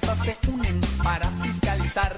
se 0.00 0.36
unen 0.50 0.80
para 1.02 1.28
fiscalizar. 1.42 2.14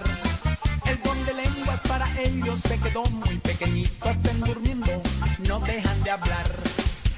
El 0.87 1.01
don 1.03 1.27
de 1.27 1.35
lenguas 1.35 1.81
para 1.89 2.07
ellos 2.21 2.61
se 2.61 2.79
quedó 2.79 3.05
muy 3.05 3.39
pequeñito, 3.39 4.09
estén 4.09 4.41
durmiendo, 4.41 5.03
no 5.49 5.61
dejan 5.61 6.03
de 6.03 6.11
hablar. 6.11 6.47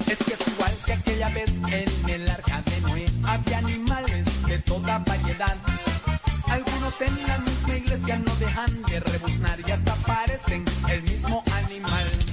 Es 0.06 0.18
que 0.18 0.34
es 0.34 0.48
igual 0.48 0.72
que 0.84 0.92
aquella 0.92 1.28
vez 1.30 1.50
en 1.68 2.10
el 2.10 2.30
arca 2.30 2.62
de 2.62 2.80
Noé, 2.80 3.06
había 3.24 3.58
animales 3.58 4.26
de 4.46 4.58
toda 4.58 4.98
variedad. 4.98 5.56
Algunos 6.48 7.00
en 7.00 7.26
la 7.26 7.38
misma 7.38 7.76
iglesia 7.76 8.18
no 8.18 8.34
dejan 8.36 8.82
de 8.82 9.00
rebuznar 9.00 9.58
y 9.66 9.70
hasta 9.70 9.94
parecen 9.96 10.64
el 10.88 11.02
mismo 11.02 11.42
animal. 11.64 12.31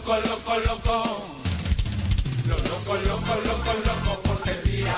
Loco, 0.00 0.16
loco, 0.16 0.58
loco. 0.60 1.26
Lo 2.46 2.56
loco, 2.56 2.94
loco, 2.94 3.34
loco, 3.44 3.72
loco 3.84 4.22
por 4.22 4.44
servir 4.44 4.88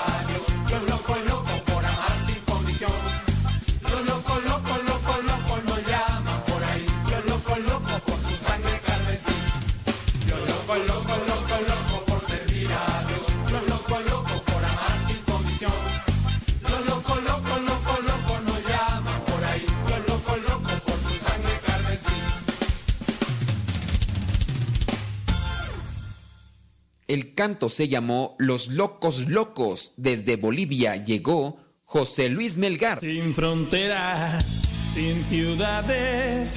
canto 27.43 27.67
se 27.67 27.89
llamó 27.89 28.37
Los 28.39 28.69
Locos 28.69 29.27
Locos. 29.27 29.91
Desde 29.97 30.37
Bolivia 30.37 30.95
llegó 30.95 31.57
José 31.83 32.29
Luis 32.29 32.57
Melgar. 32.57 33.01
Sin 33.01 33.33
fronteras, 33.33 34.45
sin 34.93 35.21
ciudades, 35.25 36.53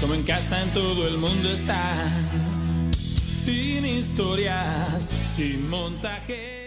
como 0.00 0.14
en 0.14 0.22
casa 0.22 0.62
en 0.62 0.70
todo 0.70 1.06
el 1.06 1.18
mundo 1.18 1.50
están. 1.50 2.90
Sin 2.94 3.84
historias, 3.84 5.10
sin 5.36 5.68
montaje. 5.68 6.63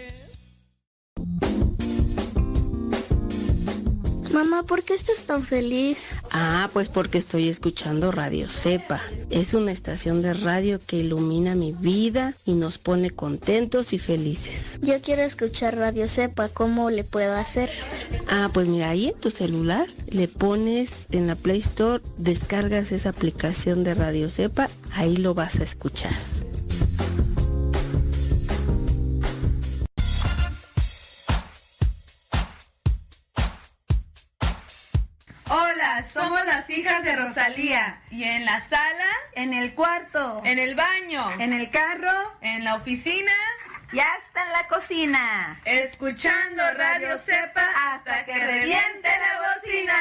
Mamá, 4.38 4.62
¿por 4.62 4.84
qué 4.84 4.94
estás 4.94 5.24
tan 5.24 5.44
feliz? 5.44 6.10
Ah, 6.30 6.70
pues 6.72 6.88
porque 6.88 7.18
estoy 7.18 7.48
escuchando 7.48 8.12
Radio 8.12 8.48
Cepa. 8.48 9.02
Es 9.30 9.52
una 9.52 9.72
estación 9.72 10.22
de 10.22 10.32
radio 10.32 10.78
que 10.78 10.98
ilumina 10.98 11.56
mi 11.56 11.72
vida 11.72 12.34
y 12.44 12.54
nos 12.54 12.78
pone 12.78 13.10
contentos 13.10 13.92
y 13.92 13.98
felices. 13.98 14.78
Yo 14.80 15.02
quiero 15.02 15.22
escuchar 15.22 15.76
Radio 15.76 16.06
Sepa, 16.06 16.48
¿cómo 16.50 16.88
le 16.88 17.02
puedo 17.02 17.34
hacer? 17.34 17.68
Ah, 18.28 18.48
pues 18.54 18.68
mira, 18.68 18.90
ahí 18.90 19.08
en 19.08 19.18
tu 19.18 19.30
celular 19.30 19.88
le 20.06 20.28
pones 20.28 21.08
en 21.10 21.26
la 21.26 21.34
Play 21.34 21.58
Store, 21.58 22.00
descargas 22.16 22.92
esa 22.92 23.08
aplicación 23.08 23.82
de 23.82 23.94
Radio 23.94 24.30
Cepa, 24.30 24.70
ahí 24.92 25.16
lo 25.16 25.34
vas 25.34 25.58
a 25.58 25.64
escuchar. 25.64 26.14
¿Y 38.10 38.24
en 38.24 38.44
la 38.44 38.60
sala? 38.68 39.10
En 39.34 39.54
el 39.54 39.74
cuarto. 39.74 40.42
¿En 40.44 40.58
el 40.58 40.74
baño? 40.74 41.30
En 41.38 41.52
el 41.52 41.70
carro. 41.70 42.36
¿En 42.40 42.64
la 42.64 42.74
oficina? 42.76 43.32
Ya 43.92 44.06
está 44.18 44.44
en 44.44 44.52
la 44.52 44.68
cocina. 44.68 45.60
Escuchando 45.64 46.62
Radio 46.74 47.18
Cepa 47.18 47.64
hasta 47.92 48.24
que 48.24 48.34
reviente 48.34 49.08
la 49.08 49.40
bocina. 49.54 49.94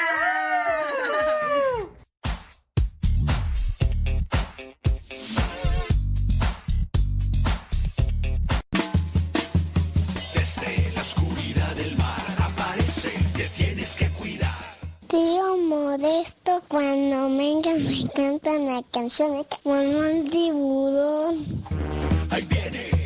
Tío 15.17 15.57
Modesto, 15.67 16.61
cuando 16.67 17.35
vengan 17.35 17.83
me 17.83 18.07
cantan 18.13 18.67
la 18.67 18.83
canción 18.91 19.31
de 19.31 19.45
como 19.63 19.73
un 19.73 20.29
tiburón. 20.29 21.43
Viene, 22.47 22.96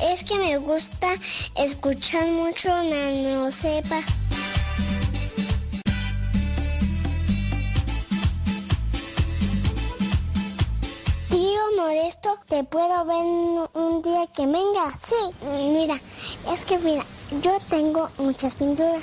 es 0.00 0.24
que 0.24 0.34
me 0.38 0.56
gusta 0.58 1.08
escuchar 1.56 2.26
mucho 2.28 2.68
Nano 2.68 3.50
Sepa. 3.50 4.00
Tío 11.28 11.60
Modesto, 11.76 12.38
¿te 12.48 12.64
puedo 12.64 13.04
ver 13.04 13.16
un- 13.74 14.02
día 14.02 14.26
que 14.28 14.46
venga? 14.46 14.92
Sí, 15.02 15.14
mira, 15.72 15.94
es 16.52 16.64
que 16.64 16.78
mira, 16.78 17.04
yo 17.42 17.58
tengo 17.68 18.08
muchas 18.18 18.54
pinturas 18.54 19.02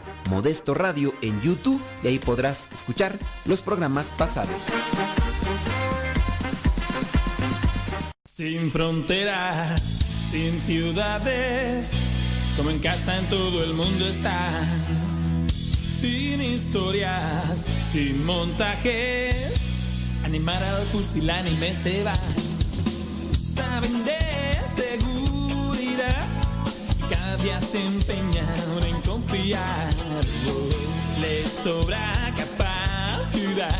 Modesto 0.29 0.73
Radio 0.73 1.13
en 1.21 1.41
YouTube 1.41 1.81
y 2.03 2.07
ahí 2.07 2.19
podrás 2.19 2.69
escuchar 2.73 3.17
los 3.45 3.61
programas 3.61 4.11
pasados. 4.17 4.55
Sin 8.25 8.71
fronteras, 8.71 9.81
sin 10.31 10.59
ciudades, 10.61 11.91
como 12.57 12.69
en 12.69 12.79
casa 12.79 13.17
en 13.17 13.25
todo 13.25 13.63
el 13.63 13.73
mundo 13.73 14.07
está. 14.07 14.37
Sin 15.51 16.41
historias, 16.41 17.63
sin 17.91 18.25
montajes, 18.25 20.21
animar 20.25 20.63
al 20.63 20.83
pusilánime 20.85 21.73
se 21.73 22.03
va. 22.03 22.15
Saben 23.55 24.05
de 24.05 24.59
seguridad, 24.75 26.27
cada 27.09 27.37
día 27.37 27.61
se 27.61 27.85
empeñan 27.85 28.30
Les 31.21 31.47
sobra 31.63 32.33
capacidad, 32.37 33.79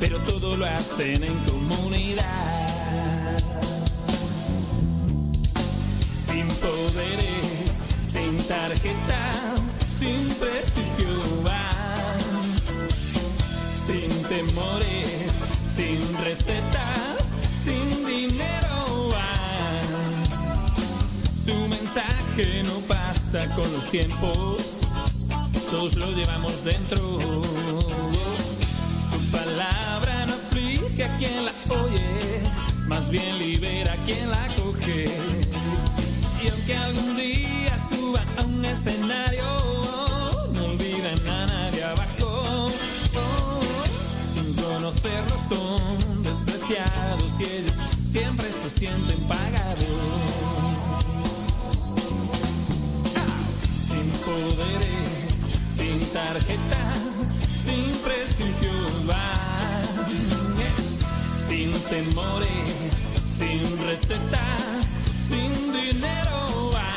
pero 0.00 0.18
todo 0.20 0.56
lo 0.56 0.66
hacen 0.66 1.24
en 1.24 1.38
comunidad. 1.44 2.64
sin 6.34 6.48
poderes, 6.48 7.46
sin 8.10 8.36
tarjetas, 8.48 9.36
sin 9.98 10.26
prestigio 10.40 11.42
van, 11.44 12.18
sin 13.86 14.10
temores, 14.24 15.32
sin 15.76 16.00
recetas, 16.24 17.28
sin 17.64 18.06
dinero 18.06 19.10
van. 19.12 19.84
Su 21.44 21.68
mensaje 21.68 22.62
no 22.64 22.78
pasa 22.88 23.54
con 23.54 23.70
los 23.72 23.90
tiempos, 23.90 24.78
todos 25.74 25.96
lo 25.96 26.10
llevamos 26.12 26.64
dentro. 26.64 27.18
Su 29.10 29.18
palabra 29.32 30.24
no 30.26 30.34
aflige 30.34 31.04
a 31.04 31.16
quien 31.18 31.44
la 31.44 31.52
oye, 31.68 32.42
más 32.86 33.10
bien 33.10 33.38
libera 33.38 33.94
a 33.94 33.96
quien 34.04 34.30
la 34.30 34.46
coge. 34.56 35.04
Y 36.44 36.48
aunque 36.48 36.76
algún 36.76 37.16
día 37.16 37.76
suba 37.90 38.20
a 38.38 38.42
un 38.44 38.64
escenario, 38.64 39.44
no 40.54 40.64
olviden 40.66 41.28
a 41.28 41.46
nadie 41.46 41.82
abajo. 41.82 42.68
Sin 44.32 44.54
conocerlos 44.54 45.40
son 45.48 46.22
despreciados 46.22 47.32
y 47.40 47.42
ellos 47.42 47.74
siempre 48.12 48.46
se 48.62 48.70
sienten 48.78 49.20
pagados. 49.26 49.94
Sin 53.88 54.06
poderes, 54.24 55.03
sin 56.14 56.22
tarjetas, 56.22 56.98
sin 57.64 57.92
prestigio 58.04 58.72
van. 59.06 59.82
Sin 61.48 61.72
temores, 61.90 62.70
sin 63.36 63.62
recetas, 63.84 64.86
sin 65.28 65.52
dinero 65.72 66.70
van. 66.72 66.93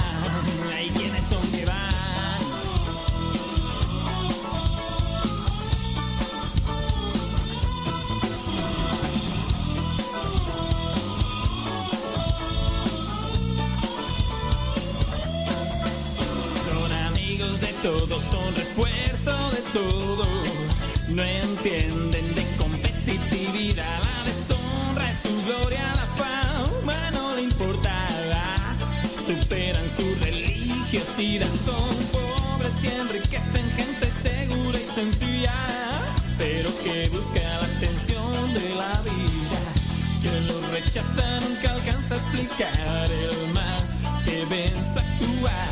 Nunca 40.98 41.72
alcanza 41.74 42.16
a 42.16 42.18
explicar 42.18 43.12
el 43.12 43.54
mal 43.54 43.84
que 44.26 44.46
ven 44.46 44.74
su 44.74 44.98
actuar. 44.98 45.70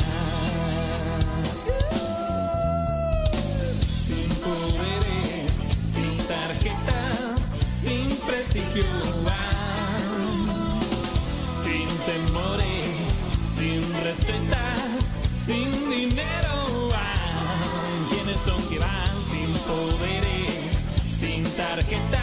Sin 4.06 4.28
poderes, 4.46 5.52
sin 5.84 6.16
tarjetas, 6.28 7.40
sin 7.72 8.08
prestigio. 8.26 8.84
Sin 11.64 11.88
temores, 12.06 12.86
sin 13.56 13.82
recetas, 14.04 15.02
sin 15.44 15.90
dinero. 15.90 16.92
¿Quiénes 18.10 18.40
son 18.40 18.62
que 18.68 18.78
van 18.78 19.12
sin 19.30 19.52
poderes, 19.66 20.52
sin 21.10 21.42
tarjetas, 21.56 22.15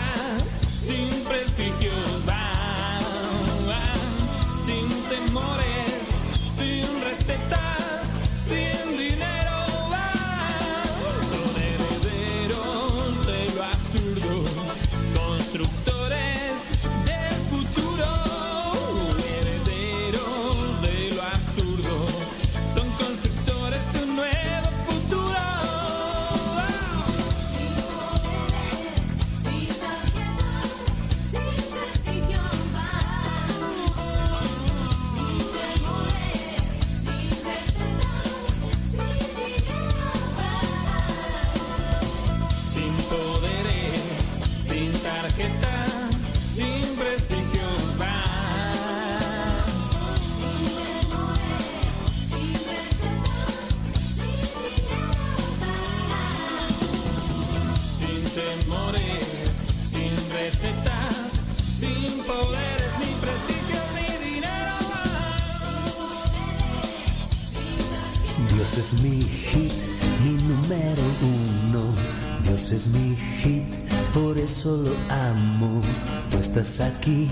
estás 76.63 76.93
aquí 76.95 77.29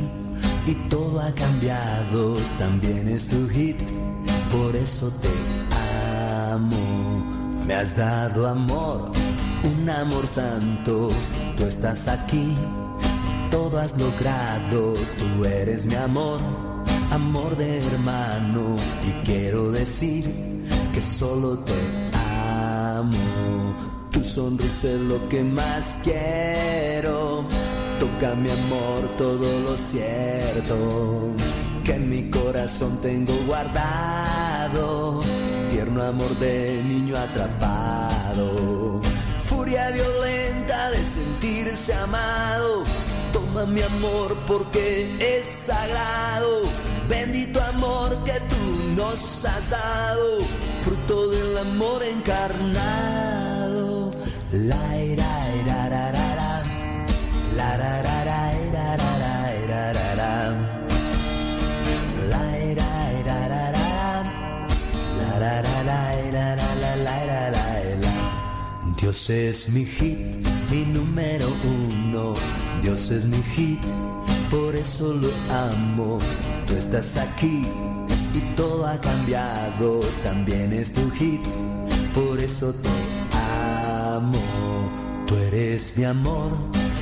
y 0.68 0.74
todo 0.90 1.22
ha 1.22 1.34
cambiado. 1.34 2.36
También 2.58 3.08
es 3.08 3.30
tu 3.30 3.48
hit, 3.48 3.78
por 4.52 4.76
eso 4.76 5.10
te 5.22 5.30
amo. 6.52 7.64
Me 7.66 7.74
has 7.76 7.96
dado 7.96 8.50
amor, 8.50 9.12
un 9.64 9.90
amor 9.90 10.28
santo. 10.28 11.10
Tú 11.56 11.64
estás 11.64 12.10
aquí, 12.10 12.56
todo 13.50 13.80
has 13.80 13.98
logrado. 13.98 14.96
Tú 15.18 15.46
eres 15.46 15.86
mi 15.86 15.96
amor, 15.96 16.40
amor 17.12 17.56
de 17.56 17.78
hermano. 17.88 18.76
Y 19.08 19.26
quiero 19.26 19.72
decir 19.72 20.26
que 20.94 21.02
solo 21.02 21.58
te 21.60 21.80
amo. 22.98 23.76
Tu 24.12 24.26
sonrisa 24.26 24.90
es 24.90 25.00
lo 25.00 25.30
que 25.30 25.42
más 25.42 26.00
quiero. 26.04 26.81
Toca 28.22 28.36
mi 28.36 28.52
amor 28.52 29.08
todo 29.18 29.62
lo 29.62 29.76
cierto 29.76 31.34
que 31.84 31.94
en 31.94 32.08
mi 32.10 32.30
corazón 32.30 33.00
tengo 33.02 33.34
guardado, 33.48 35.22
tierno 35.72 36.04
amor 36.04 36.30
de 36.38 36.84
niño 36.84 37.18
atrapado, 37.18 39.02
furia 39.44 39.90
violenta 39.90 40.92
de 40.92 41.04
sentirse 41.04 41.96
amado, 41.96 42.84
toma 43.34 43.66
mi 43.66 43.82
amor 43.82 44.38
porque 44.46 45.18
es 45.20 45.44
sagrado, 45.46 46.62
bendito 47.10 47.60
amor 47.64 48.24
que 48.24 48.34
tú 48.34 48.94
nos 48.96 49.46
has 49.46 49.72
dado, 49.72 50.38
fruto 50.84 51.28
del 51.30 51.58
amor 51.58 52.04
encarnado, 52.04 54.12
la 54.52 55.02
ira, 55.02 55.56
ira, 55.64 55.88
ira, 55.88 56.31
Dios 69.12 69.30
es 69.30 69.70
mi 69.70 69.84
hit, 69.84 70.18
mi 70.70 70.86
número 70.86 71.48
uno. 71.66 72.34
Dios 72.82 73.12
es 73.12 73.26
mi 73.26 73.44
hit, 73.56 73.82
por 74.50 74.74
eso 74.74 75.14
lo 75.14 75.28
amo. 75.54 76.18
Tú 76.66 76.76
estás 76.76 77.18
aquí 77.18 77.68
y 78.34 78.40
todo 78.56 78.88
ha 78.88 79.02
cambiado. 79.02 80.00
También 80.24 80.72
es 80.72 80.94
tu 80.94 81.12
hit, 81.12 81.42
por 82.14 82.40
eso 82.40 82.74
te 82.74 82.90
amo. 84.14 84.40
Tú 85.28 85.36
eres 85.36 85.98
mi 85.98 86.06
amor, 86.06 86.52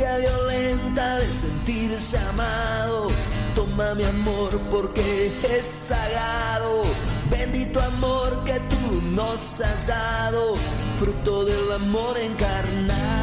Violenta 0.00 1.18
de 1.18 1.26
sentirse 1.30 2.16
amado. 2.16 3.08
Toma 3.54 3.94
mi 3.94 4.04
amor 4.04 4.58
porque 4.70 5.30
es 5.42 5.64
sagrado. 5.64 6.82
Bendito 7.30 7.80
amor 7.80 8.42
que 8.44 8.58
tú 8.70 9.02
nos 9.14 9.60
has 9.60 9.86
dado. 9.86 10.56
Fruto 10.98 11.44
del 11.44 11.72
amor 11.72 12.16
encarnado. 12.18 13.20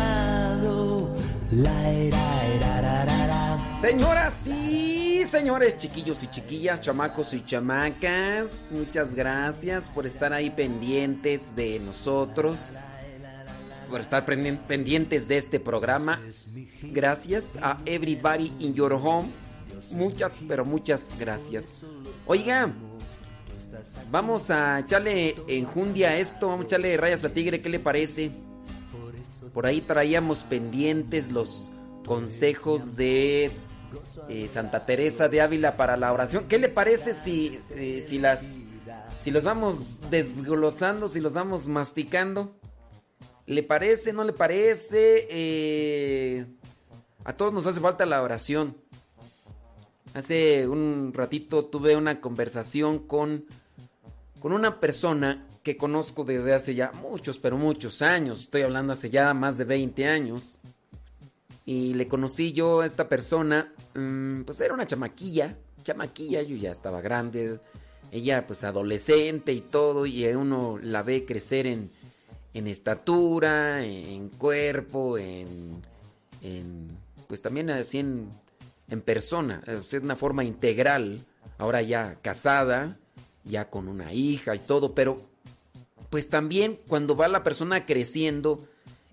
La 1.51 1.89
era, 1.89 2.46
era, 2.55 2.81
ra, 2.81 3.05
ra, 3.05 3.27
ra. 3.27 3.57
Señoras 3.81 4.46
y 4.46 5.25
señores, 5.25 5.79
chiquillos 5.79 6.22
y 6.24 6.27
chiquillas, 6.27 6.81
chamacos 6.81 7.34
y 7.34 7.43
chamacas, 7.43 8.72
muchas 8.72 9.13
gracias 9.15 9.89
por 9.89 10.05
estar 10.05 10.31
ahí 10.31 10.50
pendientes 10.50 11.55
de 11.55 11.79
nosotros, 11.79 12.77
por 13.89 14.01
estar 14.01 14.25
pendientes 14.25 15.27
de 15.27 15.38
este 15.38 15.60
programa. 15.60 16.20
Gracias 16.82 17.58
a 17.62 17.77
Everybody 17.86 18.51
in 18.60 18.74
Your 18.74 18.94
Home. 18.94 19.29
Muchas, 19.91 20.41
pero 20.48 20.65
muchas 20.65 21.12
gracias. 21.20 21.84
Oiga, 22.25 22.74
vamos 24.12 24.50
a 24.50 24.79
echarle 24.79 25.36
enjundia 25.48 26.10
a 26.10 26.17
esto, 26.17 26.48
vamos 26.48 26.63
a 26.63 26.67
echarle 26.67 26.98
rayas 26.98 27.24
a 27.25 27.29
tigre, 27.29 27.60
¿qué 27.60 27.70
le 27.70 27.79
parece? 27.79 28.32
Por 29.53 29.65
ahí 29.65 29.82
traíamos 29.82 30.44
pendientes 30.44 31.32
los 31.32 31.72
consejos 32.06 32.96
de 32.96 33.51
eh, 34.29 34.50
Santa 34.51 34.86
Teresa 34.86 35.29
de 35.29 35.41
Ávila 35.41 35.75
para 35.75 35.98
la 35.98 36.13
oración. 36.13 36.46
¿Qué 36.48 36.60
le 36.60 36.70
parece 36.70 37.13
si, 37.13 37.60
eh, 37.72 38.06
si 38.08 38.20
las 38.20 38.67
si 39.22 39.32
los 39.32 39.44
vamos 39.44 40.10
desglosando, 40.10 41.08
si 41.08 41.20
los 41.20 41.34
vamos 41.34 41.67
masticando? 41.67 42.56
¿Le 43.48 43.63
parece? 43.63 44.12
¿No 44.12 44.25
le 44.25 44.34
parece? 44.34 45.25
Eh, 45.30 46.46
a 47.24 47.34
todos 47.34 47.54
nos 47.54 47.66
hace 47.66 47.80
falta 47.80 48.06
la 48.06 48.22
oración. 48.22 48.75
Hace 50.13 50.68
un 50.68 51.13
ratito 51.13 51.66
tuve 51.66 51.96
una 51.96 52.20
conversación 52.20 53.00
con, 53.00 53.46
con 54.42 54.51
una 54.51 54.82
persona 54.82 55.48
que 55.63 55.77
conozco 55.77 56.25
desde 56.25 56.54
hace 56.54 56.75
ya 56.75 56.92
muchos, 57.01 57.39
pero 57.39 57.58
muchos 57.58 58.01
años. 58.01 58.42
Estoy 58.42 58.63
hablando 58.63 58.92
hace 58.92 59.10
ya 59.10 59.34
más 59.34 59.58
de 59.58 59.63
20 59.63 60.08
años. 60.08 60.60
Y 61.66 61.94
le 61.94 62.08
conocí 62.10 62.51
yo 62.51 62.82
a 62.82 62.86
esta 62.86 63.08
persona, 63.08 63.74
mm, 63.96 64.42
pues 64.42 64.60
era 64.60 64.74
una 64.74 64.88
chamaquilla, 64.88 65.58
chamaquilla, 65.84 66.42
yo 66.42 66.58
ya 66.58 66.72
estaba 66.72 67.00
grande, 67.00 67.60
ella 68.12 68.46
pues 68.46 68.66
adolescente 68.66 69.54
y 69.54 69.62
todo, 69.62 70.06
y 70.06 70.25
uno 70.27 70.80
la 70.82 71.04
ve 71.04 71.25
crecer 71.25 71.68
en, 71.68 71.92
en 72.58 72.66
estatura, 72.68 73.84
en 73.84 74.30
cuerpo, 74.30 75.18
en, 75.20 75.80
pues 77.28 77.44
también 77.44 77.70
así 77.70 78.00
en, 78.00 78.30
en 78.90 79.02
persona, 79.02 79.62
es 79.68 79.94
una 79.94 80.16
forma 80.16 80.44
integral, 80.44 81.20
ahora 81.60 81.84
ya 81.84 82.16
casada, 82.22 82.98
ya 83.44 83.70
con 83.70 83.88
una 83.88 84.12
hija 84.12 84.56
y 84.56 84.60
todo, 84.60 84.96
pero 84.96 85.22
pues 86.10 86.30
también 86.30 86.80
cuando 86.88 87.16
va 87.16 87.28
la 87.28 87.44
persona 87.44 87.86
creciendo 87.86 88.68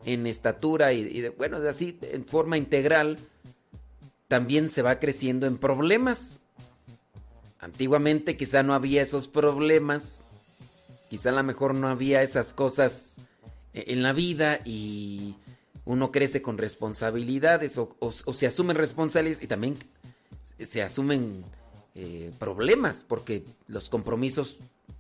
en 0.07 0.27
estatura 0.27 0.95
y, 0.95 1.01
y 1.01 1.21
de- 1.21 1.31
bueno, 1.31 1.59
así 1.69 1.99
en 2.01 2.25
forma 2.25 2.57
integral, 2.57 3.19
también 4.27 4.71
se 4.71 4.81
va 4.81 4.99
creciendo 5.01 5.47
en 5.47 5.59
problemas. 5.59 6.41
Antiguamente 7.59 8.39
quizá 8.39 8.63
no 8.63 8.73
había 8.73 9.03
esos 9.03 9.29
problemas, 9.29 10.25
quizá 11.11 11.29
a 11.29 11.33
lo 11.33 11.43
mejor 11.43 11.75
no 11.75 11.89
había 11.89 12.23
esas 12.23 12.55
cosas 12.55 13.17
en 13.75 14.03
la 14.03 14.13
vida 14.13 14.61
y 14.65 15.35
uno 15.85 16.11
crece 16.11 16.41
con 16.43 16.57
responsabilidades 16.59 17.77
o, 17.79 18.13
se 18.33 18.47
asumen 18.47 18.77
responsabilidades 18.77 19.43
y 19.45 19.47
también 19.49 19.77
se- 20.43 20.67
se 20.67 20.83
asumen 20.83 21.45
eh, 21.95 22.33
problemas 22.39 23.05
porque 23.07 23.45
los 23.69 23.89
compromisos 23.91 24.57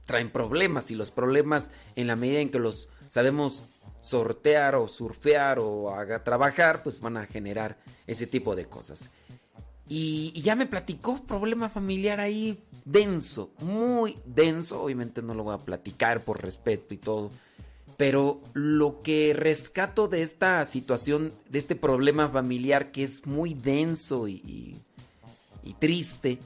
traen 0.06 0.30
problemas 0.30 0.90
y 0.90 0.94
los 0.94 1.10
problemas 1.10 1.70
en 1.96 2.06
la 2.06 2.16
medida 2.16 2.40
en 2.40 2.50
que 2.50 2.58
los 2.58 2.88
sabemos 3.08 3.62
sortear 4.02 4.74
o 4.74 4.86
surfear 4.86 5.58
o 5.58 5.90
haga 5.94 6.22
trabajar 6.22 6.82
pues 6.82 7.00
van 7.00 7.16
a 7.16 7.26
generar 7.26 7.78
ese 8.06 8.26
tipo 8.26 8.54
de 8.54 8.66
cosas. 8.66 9.08
Y, 9.88 10.32
y 10.34 10.42
ya 10.42 10.56
me 10.56 10.66
platicó 10.66 11.22
problema 11.26 11.68
familiar 11.68 12.20
ahí 12.20 12.62
denso, 12.84 13.50
muy 13.60 14.16
denso. 14.24 14.82
Obviamente 14.82 15.20
no 15.22 15.34
lo 15.34 15.44
voy 15.44 15.54
a 15.54 15.58
platicar 15.58 16.20
por 16.22 16.42
respeto 16.42 16.94
y 16.94 16.98
todo. 16.98 17.30
Pero 17.96 18.40
lo 18.54 19.00
que 19.02 19.32
rescato 19.34 20.08
de 20.08 20.22
esta 20.22 20.64
situación, 20.64 21.32
de 21.48 21.58
este 21.58 21.76
problema 21.76 22.28
familiar 22.28 22.90
que 22.90 23.02
es 23.04 23.26
muy 23.26 23.54
denso 23.54 24.26
y, 24.28 24.80
y- 25.62 25.72
triste, 25.74 26.38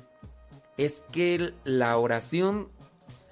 es 0.77 1.03
que 1.13 1.53
la 1.65 1.97
oración 1.99 2.69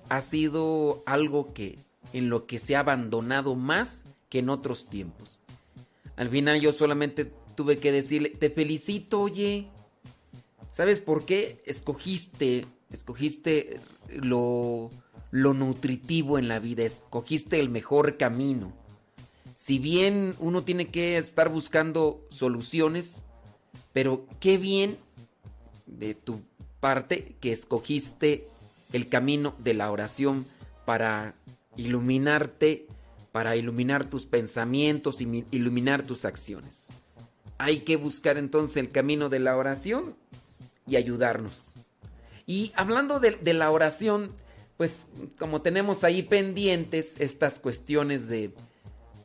ha 0.09 0.21
sido 0.21 1.03
algo 1.07 1.53
que 1.53 1.79
en 2.13 2.29
lo 2.31 2.47
que 2.47 2.59
se 2.59 2.77
ha 2.77 2.81
abandonado 2.81 3.55
más 3.55 4.05
que 4.29 4.39
en 4.41 4.49
otros 4.49 4.89
tiempos. 4.89 5.43
Al 6.17 6.29
final 6.31 6.61
yo 6.61 6.73
solamente 6.73 7.31
tuve 7.55 7.79
que 7.79 7.93
decirle, 7.93 8.31
te 8.31 8.51
felicito, 8.51 9.21
oye. 9.21 9.69
¿Sabes 10.71 11.01
por 11.01 11.25
qué? 11.25 11.61
Escogiste, 11.65 12.67
escogiste 12.91 13.81
lo, 14.09 14.91
lo 15.31 15.55
nutritivo 15.55 16.39
en 16.39 16.49
la 16.49 16.59
vida, 16.59 16.85
escogiste 16.85 17.61
el 17.61 17.69
mejor 17.69 18.17
camino. 18.17 18.73
Si 19.55 19.79
bien 19.79 20.35
uno 20.39 20.63
tiene 20.63 20.89
que 20.89 21.19
estar 21.19 21.49
buscando 21.49 22.25
soluciones, 22.31 23.25
pero 23.93 24.27
qué 24.41 24.59
bien 24.59 24.99
de 25.87 26.15
tu 26.15 26.41
parte 26.81 27.37
que 27.41 27.53
escogiste 27.53 28.47
el 28.93 29.09
camino 29.09 29.55
de 29.59 29.75
la 29.75 29.91
oración 29.91 30.47
para 30.85 31.35
iluminarte, 31.77 32.87
para 33.33 33.57
iluminar 33.57 34.05
tus 34.05 34.27
pensamientos 34.27 35.21
y 35.21 35.27
mi- 35.27 35.45
iluminar 35.51 36.03
tus 36.03 36.25
acciones. 36.25 36.89
Hay 37.59 37.81
que 37.81 37.97
buscar 37.97 38.37
entonces 38.37 38.77
el 38.77 38.91
camino 38.91 39.29
de 39.29 39.41
la 39.41 39.57
oración 39.57 40.17
y 40.87 40.97
ayudarnos. 40.97 41.73
Y 42.47 42.73
hablando 42.77 43.19
de, 43.19 43.33
de 43.33 43.55
la 43.55 43.71
oración, 43.71 44.31
pues 44.77 45.07
como 45.39 45.63
tenemos 45.63 46.05
ahí 46.05 46.23
pendientes 46.23 47.17
estas 47.19 47.59
cuestiones 47.59 48.29
de 48.29 48.53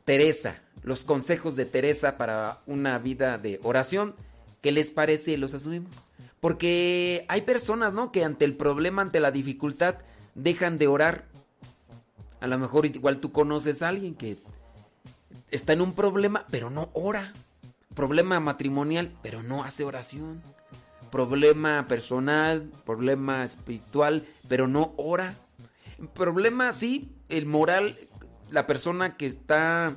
Teresa, 0.04 0.62
los 0.82 1.04
consejos 1.04 1.56
de 1.56 1.66
Teresa 1.66 2.16
para 2.16 2.60
una 2.66 2.98
vida 2.98 3.38
de 3.38 3.60
oración, 3.62 4.14
¿Qué 4.62 4.70
les 4.70 4.92
parece? 4.92 5.36
Los 5.36 5.52
asumimos. 5.54 6.08
Porque 6.40 7.26
hay 7.28 7.42
personas, 7.42 7.92
¿no? 7.92 8.12
Que 8.12 8.24
ante 8.24 8.44
el 8.44 8.56
problema, 8.56 9.02
ante 9.02 9.20
la 9.20 9.32
dificultad, 9.32 9.96
dejan 10.34 10.78
de 10.78 10.86
orar. 10.86 11.26
A 12.40 12.46
lo 12.46 12.58
mejor 12.58 12.86
igual 12.86 13.18
tú 13.18 13.32
conoces 13.32 13.82
a 13.82 13.88
alguien 13.88 14.14
que 14.14 14.36
está 15.50 15.72
en 15.72 15.80
un 15.80 15.94
problema, 15.94 16.46
pero 16.50 16.70
no 16.70 16.90
ora. 16.94 17.32
Problema 17.94 18.40
matrimonial, 18.40 19.12
pero 19.22 19.42
no 19.42 19.64
hace 19.64 19.84
oración. 19.84 20.40
Problema 21.12 21.86
personal, 21.86 22.70
problema 22.86 23.44
espiritual, 23.44 24.26
pero 24.48 24.66
no 24.66 24.94
ora. 24.96 25.34
Problema, 26.14 26.72
sí, 26.72 27.14
el 27.28 27.44
moral, 27.44 27.98
la 28.50 28.66
persona 28.66 29.18
que 29.18 29.26
está 29.26 29.94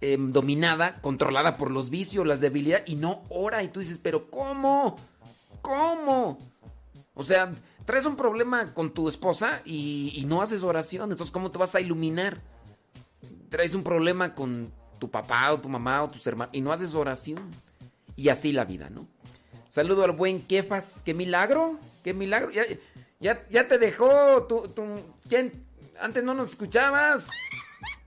em, 0.00 0.32
dominada, 0.32 1.02
controlada 1.02 1.58
por 1.58 1.70
los 1.70 1.90
vicios, 1.90 2.26
las 2.26 2.40
debilidades, 2.40 2.88
y 2.88 2.94
no 2.94 3.24
ora. 3.28 3.62
Y 3.62 3.68
tú 3.68 3.80
dices, 3.80 3.98
pero 3.98 4.30
¿cómo? 4.30 4.96
¿Cómo? 5.60 6.38
O 7.12 7.22
sea, 7.22 7.52
traes 7.84 8.06
un 8.06 8.16
problema 8.16 8.72
con 8.72 8.94
tu 8.94 9.06
esposa 9.06 9.60
y, 9.66 10.14
y 10.14 10.24
no 10.24 10.40
haces 10.40 10.62
oración. 10.62 11.10
Entonces, 11.12 11.30
¿cómo 11.30 11.50
te 11.50 11.58
vas 11.58 11.74
a 11.74 11.82
iluminar? 11.82 12.40
Traes 13.50 13.74
un 13.74 13.82
problema 13.82 14.34
con 14.34 14.72
tu 14.98 15.10
papá 15.10 15.52
o 15.52 15.60
tu 15.60 15.68
mamá 15.68 16.04
o 16.04 16.08
tus 16.08 16.26
hermanos 16.26 16.54
y 16.54 16.62
no 16.62 16.72
haces 16.72 16.94
oración. 16.94 17.50
Y 18.16 18.30
así 18.30 18.52
la 18.52 18.64
vida, 18.64 18.88
¿no? 18.88 19.06
Saludo 19.68 20.04
al 20.04 20.12
buen 20.12 20.42
Kefas. 20.42 21.02
¡Qué 21.04 21.14
milagro! 21.14 21.78
¡Qué 22.04 22.14
milagro! 22.14 22.50
Ya, 23.20 23.42
ya, 23.50 23.68
te 23.68 23.78
dejó 23.78 24.44
tu, 24.46 24.68
tu- 24.68 25.00
¿Quién? 25.28 25.64
Antes 26.00 26.22
no 26.24 26.34
nos 26.34 26.50
escuchabas. 26.50 27.28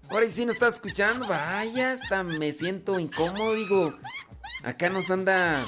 Ahora 0.10 0.30
sí 0.30 0.46
nos 0.46 0.56
estás 0.56 0.76
escuchando. 0.76 1.28
Vaya, 1.28 1.92
hasta 1.92 2.24
me 2.24 2.52
siento 2.52 3.00
incómodo. 3.00 3.54
Digo, 3.56 3.94
acá 4.64 4.90
nos 4.90 5.10
anda. 5.10 5.66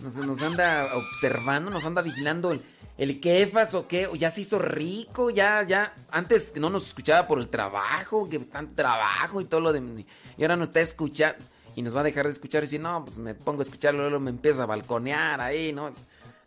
Nos, 0.00 0.14
nos 0.16 0.42
anda 0.42 0.88
observando, 0.96 1.70
nos 1.70 1.86
anda 1.86 2.02
vigilando 2.02 2.50
el, 2.52 2.62
el 2.98 3.20
Kefas 3.20 3.74
o 3.74 3.86
qué. 3.86 4.08
Ya 4.18 4.30
se 4.30 4.40
hizo 4.42 4.58
rico, 4.58 5.30
ya, 5.30 5.62
ya. 5.62 5.94
Antes 6.10 6.54
no 6.56 6.70
nos 6.70 6.86
escuchaba 6.88 7.26
por 7.28 7.38
el 7.38 7.48
trabajo, 7.48 8.28
que 8.28 8.38
tanto 8.40 8.74
trabajo 8.74 9.40
y 9.40 9.44
todo 9.44 9.60
lo 9.60 9.72
de. 9.72 10.04
Y 10.36 10.42
ahora 10.42 10.56
nos 10.56 10.68
está 10.68 10.80
escuchando. 10.80 11.42
Y 11.74 11.82
nos 11.82 11.96
va 11.96 12.00
a 12.00 12.04
dejar 12.04 12.26
de 12.26 12.32
escuchar 12.32 12.62
y 12.62 12.66
decir, 12.66 12.80
no, 12.80 13.04
pues 13.04 13.18
me 13.18 13.34
pongo 13.34 13.60
a 13.60 13.64
escucharlo, 13.64 14.02
luego 14.08 14.20
me 14.20 14.30
empieza 14.30 14.64
a 14.64 14.66
balconear 14.66 15.40
ahí, 15.40 15.72
¿no? 15.72 15.94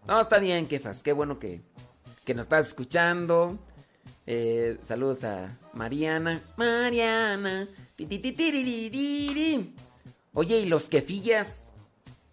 No, 0.07 0.21
está 0.21 0.37
bien, 0.37 0.67
Kefas, 0.67 1.01
qué 1.01 1.13
bueno 1.13 1.39
que, 1.39 1.61
que 2.23 2.35
nos 2.35 2.45
estás 2.45 2.67
escuchando. 2.67 3.57
Eh, 4.27 4.77
saludos 4.81 5.23
a 5.23 5.57
Mariana. 5.73 6.41
Mariana. 6.57 7.67
Oye, 10.33 10.59
¿y 10.59 10.65
los 10.65 10.89
quefillas? 10.89 11.73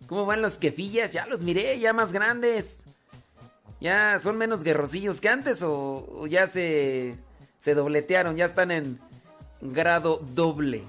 ¿Cómo 0.06 0.26
van 0.26 0.42
los 0.42 0.56
quefillas? 0.56 1.12
Ya 1.12 1.26
los 1.26 1.42
miré, 1.42 1.78
ya 1.78 1.92
más 1.92 2.12
grandes. 2.12 2.84
¿Ya 3.80 4.18
son 4.18 4.38
menos 4.38 4.62
guerrosillos 4.64 5.20
que 5.20 5.28
antes 5.28 5.62
o, 5.62 6.06
o 6.12 6.26
ya 6.26 6.46
se, 6.46 7.16
se 7.58 7.74
dobletearon? 7.74 8.36
Ya 8.36 8.46
están 8.46 8.70
en 8.70 8.98
grado 9.60 10.20
doble. 10.34 10.82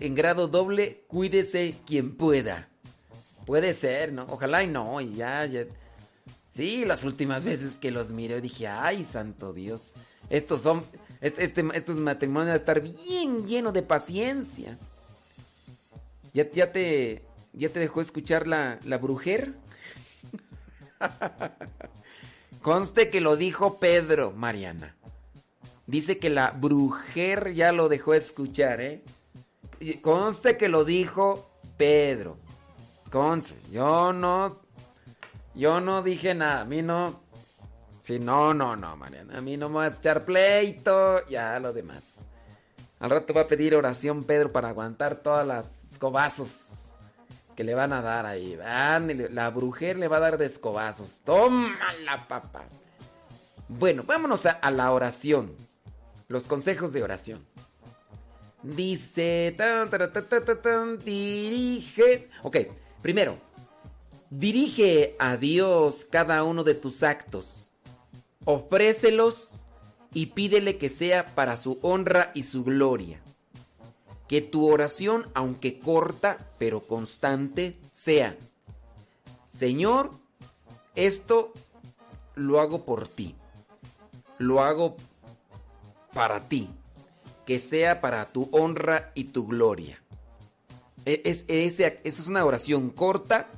En 0.00 0.14
grado 0.14 0.48
doble, 0.48 1.04
cuídese 1.06 1.74
quien 1.86 2.16
pueda. 2.16 2.68
Puede 3.46 3.72
ser, 3.72 4.12
¿no? 4.12 4.26
Ojalá 4.28 4.62
y 4.62 4.66
no, 4.66 5.00
y 5.00 5.14
ya, 5.14 5.44
ya. 5.46 5.64
Sí, 6.54 6.84
las 6.84 7.04
últimas 7.04 7.44
veces 7.44 7.78
que 7.78 7.90
los 7.90 8.10
miré 8.10 8.40
dije, 8.40 8.66
ay, 8.66 9.04
santo 9.04 9.52
Dios. 9.52 9.94
Estos 10.28 10.62
son, 10.62 10.84
este, 11.20 11.64
estos 11.74 11.96
matrimonios 11.96 12.46
van 12.46 12.52
a 12.54 12.56
estar 12.56 12.80
bien 12.80 13.46
llenos 13.46 13.72
de 13.72 13.82
paciencia. 13.82 14.78
¿Ya, 16.34 16.50
ya 16.50 16.72
te, 16.72 17.24
ya 17.52 17.68
te 17.68 17.80
dejó 17.80 18.00
escuchar 18.00 18.46
la, 18.46 18.78
la 18.84 18.98
brujer? 18.98 19.54
Conste 22.62 23.10
que 23.10 23.20
lo 23.20 23.36
dijo 23.36 23.78
Pedro, 23.78 24.32
Mariana. 24.32 24.94
Dice 25.86 26.18
que 26.18 26.30
la 26.30 26.50
brujer 26.50 27.54
ya 27.54 27.72
lo 27.72 27.88
dejó 27.88 28.14
escuchar, 28.14 28.80
¿eh? 28.80 29.02
Conste 30.00 30.56
que 30.56 30.68
lo 30.68 30.84
dijo 30.84 31.58
Pedro. 31.76 32.38
Conste, 33.10 33.54
yo 33.70 34.12
no, 34.12 34.60
yo 35.54 35.80
no 35.80 36.02
dije 36.02 36.34
nada, 36.34 36.62
a 36.62 36.64
mí 36.64 36.82
no. 36.82 37.20
Sí, 38.00 38.18
no, 38.18 38.52
no, 38.54 38.74
no, 38.74 38.96
Mariana, 38.96 39.38
a 39.38 39.40
mí 39.40 39.56
no 39.56 39.68
me 39.68 39.76
vas 39.76 39.94
a 39.94 39.98
echar 39.98 40.24
pleito, 40.24 41.24
ya 41.26 41.58
lo 41.60 41.72
demás. 41.72 42.26
Al 42.98 43.10
rato 43.10 43.34
va 43.34 43.42
a 43.42 43.46
pedir 43.48 43.74
oración 43.74 44.24
Pedro 44.24 44.52
para 44.52 44.68
aguantar 44.68 45.16
todas 45.16 45.46
las 45.46 45.92
escobazos 45.92 46.94
que 47.54 47.64
le 47.64 47.74
van 47.74 47.92
a 47.92 48.00
dar 48.00 48.26
ahí. 48.26 48.56
Van, 48.56 49.10
la 49.34 49.50
brujer 49.50 49.98
le 49.98 50.08
va 50.08 50.18
a 50.18 50.20
dar 50.20 50.38
de 50.38 50.46
escobazos. 50.46 51.20
Toma 51.24 51.76
la 52.04 52.26
papa. 52.28 52.64
Bueno, 53.68 54.04
vámonos 54.04 54.46
a 54.46 54.70
la 54.70 54.92
oración. 54.92 55.54
Los 56.28 56.46
consejos 56.46 56.92
de 56.92 57.02
oración. 57.02 57.51
Dice, 58.62 59.54
tan, 59.56 59.90
tara, 59.90 60.12
ta, 60.12 60.22
ta, 60.22 60.44
ta, 60.44 60.60
tan, 60.60 60.98
dirige. 60.98 62.28
Ok, 62.42 62.58
primero, 63.02 63.36
dirige 64.30 65.16
a 65.18 65.36
Dios 65.36 66.06
cada 66.08 66.44
uno 66.44 66.62
de 66.62 66.74
tus 66.74 67.02
actos. 67.02 67.72
Ofrécelos 68.44 69.66
y 70.14 70.26
pídele 70.26 70.78
que 70.78 70.88
sea 70.88 71.26
para 71.34 71.56
su 71.56 71.78
honra 71.82 72.30
y 72.34 72.44
su 72.44 72.62
gloria. 72.62 73.20
Que 74.28 74.40
tu 74.40 74.68
oración, 74.68 75.26
aunque 75.34 75.78
corta 75.78 76.38
pero 76.58 76.80
constante, 76.80 77.76
sea, 77.90 78.36
Señor, 79.46 80.10
esto 80.94 81.52
lo 82.36 82.60
hago 82.60 82.84
por 82.84 83.08
ti. 83.08 83.34
Lo 84.38 84.62
hago 84.62 84.96
para 86.14 86.48
ti. 86.48 86.70
Que 87.46 87.58
sea 87.58 88.00
para 88.00 88.26
tu 88.26 88.48
honra 88.52 89.10
y 89.14 89.24
tu 89.24 89.46
gloria. 89.46 90.00
E- 91.04 91.22
Es, 91.24 91.44
eso 91.48 91.84
es 92.04 92.26
una 92.28 92.44
oración 92.44 92.90
corta, 92.90 93.48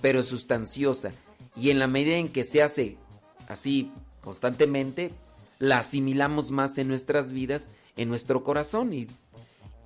pero 0.00 0.22
sustanciosa. 0.22 1.12
Y 1.54 1.70
en 1.70 1.78
la 1.78 1.88
medida 1.88 2.16
en 2.16 2.28
que 2.28 2.44
se 2.44 2.62
hace 2.62 2.96
así 3.48 3.92
constantemente, 4.22 5.10
la 5.58 5.78
asimilamos 5.78 6.50
más 6.50 6.78
en 6.78 6.88
nuestras 6.88 7.32
vidas, 7.32 7.70
en 7.96 8.08
nuestro 8.08 8.44
corazón 8.44 8.92
y, 8.92 9.08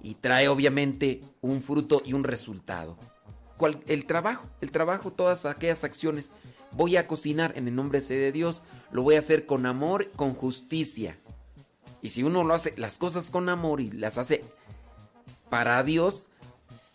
y 0.03 0.15
trae 0.17 0.49
obviamente 0.49 1.23
un 1.41 1.63
fruto 1.63 2.03
y 2.05 2.13
un 2.13 2.25
resultado. 2.25 2.97
El 3.87 4.07
trabajo, 4.07 4.49
el 4.61 4.73
trabajo, 4.73 5.13
todas 5.13 5.47
aquellas 5.47 5.85
acciones. 5.85 6.33
Voy 6.73 6.97
a 6.97 7.07
cocinar 7.07 7.53
en 7.57 7.69
el 7.69 7.75
nombre 7.77 8.01
de 8.01 8.33
Dios, 8.33 8.65
lo 8.91 9.03
voy 9.03 9.15
a 9.15 9.19
hacer 9.21 9.47
con 9.47 9.67
amor, 9.67 10.11
con 10.17 10.35
justicia. 10.35 11.17
Y 12.03 12.09
si 12.09 12.25
uno 12.25 12.43
lo 12.45 12.53
hace 12.53 12.75
las 12.77 12.99
cosas 12.99 13.31
con 13.31 13.49
amor 13.49 13.81
y 13.81 13.91
las 13.93 14.19
hace 14.19 14.45
para 15.49 15.83
Dios, 15.85 16.29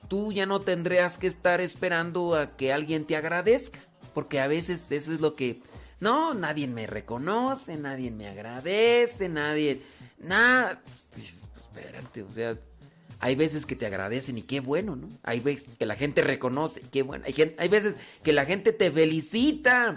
tú 0.10 0.34
ya 0.34 0.46
no 0.46 0.60
tendrías 0.60 1.18
que 1.18 1.28
estar 1.28 1.62
esperando 1.62 2.36
a 2.36 2.58
que 2.58 2.74
alguien 2.74 3.06
te 3.06 3.16
agradezca. 3.16 3.80
Porque 4.14 4.40
a 4.40 4.48
veces 4.48 4.92
eso 4.92 5.14
es 5.14 5.22
lo 5.22 5.36
que... 5.36 5.62
No, 6.00 6.34
nadie 6.34 6.68
me 6.68 6.86
reconoce, 6.86 7.78
nadie 7.78 8.12
me 8.12 8.28
agradece, 8.28 9.30
nadie... 9.30 9.82
Nada. 10.20 10.82
Pues, 11.12 11.48
pues, 11.54 11.66
espérate, 11.66 12.24
o 12.24 12.32
sea... 12.32 12.58
Hay 13.20 13.36
veces 13.36 13.66
que 13.66 13.76
te 13.76 13.88
agradecen 13.88 14.38
y 14.38 14.44
qué 14.44 14.60
bueno, 14.60 14.96
¿no? 14.96 15.10
Hay 15.24 15.40
veces 15.40 15.76
que 15.76 15.88
la 15.88 15.96
gente 15.96 16.22
reconoce, 16.22 16.82
qué 16.92 17.02
bueno. 17.02 17.26
Hay, 17.26 17.56
hay 17.58 17.68
veces 17.68 17.98
que 18.22 18.32
la 18.32 18.46
gente 18.46 18.74
te 18.74 18.92
felicita. 18.92 19.96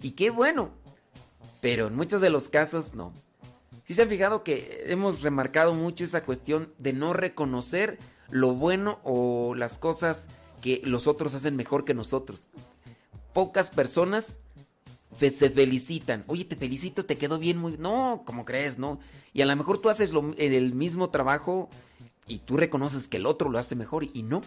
Y 0.00 0.12
qué 0.12 0.30
bueno. 0.30 0.70
Pero 1.60 1.88
en 1.88 1.96
muchos 1.96 2.22
de 2.22 2.30
los 2.30 2.48
casos 2.48 2.94
no. 2.94 3.12
Si 3.88 3.94
se 3.94 4.02
han 4.02 4.10
fijado 4.10 4.44
que 4.44 4.84
hemos 4.88 5.22
remarcado 5.22 5.72
mucho 5.72 6.04
esa 6.04 6.22
cuestión 6.22 6.74
de 6.76 6.92
no 6.92 7.14
reconocer 7.14 7.98
lo 8.28 8.52
bueno 8.54 9.00
o 9.02 9.54
las 9.54 9.78
cosas 9.78 10.28
que 10.60 10.82
los 10.84 11.06
otros 11.06 11.32
hacen 11.32 11.56
mejor 11.56 11.86
que 11.86 11.94
nosotros. 11.94 12.48
Pocas 13.32 13.70
personas 13.70 14.40
se 15.18 15.30
felicitan. 15.48 16.22
Oye, 16.26 16.44
te 16.44 16.54
felicito, 16.54 17.06
te 17.06 17.16
quedó 17.16 17.38
bien 17.38 17.56
muy... 17.56 17.78
No, 17.78 18.24
como 18.26 18.44
crees, 18.44 18.78
¿no? 18.78 19.00
Y 19.32 19.40
a 19.40 19.46
lo 19.46 19.56
mejor 19.56 19.78
tú 19.80 19.88
haces 19.88 20.12
lo- 20.12 20.34
el 20.36 20.74
mismo 20.74 21.08
trabajo 21.08 21.70
y 22.26 22.40
tú 22.40 22.58
reconoces 22.58 23.08
que 23.08 23.16
el 23.16 23.24
otro 23.24 23.48
lo 23.48 23.58
hace 23.58 23.74
mejor 23.74 24.04
y, 24.04 24.10
y 24.12 24.22
no. 24.22 24.42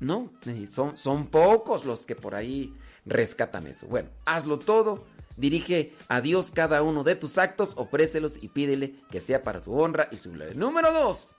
No, 0.00 0.32
eh, 0.46 0.66
son, 0.66 0.96
son 0.96 1.26
pocos 1.26 1.84
los 1.84 2.06
que 2.06 2.16
por 2.16 2.34
ahí 2.34 2.72
rescatan 3.04 3.66
eso. 3.66 3.88
Bueno, 3.88 4.08
hazlo 4.24 4.58
todo. 4.58 5.04
Dirige 5.38 5.94
a 6.08 6.20
Dios 6.20 6.50
cada 6.50 6.82
uno 6.82 7.04
de 7.04 7.14
tus 7.14 7.38
actos, 7.38 7.74
ofrécelos 7.76 8.42
y 8.42 8.48
pídele 8.48 8.96
que 9.08 9.20
sea 9.20 9.44
para 9.44 9.62
tu 9.62 9.72
honra 9.72 10.08
y 10.10 10.16
su 10.16 10.32
gloria. 10.32 10.52
Número 10.52 10.92
dos, 10.92 11.36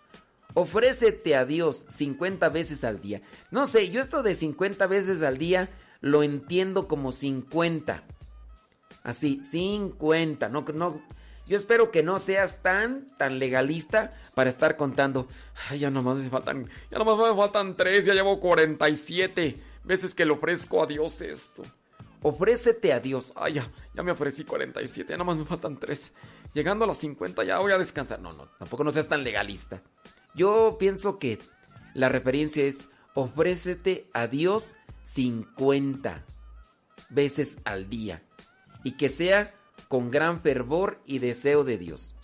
ofrécete 0.54 1.36
a 1.36 1.44
Dios 1.46 1.86
50 1.90 2.48
veces 2.48 2.86
al 2.86 3.02
día. 3.02 3.22
No 3.52 3.68
sé, 3.68 3.90
yo 3.90 4.00
esto 4.00 4.24
de 4.24 4.36
50 4.36 4.88
veces 4.88 5.22
al 5.22 5.38
día 5.38 5.70
lo 6.00 6.24
entiendo 6.24 6.88
como 6.88 7.12
50. 7.12 8.06
Así, 9.04 9.44
50. 9.44 10.48
No, 10.48 10.66
no, 10.74 11.02
Yo 11.46 11.58
espero 11.58 11.92
que 11.92 12.02
no 12.02 12.20
seas 12.20 12.62
tan, 12.62 13.06
tan 13.18 13.38
legalista 13.38 14.14
para 14.34 14.50
estar 14.50 14.78
contando. 14.78 15.28
Ay, 15.70 15.80
ya 15.80 15.90
nomás 15.90 16.20
me 16.20 16.30
faltan, 16.30 16.70
ya 16.90 17.00
nomás 17.00 17.18
me 17.18 17.36
faltan 17.36 17.76
tres, 17.76 18.06
ya 18.06 18.14
llevo 18.14 18.40
47 18.40 19.62
veces 19.84 20.16
que 20.16 20.26
le 20.26 20.32
ofrezco 20.32 20.84
a 20.84 20.88
Dios 20.88 21.22
esto. 21.22 21.64
Ofrécete 22.22 22.94
a 22.94 23.00
Dios. 23.00 23.34
Ay, 23.36 23.54
ya, 23.54 23.72
ya 23.94 24.04
me 24.04 24.12
ofrecí 24.12 24.44
47, 24.44 25.12
ya 25.12 25.18
nomás 25.18 25.38
me 25.38 25.46
faltan 25.46 25.80
tres. 25.80 26.14
Llegando 26.54 26.86
a 26.86 26.88
las 26.88 26.98
50 26.98 27.44
ya 27.44 27.60
voy 27.60 27.72
a 27.72 27.78
descansar. 27.78 28.20
No, 28.20 28.34
no, 28.34 28.48
tampoco 28.58 28.84
no 28.84 28.92
seas 28.92 29.08
tan 29.08 29.24
legalista. 29.24 29.82
Yo 30.36 30.78
pienso 30.80 31.20
que 31.20 31.40
la 31.94 32.10
referencia 32.10 32.64
es 32.66 32.90
ofrécete 33.14 34.10
a 34.14 34.28
Dios 34.28 34.78
50 35.04 36.26
veces 37.10 37.60
al 37.66 37.90
día. 37.90 38.24
Y 38.84 38.94
que 38.94 39.10
sea 39.10 39.54
con 39.88 40.12
gran 40.12 40.42
fervor 40.42 41.02
y 41.06 41.20
deseo 41.20 41.64
de 41.64 41.78
Dios. 41.78 42.16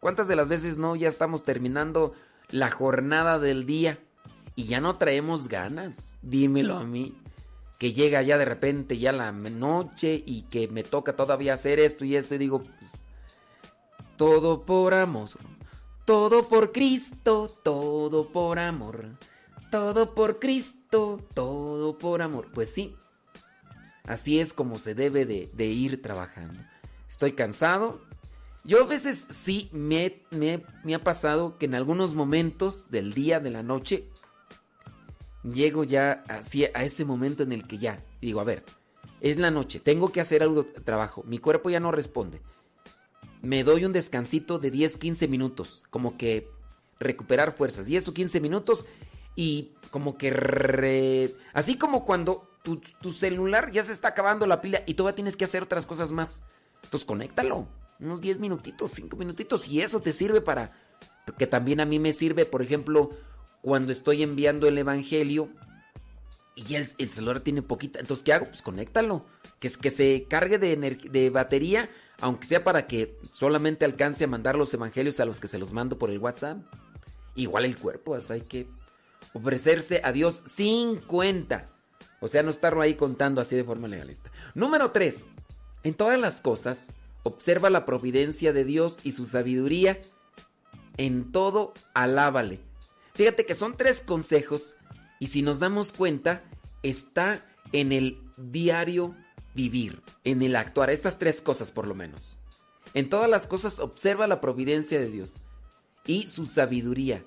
¿Cuántas 0.00 0.28
de 0.28 0.36
las 0.36 0.48
veces 0.48 0.76
no 0.76 0.96
ya 0.96 1.08
estamos 1.08 1.44
terminando 1.44 2.12
la 2.50 2.70
jornada 2.70 3.38
del 3.38 3.64
día 3.64 3.98
y 4.54 4.64
ya 4.64 4.80
no 4.80 4.96
traemos 4.96 5.48
ganas? 5.48 6.18
Dímelo 6.22 6.76
a 6.76 6.84
mí. 6.84 7.16
Que 7.84 7.92
llega 7.92 8.22
ya 8.22 8.38
de 8.38 8.46
repente 8.46 8.96
ya 8.96 9.12
la 9.12 9.30
noche 9.30 10.22
y 10.24 10.44
que 10.44 10.68
me 10.68 10.82
toca 10.82 11.16
todavía 11.16 11.52
hacer 11.52 11.78
esto 11.78 12.06
y 12.06 12.16
esto 12.16 12.34
y 12.34 12.38
digo, 12.38 12.62
pues, 12.62 12.92
todo 14.16 14.64
por 14.64 14.94
amor, 14.94 15.28
todo 16.06 16.48
por 16.48 16.72
Cristo, 16.72 17.60
todo 17.62 18.32
por 18.32 18.58
amor, 18.58 19.18
todo 19.70 20.14
por 20.14 20.38
Cristo, 20.38 21.20
todo 21.34 21.98
por 21.98 22.22
amor. 22.22 22.48
Pues 22.54 22.72
sí, 22.72 22.96
así 24.04 24.40
es 24.40 24.54
como 24.54 24.78
se 24.78 24.94
debe 24.94 25.26
de, 25.26 25.66
ir 25.66 26.00
trabajando 26.00 26.58
estoy 27.06 27.32
cansado. 27.32 28.00
Yo 28.64 28.84
a 28.84 28.86
veces 28.86 29.26
sí 29.28 29.68
me, 29.72 30.22
me, 30.30 30.94
ha 30.94 31.00
pasado 31.00 31.58
que 31.58 31.66
en 31.66 31.74
algunos 31.74 32.14
momentos 32.14 32.90
del 32.90 33.12
día, 33.12 33.40
de 33.40 33.50
la 33.50 33.62
noche, 33.62 34.08
llego 35.44 35.84
ya 35.84 36.24
a 36.28 36.84
ese 36.84 37.04
momento 37.04 37.42
en 37.42 37.52
el 37.52 37.66
que 37.66 37.78
ya 37.78 38.02
digo, 38.20 38.40
a 38.40 38.44
ver, 38.44 38.64
es 39.20 39.38
la 39.38 39.50
noche, 39.50 39.80
tengo 39.80 40.10
que 40.10 40.20
hacer 40.20 40.42
algo 40.42 40.64
de 40.64 40.80
trabajo, 40.80 41.22
mi 41.26 41.38
cuerpo 41.38 41.70
ya 41.70 41.80
no 41.80 41.92
responde. 41.92 42.40
Me 43.42 43.62
doy 43.62 43.84
un 43.84 43.92
descansito 43.92 44.58
de 44.58 44.70
10, 44.70 44.96
15 44.96 45.28
minutos, 45.28 45.84
como 45.90 46.16
que 46.16 46.48
recuperar 46.98 47.56
fuerzas, 47.56 47.86
10 47.86 48.08
o 48.08 48.14
15 48.14 48.40
minutos 48.40 48.86
y 49.36 49.72
como 49.90 50.16
que... 50.16 51.34
Así 51.52 51.76
como 51.76 52.04
cuando 52.04 52.48
tu, 52.62 52.80
tu 53.00 53.12
celular 53.12 53.70
ya 53.70 53.82
se 53.82 53.92
está 53.92 54.08
acabando 54.08 54.46
la 54.46 54.60
pila 54.60 54.82
y 54.86 54.94
todavía 54.94 55.16
tienes 55.16 55.36
que 55.36 55.44
hacer 55.44 55.62
otras 55.62 55.84
cosas 55.84 56.12
más. 56.12 56.42
Entonces 56.82 57.06
conéctalo. 57.06 57.68
Unos 58.00 58.20
10 58.20 58.40
minutitos, 58.40 58.92
5 58.92 59.16
minutitos. 59.16 59.68
Y 59.68 59.80
eso 59.80 60.00
te 60.00 60.12
sirve 60.12 60.40
para... 60.40 60.72
Que 61.38 61.46
también 61.46 61.80
a 61.80 61.86
mí 61.86 61.98
me 61.98 62.12
sirve, 62.12 62.44
por 62.44 62.60
ejemplo, 62.60 63.10
cuando 63.64 63.92
estoy 63.92 64.22
enviando 64.22 64.68
el 64.68 64.76
Evangelio 64.76 65.48
y 66.54 66.74
el, 66.74 66.86
el 66.98 67.08
celular 67.08 67.40
tiene 67.40 67.62
poquita. 67.62 67.98
Entonces, 67.98 68.22
¿qué 68.22 68.34
hago? 68.34 68.48
Pues 68.48 68.60
conéctalo. 68.60 69.24
Que, 69.58 69.70
que 69.70 69.88
se 69.88 70.26
cargue 70.28 70.58
de, 70.58 70.76
de 70.76 71.30
batería, 71.30 71.88
aunque 72.20 72.46
sea 72.46 72.62
para 72.62 72.86
que 72.86 73.16
solamente 73.32 73.86
alcance 73.86 74.24
a 74.24 74.28
mandar 74.28 74.56
los 74.56 74.74
Evangelios 74.74 75.18
a 75.18 75.24
los 75.24 75.40
que 75.40 75.46
se 75.46 75.58
los 75.58 75.72
mando 75.72 75.96
por 75.98 76.10
el 76.10 76.18
WhatsApp. 76.18 76.58
Igual 77.36 77.64
el 77.64 77.78
cuerpo, 77.78 78.18
eso 78.18 78.34
hay 78.34 78.42
que 78.42 78.68
ofrecerse 79.32 80.02
a 80.04 80.12
Dios 80.12 80.42
sin 80.44 80.96
cuenta. 80.96 81.64
O 82.20 82.28
sea, 82.28 82.42
no 82.42 82.50
estarlo 82.50 82.82
ahí 82.82 82.96
contando 82.96 83.40
así 83.40 83.56
de 83.56 83.64
forma 83.64 83.88
legalista. 83.88 84.30
Número 84.54 84.90
3. 84.90 85.26
En 85.84 85.94
todas 85.94 86.20
las 86.20 86.42
cosas, 86.42 86.96
observa 87.22 87.70
la 87.70 87.86
providencia 87.86 88.52
de 88.52 88.64
Dios 88.64 88.98
y 89.04 89.12
su 89.12 89.24
sabiduría. 89.24 90.02
En 90.98 91.32
todo, 91.32 91.72
alábale. 91.94 92.60
Fíjate 93.14 93.46
que 93.46 93.54
son 93.54 93.76
tres 93.76 94.00
consejos 94.00 94.76
y 95.20 95.28
si 95.28 95.42
nos 95.42 95.58
damos 95.58 95.92
cuenta, 95.92 96.42
está 96.82 97.46
en 97.72 97.92
el 97.92 98.20
diario 98.36 99.14
vivir, 99.54 100.02
en 100.24 100.42
el 100.42 100.56
actuar. 100.56 100.90
Estas 100.90 101.18
tres 101.18 101.40
cosas 101.40 101.70
por 101.70 101.86
lo 101.86 101.94
menos. 101.94 102.36
En 102.92 103.08
todas 103.08 103.28
las 103.28 103.46
cosas, 103.46 103.80
observa 103.80 104.26
la 104.26 104.40
providencia 104.40 105.00
de 105.00 105.10
Dios 105.10 105.34
y 106.06 106.28
su 106.28 106.46
sabiduría. 106.46 107.24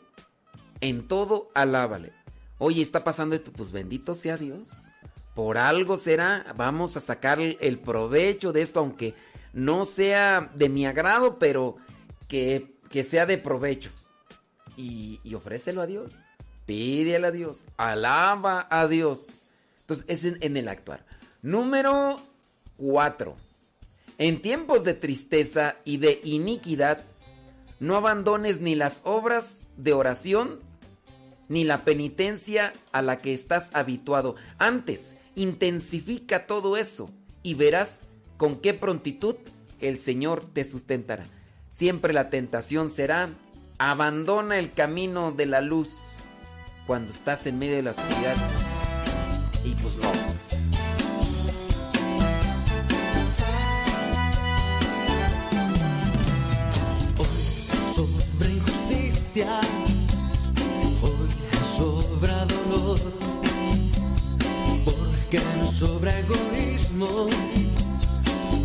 En 0.81 1.07
todo, 1.07 1.49
alábale. 1.53 2.13
Oye, 2.59 2.81
está 2.81 3.03
pasando 3.03 3.35
esto, 3.35 3.51
pues 3.51 3.71
bendito 3.71 4.13
sea 4.13 4.37
Dios 4.37 4.93
por 5.37 5.59
algo 5.59 5.97
será, 5.97 6.51
vamos 6.55 6.97
a 6.97 6.99
sacar 6.99 7.39
el 7.39 7.77
provecho 7.77 8.53
de 8.53 8.63
esto, 8.63 8.79
aunque 8.79 9.13
no 9.53 9.85
sea 9.85 10.49
de 10.55 10.67
mi 10.67 10.87
agrado, 10.87 11.37
pero 11.37 11.77
que, 12.27 12.73
sea 13.03 13.27
de 13.27 13.37
provecho. 13.37 13.91
Y, 14.77 15.19
ofrécelo 15.33 15.81
a 15.81 15.87
Dios, 15.87 16.27
pídele 16.65 17.27
a 17.27 17.31
Dios, 17.31 17.67
alaba 17.75 18.67
a 18.69 18.87
Dios. 18.87 19.27
Entonces, 19.81 20.05
es 20.07 20.23
en, 20.23 20.37
en 20.41 20.55
el 20.55 20.69
actuar. 20.69 21.05
Número 21.41 22.21
4. 22.77 23.35
En 24.19 24.41
tiempos 24.41 24.83
de 24.83 24.93
tristeza 24.93 25.75
y 25.83 25.97
de 25.97 26.21
iniquidad, 26.23 27.03
no 27.79 27.95
abandones 27.95 28.61
ni 28.61 28.75
las 28.75 29.01
obras 29.03 29.69
de 29.77 29.93
oración 29.93 30.59
ni 31.49 31.63
la 31.63 31.83
penitencia 31.83 32.73
a 32.91 33.01
la 33.01 33.19
que 33.19 33.33
estás 33.33 33.71
habituado. 33.73 34.35
Antes, 34.57 35.15
intensifica 35.35 36.45
todo 36.45 36.77
eso 36.77 37.09
y 37.43 37.53
verás 37.53 38.03
con 38.37 38.57
qué 38.57 38.73
prontitud 38.73 39.35
el 39.79 39.97
Señor 39.97 40.45
te 40.53 40.63
sustentará. 40.63 41.25
Siempre 41.69 42.13
la 42.13 42.29
tentación 42.29 42.89
será, 42.89 43.29
abandona 43.79 44.57
el 44.57 44.73
camino 44.73 45.31
de 45.31 45.45
la 45.45 45.61
luz 45.61 45.97
cuando 46.85 47.11
estás 47.11 47.45
en 47.45 47.59
medio 47.59 47.75
de 47.75 47.83
la 47.83 47.91
oscuridad. 47.91 48.35
Y 49.63 49.71
pues 49.71 49.97
no. 49.97 50.09
Hoy 57.17 57.93
sobre 57.93 58.53
injusticia, 58.53 59.59
hoy 61.01 61.29
sobra 61.75 62.45
dolor 62.45 62.99
que 65.29 65.41
nos 65.59 65.71
sobra 65.71 66.19
egoísmo, 66.19 67.27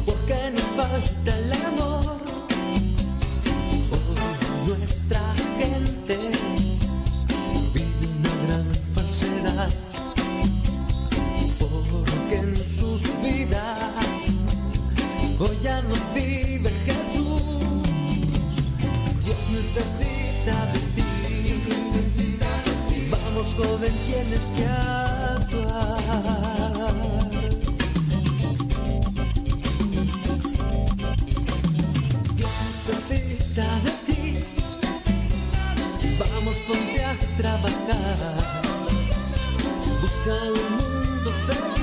porque 0.06 0.52
nos 0.52 0.62
falta 0.76 1.38
el 1.38 1.52
amor. 1.52 2.01
Nuestra 4.78 5.20
gente 5.58 6.16
vive 7.74 8.06
una 8.18 8.34
gran 8.46 8.66
falsedad, 8.94 9.70
porque 11.58 12.36
en 12.36 12.56
sus 12.56 13.02
vidas 13.22 14.16
hoy 15.38 15.58
ya 15.62 15.82
no 15.82 15.94
vive 16.14 16.70
Jesús. 16.86 17.42
Dios 19.24 19.42
necesita 19.52 20.54
de 20.72 20.78
ti. 20.94 21.02
Vamos 23.10 23.54
joven, 23.54 23.92
tienes 24.06 24.52
que 24.56 24.64
actuar. 24.66 26.02
necesita 32.88 33.64
de 33.84 33.90
ti. 33.90 34.01
Ponte 36.72 37.04
a 37.04 37.14
trabajar. 37.36 38.62
Busca 40.00 40.32
un 40.32 40.70
mundo 40.78 41.30
feliz 41.46 41.81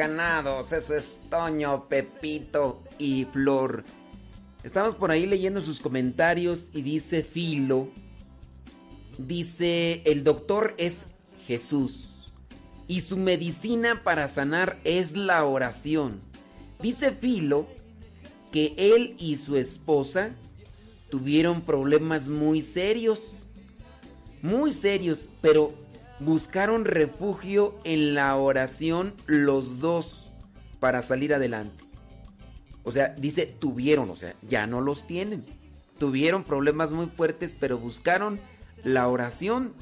eso 0.00 0.94
es 0.94 1.20
Toño, 1.28 1.82
Pepito 1.88 2.84
y 2.98 3.24
Flor. 3.24 3.82
Estamos 4.62 4.94
por 4.94 5.10
ahí 5.10 5.26
leyendo 5.26 5.60
sus 5.60 5.80
comentarios 5.80 6.70
y 6.72 6.82
dice 6.82 7.24
Filo, 7.24 7.88
dice, 9.18 10.02
el 10.04 10.22
doctor 10.22 10.74
es 10.78 11.06
Jesús 11.48 12.30
y 12.86 13.00
su 13.00 13.16
medicina 13.16 14.04
para 14.04 14.28
sanar 14.28 14.78
es 14.84 15.16
la 15.16 15.44
oración. 15.44 16.20
Dice 16.80 17.10
Filo 17.10 17.66
que 18.52 18.74
él 18.76 19.16
y 19.18 19.34
su 19.34 19.56
esposa 19.56 20.30
tuvieron 21.10 21.62
problemas 21.62 22.28
muy 22.28 22.60
serios, 22.60 23.46
muy 24.42 24.70
serios, 24.70 25.28
pero 25.40 25.72
buscaron 26.20 26.84
refugio 26.84 27.78
en 27.84 28.14
la 28.14 28.34
oración 28.36 29.14
los 29.26 29.80
dos 29.80 30.30
para 30.80 31.02
salir 31.02 31.34
adelante. 31.34 31.84
O 32.84 32.92
sea, 32.92 33.08
dice 33.08 33.46
tuvieron, 33.46 34.10
o 34.10 34.16
sea, 34.16 34.34
ya 34.48 34.66
no 34.66 34.80
los 34.80 35.06
tienen. 35.06 35.44
Tuvieron 35.98 36.44
problemas 36.44 36.92
muy 36.92 37.06
fuertes, 37.06 37.56
pero 37.58 37.78
buscaron 37.78 38.40
la 38.84 39.08
oración 39.08 39.74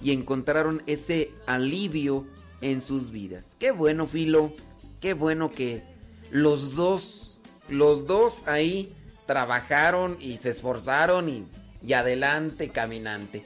y 0.00 0.12
encontraron 0.12 0.82
ese 0.86 1.30
alivio 1.46 2.26
en 2.60 2.80
sus 2.80 3.10
vidas. 3.10 3.56
Qué 3.58 3.70
bueno, 3.70 4.06
Filo. 4.06 4.52
Qué 5.00 5.14
bueno 5.14 5.50
que 5.50 5.82
los 6.30 6.74
dos, 6.74 7.40
los 7.68 8.06
dos 8.06 8.42
ahí 8.46 8.94
trabajaron 9.26 10.16
y 10.20 10.36
se 10.36 10.50
esforzaron 10.50 11.28
y, 11.28 11.46
y 11.86 11.94
adelante 11.94 12.68
caminante. 12.68 13.44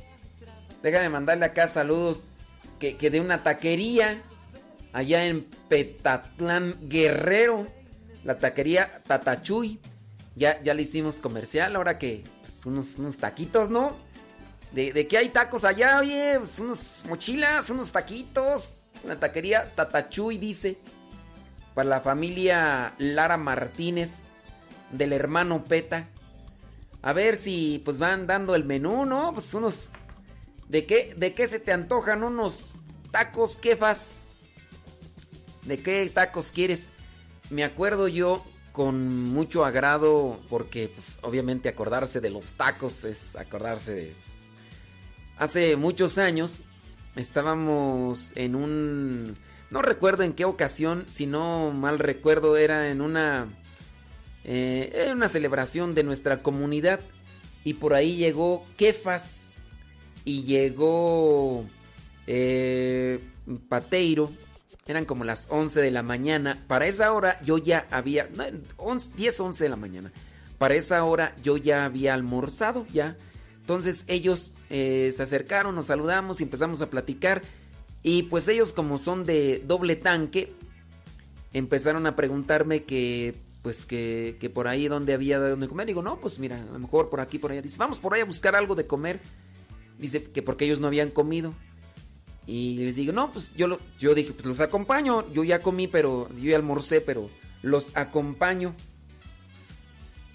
Déjame 0.82 1.10
mandarle 1.10 1.44
acá 1.44 1.66
saludos 1.66 2.28
que, 2.78 2.96
que 2.96 3.10
de 3.10 3.20
una 3.20 3.42
taquería 3.42 4.22
allá 4.92 5.26
en 5.26 5.44
Petatlán 5.68 6.76
Guerrero, 6.82 7.66
la 8.24 8.38
taquería 8.38 9.02
Tatachuy. 9.06 9.80
Ya, 10.36 10.60
ya 10.62 10.74
le 10.74 10.82
hicimos 10.82 11.20
comercial, 11.20 11.76
ahora 11.76 11.96
que 11.98 12.24
pues, 12.40 12.66
unos, 12.66 12.96
unos 12.98 13.18
taquitos, 13.18 13.70
¿no? 13.70 13.94
¿De, 14.72 14.92
de 14.92 15.06
qué 15.06 15.18
hay 15.18 15.28
tacos 15.28 15.64
allá? 15.64 16.00
Oye, 16.00 16.34
pues, 16.38 16.58
unos 16.58 17.04
mochilas, 17.08 17.70
unos 17.70 17.92
taquitos. 17.92 18.78
La 19.06 19.20
taquería 19.20 19.70
Tatachuy 19.74 20.38
dice, 20.38 20.78
para 21.74 21.88
la 21.88 22.00
familia 22.00 22.94
Lara 22.98 23.36
Martínez, 23.36 24.44
del 24.90 25.12
hermano 25.12 25.62
Peta. 25.62 26.08
A 27.02 27.12
ver 27.12 27.36
si 27.36 27.82
pues 27.84 27.98
van 27.98 28.26
dando 28.26 28.54
el 28.54 28.64
menú, 28.64 29.04
¿no? 29.04 29.32
Pues 29.32 29.52
unos... 29.54 29.90
¿De 30.74 30.86
qué, 30.86 31.14
de 31.16 31.34
qué 31.34 31.46
se 31.46 31.60
te 31.60 31.70
antojan 31.70 32.24
unos 32.24 32.74
tacos 33.12 33.56
quefas? 33.56 34.22
¿De 35.62 35.78
qué 35.78 36.10
tacos 36.12 36.50
quieres? 36.50 36.90
Me 37.48 37.62
acuerdo 37.62 38.08
yo 38.08 38.44
con 38.72 39.22
mucho 39.26 39.64
agrado 39.64 40.40
porque 40.50 40.88
pues 40.88 41.20
obviamente 41.22 41.68
acordarse 41.68 42.20
de 42.20 42.30
los 42.30 42.54
tacos 42.54 43.04
es 43.04 43.36
acordarse 43.36 43.94
de... 43.94 44.12
Hace 45.36 45.76
muchos 45.76 46.18
años 46.18 46.64
estábamos 47.14 48.32
en 48.34 48.56
un... 48.56 49.36
No 49.70 49.80
recuerdo 49.80 50.24
en 50.24 50.32
qué 50.32 50.44
ocasión, 50.44 51.06
si 51.08 51.26
no 51.26 51.70
mal 51.70 52.00
recuerdo, 52.00 52.56
era 52.56 52.90
en 52.90 53.00
una... 53.00 53.46
Eh, 54.42 55.12
una 55.12 55.28
celebración 55.28 55.94
de 55.94 56.02
nuestra 56.02 56.42
comunidad 56.42 56.98
y 57.62 57.74
por 57.74 57.94
ahí 57.94 58.16
llegó 58.16 58.66
Kefas 58.76 59.43
y 60.24 60.44
llegó 60.44 61.64
eh, 62.26 63.20
Pateiro. 63.68 64.30
Eran 64.86 65.06
como 65.06 65.24
las 65.24 65.48
11 65.50 65.80
de 65.80 65.90
la 65.90 66.02
mañana. 66.02 66.62
Para 66.66 66.86
esa 66.86 67.12
hora 67.12 67.40
yo 67.42 67.58
ya 67.58 67.86
había... 67.90 68.28
No, 68.34 68.44
11, 68.76 69.12
10, 69.16 69.40
11 69.40 69.64
de 69.64 69.70
la 69.70 69.76
mañana. 69.76 70.12
Para 70.58 70.74
esa 70.74 71.02
hora 71.04 71.34
yo 71.42 71.56
ya 71.56 71.84
había 71.84 72.14
almorzado 72.14 72.86
ya. 72.92 73.16
Entonces 73.60 74.04
ellos 74.08 74.50
eh, 74.68 75.12
se 75.16 75.22
acercaron, 75.22 75.74
nos 75.74 75.86
saludamos 75.86 76.40
y 76.40 76.44
empezamos 76.44 76.82
a 76.82 76.90
platicar. 76.90 77.42
Y 78.02 78.24
pues 78.24 78.46
ellos 78.48 78.74
como 78.74 78.98
son 78.98 79.24
de 79.24 79.62
doble 79.66 79.96
tanque, 79.96 80.52
empezaron 81.54 82.06
a 82.06 82.14
preguntarme 82.14 82.84
que 82.84 83.34
pues 83.62 83.86
que, 83.86 84.36
que 84.38 84.50
por 84.50 84.68
ahí 84.68 84.88
donde 84.88 85.14
había 85.14 85.38
donde 85.38 85.68
comer. 85.68 85.86
Digo, 85.86 86.02
no, 86.02 86.20
pues 86.20 86.38
mira, 86.38 86.60
a 86.60 86.72
lo 86.72 86.78
mejor 86.78 87.08
por 87.08 87.20
aquí, 87.20 87.38
por 87.38 87.50
allá. 87.50 87.62
Dice, 87.62 87.78
vamos 87.78 87.98
por 87.98 88.12
ahí 88.12 88.20
a 88.20 88.26
buscar 88.26 88.54
algo 88.54 88.74
de 88.74 88.86
comer. 88.86 89.20
Dice 89.98 90.24
que 90.24 90.42
porque 90.42 90.64
ellos 90.64 90.80
no 90.80 90.86
habían 90.86 91.10
comido. 91.10 91.54
Y 92.46 92.76
les 92.78 92.96
digo, 92.96 93.12
no, 93.12 93.32
pues 93.32 93.54
yo, 93.54 93.78
yo 93.98 94.14
dije, 94.14 94.32
pues 94.32 94.46
los 94.46 94.60
acompaño. 94.60 95.30
Yo 95.32 95.44
ya 95.44 95.60
comí, 95.60 95.86
pero 95.86 96.28
yo 96.36 96.50
ya 96.50 96.56
almorcé, 96.56 97.00
pero 97.00 97.30
los 97.62 97.96
acompaño. 97.96 98.74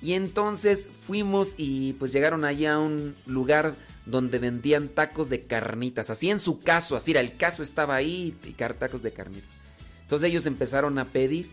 Y 0.01 0.13
entonces 0.13 0.89
fuimos 1.05 1.55
y 1.57 1.93
pues 1.93 2.13
llegaron 2.13 2.45
allá 2.45 2.75
a 2.75 2.79
un 2.79 3.15
lugar 3.25 3.75
donde 4.05 4.39
vendían 4.39 4.87
tacos 4.87 5.29
de 5.29 5.41
carnitas. 5.43 6.09
Así 6.09 6.29
en 6.29 6.39
su 6.39 6.59
caso, 6.59 6.95
así 6.95 7.11
era, 7.11 7.19
el 7.19 7.35
caso 7.35 7.63
estaba 7.63 7.95
ahí, 7.95 8.35
y 8.43 8.51
tacos 8.53 9.03
de 9.03 9.11
carnitas. 9.11 9.59
Entonces 10.01 10.29
ellos 10.29 10.45
empezaron 10.45 10.97
a 10.97 11.05
pedir 11.05 11.51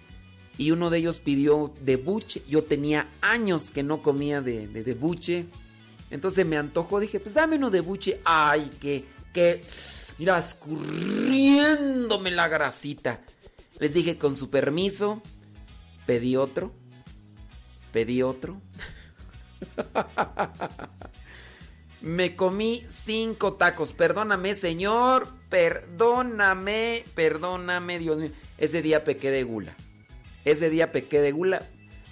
y 0.56 0.70
uno 0.70 0.90
de 0.90 0.98
ellos 0.98 1.20
pidió 1.20 1.74
de 1.82 1.96
buche. 1.96 2.42
Yo 2.48 2.64
tenía 2.64 3.08
años 3.20 3.70
que 3.70 3.82
no 3.82 4.00
comía 4.00 4.40
de, 4.40 4.68
de, 4.68 4.84
de 4.84 4.94
buche. 4.94 5.46
Entonces 6.10 6.46
me 6.46 6.56
antojó, 6.56 7.00
dije, 7.00 7.20
pues 7.20 7.34
dame 7.34 7.56
uno 7.56 7.70
de 7.70 7.80
buche. 7.80 8.20
Ay, 8.24 8.70
que, 8.80 9.04
que, 9.32 9.62
mira, 10.18 10.38
escurriéndome 10.38 12.30
la 12.30 12.48
grasita. 12.48 13.20
Les 13.78 13.92
dije, 13.92 14.16
con 14.16 14.36
su 14.36 14.50
permiso, 14.50 15.22
pedí 16.06 16.36
otro. 16.36 16.72
Pedí 17.92 18.22
otro. 18.22 18.60
Me 22.00 22.36
comí 22.36 22.84
cinco 22.86 23.54
tacos. 23.54 23.92
Perdóname, 23.92 24.54
señor. 24.54 25.28
Perdóname. 25.48 27.04
Perdóname, 27.14 27.98
Dios 27.98 28.18
mío. 28.18 28.30
Ese 28.58 28.82
día 28.82 29.02
pequé 29.04 29.30
de 29.30 29.42
gula. 29.42 29.74
Ese 30.44 30.70
día 30.70 30.92
pequé 30.92 31.20
de 31.20 31.32
gula. 31.32 31.62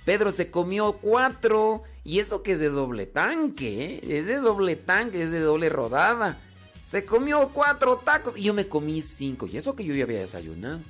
Pedro 0.05 0.33
se 0.33 0.51
comió 0.51 0.95
cuatro. 0.95 1.85
Y 2.05 2.19
eso 2.19 2.43
que 2.43 2.53
es 2.53 2.61
de 2.61 2.69
doble 2.69 3.07
tanque. 3.07 3.85
¿eh? 3.85 4.19
Es 4.19 4.27
de 4.27 4.37
doble 4.37 4.77
tanque, 4.77 5.23
es 5.23 5.31
de 5.31 5.41
doble 5.41 5.69
rodada. 5.69 6.39
Se 6.85 7.05
comió 7.05 7.49
cuatro 7.49 7.97
tacos. 7.97 8.37
Y 8.37 8.43
yo 8.43 8.55
me 8.55 8.69
comí 8.69 9.01
cinco. 9.01 9.49
Y 9.51 9.57
eso 9.57 9.75
que 9.75 9.85
yo 9.85 9.95
ya 9.95 10.05
había 10.05 10.21
desayunado. 10.21 10.81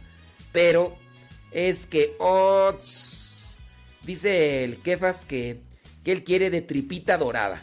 Pero 0.52 0.96
es 1.50 1.86
que... 1.86 2.16
Oh, 2.18 2.72
dice 4.02 4.64
el 4.64 4.78
Kefas 4.78 5.24
que, 5.24 5.60
que 6.02 6.12
él 6.12 6.24
quiere 6.24 6.50
de 6.50 6.60
tripita 6.60 7.16
dorada 7.16 7.62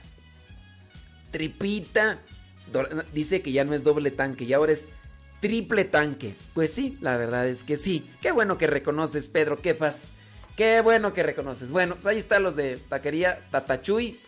tripita. 1.31 2.19
Dice 3.13 3.41
que 3.41 3.51
ya 3.51 3.65
no 3.65 3.73
es 3.73 3.83
doble 3.83 4.11
tanque, 4.11 4.45
y 4.45 4.53
ahora 4.53 4.73
es 4.73 4.89
triple 5.39 5.85
tanque. 5.85 6.35
Pues 6.53 6.71
sí, 6.71 6.97
la 7.01 7.17
verdad 7.17 7.47
es 7.47 7.63
que 7.63 7.75
sí. 7.75 8.09
Qué 8.21 8.31
bueno 8.31 8.57
que 8.57 8.67
reconoces, 8.67 9.29
Pedro 9.29 9.57
Kefas. 9.57 10.13
Qué 10.62 10.80
bueno 10.82 11.12
que 11.12 11.24
reconoces. 11.24 11.71
Bueno, 11.71 11.95
pues 11.95 12.06
ahí 12.06 12.19
están 12.19 12.43
los 12.43 12.56
de 12.56 12.78
taquería 12.78 13.39
Tatachuy. 13.50 14.19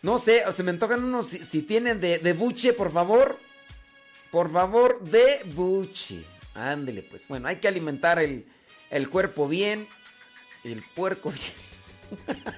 No 0.00 0.16
sé, 0.16 0.44
se 0.52 0.62
me 0.62 0.70
antojan 0.70 1.02
unos. 1.02 1.26
Si, 1.26 1.62
tienen 1.62 2.00
de, 2.00 2.32
buche, 2.34 2.72
por 2.72 2.92
favor. 2.92 3.36
Por 4.30 4.48
favor, 4.52 5.02
de 5.02 5.40
buche. 5.56 6.22
Ándele, 6.54 7.02
pues. 7.02 7.26
Bueno, 7.26 7.48
hay 7.48 7.56
que 7.56 7.66
alimentar 7.66 8.20
el, 8.20 8.46
el 8.90 9.10
cuerpo 9.10 9.48
bien. 9.48 9.88
El 10.62 10.84
puerco 10.94 11.32
bien. 11.32 12.36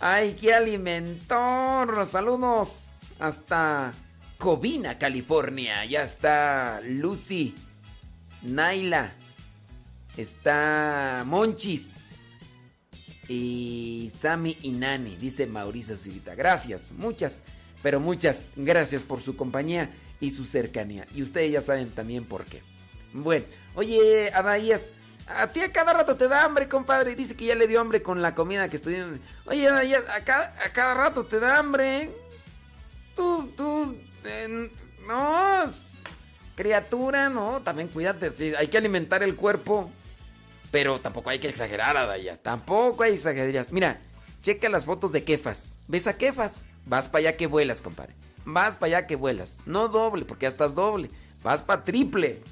¡Ay, 0.00 0.38
qué 0.40 0.54
alimentor! 0.54 2.06
Saludos 2.06 3.08
hasta 3.18 3.92
Covina, 4.38 4.96
California. 4.96 5.84
Ya 5.84 6.02
está 6.02 6.80
Lucy, 6.82 7.54
Naila, 8.40 9.17
está 10.18 11.22
Monchis 11.24 12.26
y 13.28 14.10
Sammy 14.14 14.58
y 14.62 14.72
Nani, 14.72 15.16
dice 15.16 15.46
Mauricio 15.46 15.96
Civita. 15.96 16.34
Gracias, 16.34 16.92
muchas, 16.92 17.44
pero 17.82 18.00
muchas 18.00 18.50
gracias 18.56 19.04
por 19.04 19.20
su 19.20 19.36
compañía 19.36 19.90
y 20.20 20.30
su 20.30 20.44
cercanía. 20.44 21.06
Y 21.14 21.22
ustedes 21.22 21.52
ya 21.52 21.60
saben 21.60 21.90
también 21.90 22.24
por 22.24 22.44
qué. 22.44 22.62
Bueno, 23.12 23.46
oye, 23.76 24.32
Adaías, 24.34 24.90
a 25.28 25.46
ti 25.52 25.60
a 25.60 25.72
cada 25.72 25.92
rato 25.92 26.16
te 26.16 26.26
da 26.26 26.44
hambre, 26.44 26.68
compadre. 26.68 27.14
Dice 27.14 27.36
que 27.36 27.46
ya 27.46 27.54
le 27.54 27.68
dio 27.68 27.80
hambre 27.80 28.02
con 28.02 28.20
la 28.20 28.34
comida 28.34 28.68
que 28.68 28.76
estuvieron. 28.76 29.20
Oye, 29.44 29.68
Adaías, 29.68 30.04
a 30.08 30.24
cada, 30.24 30.54
a 30.64 30.72
cada 30.72 30.94
rato 30.94 31.26
te 31.26 31.38
da 31.38 31.58
hambre. 31.58 32.10
Tú, 33.14 33.52
tú, 33.56 33.96
eh, 34.24 34.70
no, 35.06 35.72
criatura, 36.56 37.28
no, 37.28 37.62
también 37.62 37.88
cuídate. 37.88 38.30
Sí, 38.30 38.52
hay 38.56 38.66
que 38.66 38.78
alimentar 38.78 39.22
el 39.22 39.36
cuerpo. 39.36 39.92
Pero 40.70 41.00
tampoco 41.00 41.30
hay 41.30 41.38
que 41.38 41.48
exagerar, 41.48 41.96
Adayas. 41.96 42.42
Tampoco 42.42 43.02
hay 43.02 43.10
que 43.12 43.16
exagerar. 43.16 43.66
Mira, 43.70 44.00
checa 44.42 44.68
las 44.68 44.84
fotos 44.84 45.12
de 45.12 45.24
Kefas. 45.24 45.78
¿Ves 45.88 46.06
a 46.06 46.16
Kefas? 46.16 46.66
Vas 46.86 47.08
para 47.08 47.28
allá 47.28 47.36
que 47.36 47.46
vuelas, 47.46 47.82
compadre. 47.82 48.14
Vas 48.44 48.76
para 48.76 48.98
allá 48.98 49.06
que 49.06 49.16
vuelas. 49.16 49.58
No 49.66 49.88
doble, 49.88 50.24
porque 50.24 50.44
ya 50.44 50.48
estás 50.48 50.74
doble. 50.74 51.10
Vas 51.42 51.62
para 51.62 51.84
triple. 51.84 52.42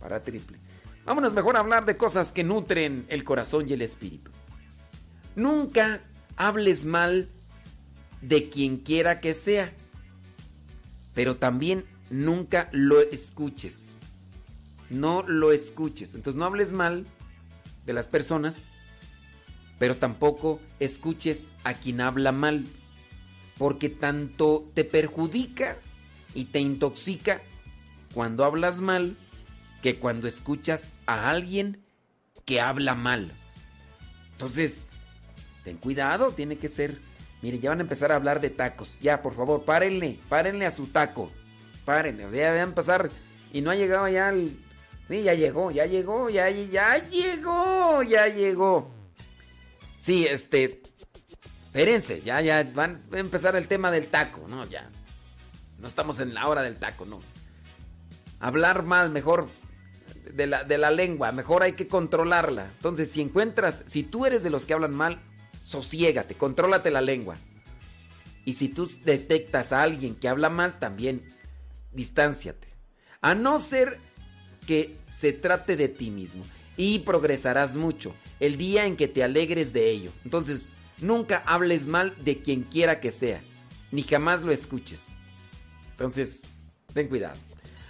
Para 0.00 0.22
triple. 0.22 0.58
Vámonos 1.04 1.32
mejor 1.32 1.56
a 1.56 1.60
hablar 1.60 1.84
de 1.86 1.96
cosas 1.96 2.32
que 2.32 2.44
nutren 2.44 3.06
el 3.08 3.24
corazón 3.24 3.68
y 3.68 3.72
el 3.72 3.82
espíritu. 3.82 4.30
Nunca 5.36 6.02
hables 6.36 6.84
mal 6.84 7.28
de 8.20 8.48
quien 8.48 8.78
quiera 8.78 9.20
que 9.20 9.34
sea. 9.34 9.72
Pero 11.14 11.36
también 11.36 11.84
nunca 12.10 12.68
lo 12.72 13.00
escuches. 13.00 13.98
No 14.88 15.22
lo 15.22 15.52
escuches. 15.52 16.14
Entonces 16.14 16.38
no 16.38 16.44
hables 16.44 16.72
mal 16.72 17.06
de 17.84 17.92
las 17.92 18.08
personas, 18.08 18.70
pero 19.78 19.96
tampoco 19.96 20.60
escuches 20.78 21.54
a 21.64 21.74
quien 21.74 22.00
habla 22.00 22.32
mal, 22.32 22.66
porque 23.58 23.88
tanto 23.88 24.70
te 24.74 24.84
perjudica 24.84 25.78
y 26.34 26.46
te 26.46 26.60
intoxica 26.60 27.40
cuando 28.14 28.44
hablas 28.44 28.80
mal 28.80 29.16
que 29.82 29.96
cuando 29.96 30.28
escuchas 30.28 30.90
a 31.06 31.30
alguien 31.30 31.82
que 32.44 32.60
habla 32.60 32.94
mal. 32.94 33.32
Entonces, 34.32 34.88
ten 35.64 35.76
cuidado, 35.76 36.32
tiene 36.32 36.56
que 36.56 36.68
ser... 36.68 36.98
Mire, 37.42 37.58
ya 37.58 37.70
van 37.70 37.78
a 37.78 37.82
empezar 37.82 38.12
a 38.12 38.16
hablar 38.16 38.40
de 38.40 38.50
tacos. 38.50 38.94
Ya, 39.00 39.22
por 39.22 39.34
favor, 39.34 39.64
párenle, 39.64 40.18
párenle 40.28 40.66
a 40.66 40.70
su 40.70 40.88
taco. 40.88 41.30
Párenle, 41.86 42.26
o 42.26 42.30
sea, 42.30 42.40
ya 42.40 42.50
van 42.50 42.60
a 42.60 42.64
empezar 42.64 43.10
y 43.52 43.62
no 43.62 43.70
ha 43.70 43.74
llegado 43.74 44.06
ya 44.08 44.28
el 44.28 44.58
Sí, 45.10 45.24
ya 45.24 45.34
llegó, 45.34 45.72
ya 45.72 45.86
llegó, 45.86 46.30
ya, 46.30 46.48
ya 46.50 46.98
llegó, 46.98 48.00
ya 48.04 48.28
llegó. 48.28 48.94
Sí, 49.98 50.24
este. 50.24 50.82
Espérense, 51.66 52.22
ya, 52.22 52.40
ya 52.40 52.62
van 52.62 53.02
a 53.12 53.18
empezar 53.18 53.56
el 53.56 53.66
tema 53.66 53.90
del 53.90 54.06
taco, 54.06 54.46
¿no? 54.46 54.64
Ya. 54.68 54.88
No 55.78 55.88
estamos 55.88 56.20
en 56.20 56.32
la 56.32 56.46
hora 56.46 56.62
del 56.62 56.76
taco, 56.76 57.06
no. 57.06 57.20
Hablar 58.38 58.84
mal, 58.84 59.10
mejor 59.10 59.48
de 60.32 60.46
la, 60.46 60.62
de 60.62 60.78
la 60.78 60.92
lengua, 60.92 61.32
mejor 61.32 61.64
hay 61.64 61.72
que 61.72 61.88
controlarla. 61.88 62.70
Entonces, 62.76 63.10
si 63.10 63.20
encuentras, 63.20 63.82
si 63.88 64.04
tú 64.04 64.26
eres 64.26 64.44
de 64.44 64.50
los 64.50 64.64
que 64.64 64.74
hablan 64.74 64.94
mal, 64.94 65.20
sosiégate, 65.64 66.36
contrólate 66.36 66.92
la 66.92 67.00
lengua. 67.00 67.36
Y 68.44 68.52
si 68.52 68.68
tú 68.68 68.88
detectas 69.04 69.72
a 69.72 69.82
alguien 69.82 70.14
que 70.14 70.28
habla 70.28 70.50
mal, 70.50 70.78
también 70.78 71.26
distánciate. 71.90 72.68
A 73.20 73.34
no 73.34 73.58
ser 73.58 73.98
que 74.66 74.96
se 75.10 75.32
trate 75.32 75.76
de 75.76 75.88
ti 75.88 76.10
mismo 76.10 76.44
y 76.76 77.00
progresarás 77.00 77.76
mucho 77.76 78.14
el 78.38 78.56
día 78.56 78.86
en 78.86 78.96
que 78.96 79.08
te 79.08 79.22
alegres 79.22 79.72
de 79.72 79.90
ello. 79.90 80.10
Entonces, 80.24 80.72
nunca 81.00 81.42
hables 81.46 81.86
mal 81.86 82.14
de 82.24 82.40
quien 82.40 82.62
quiera 82.62 83.00
que 83.00 83.10
sea, 83.10 83.42
ni 83.90 84.02
jamás 84.02 84.42
lo 84.42 84.52
escuches. 84.52 85.18
Entonces, 85.90 86.42
ten 86.94 87.08
cuidado. 87.08 87.36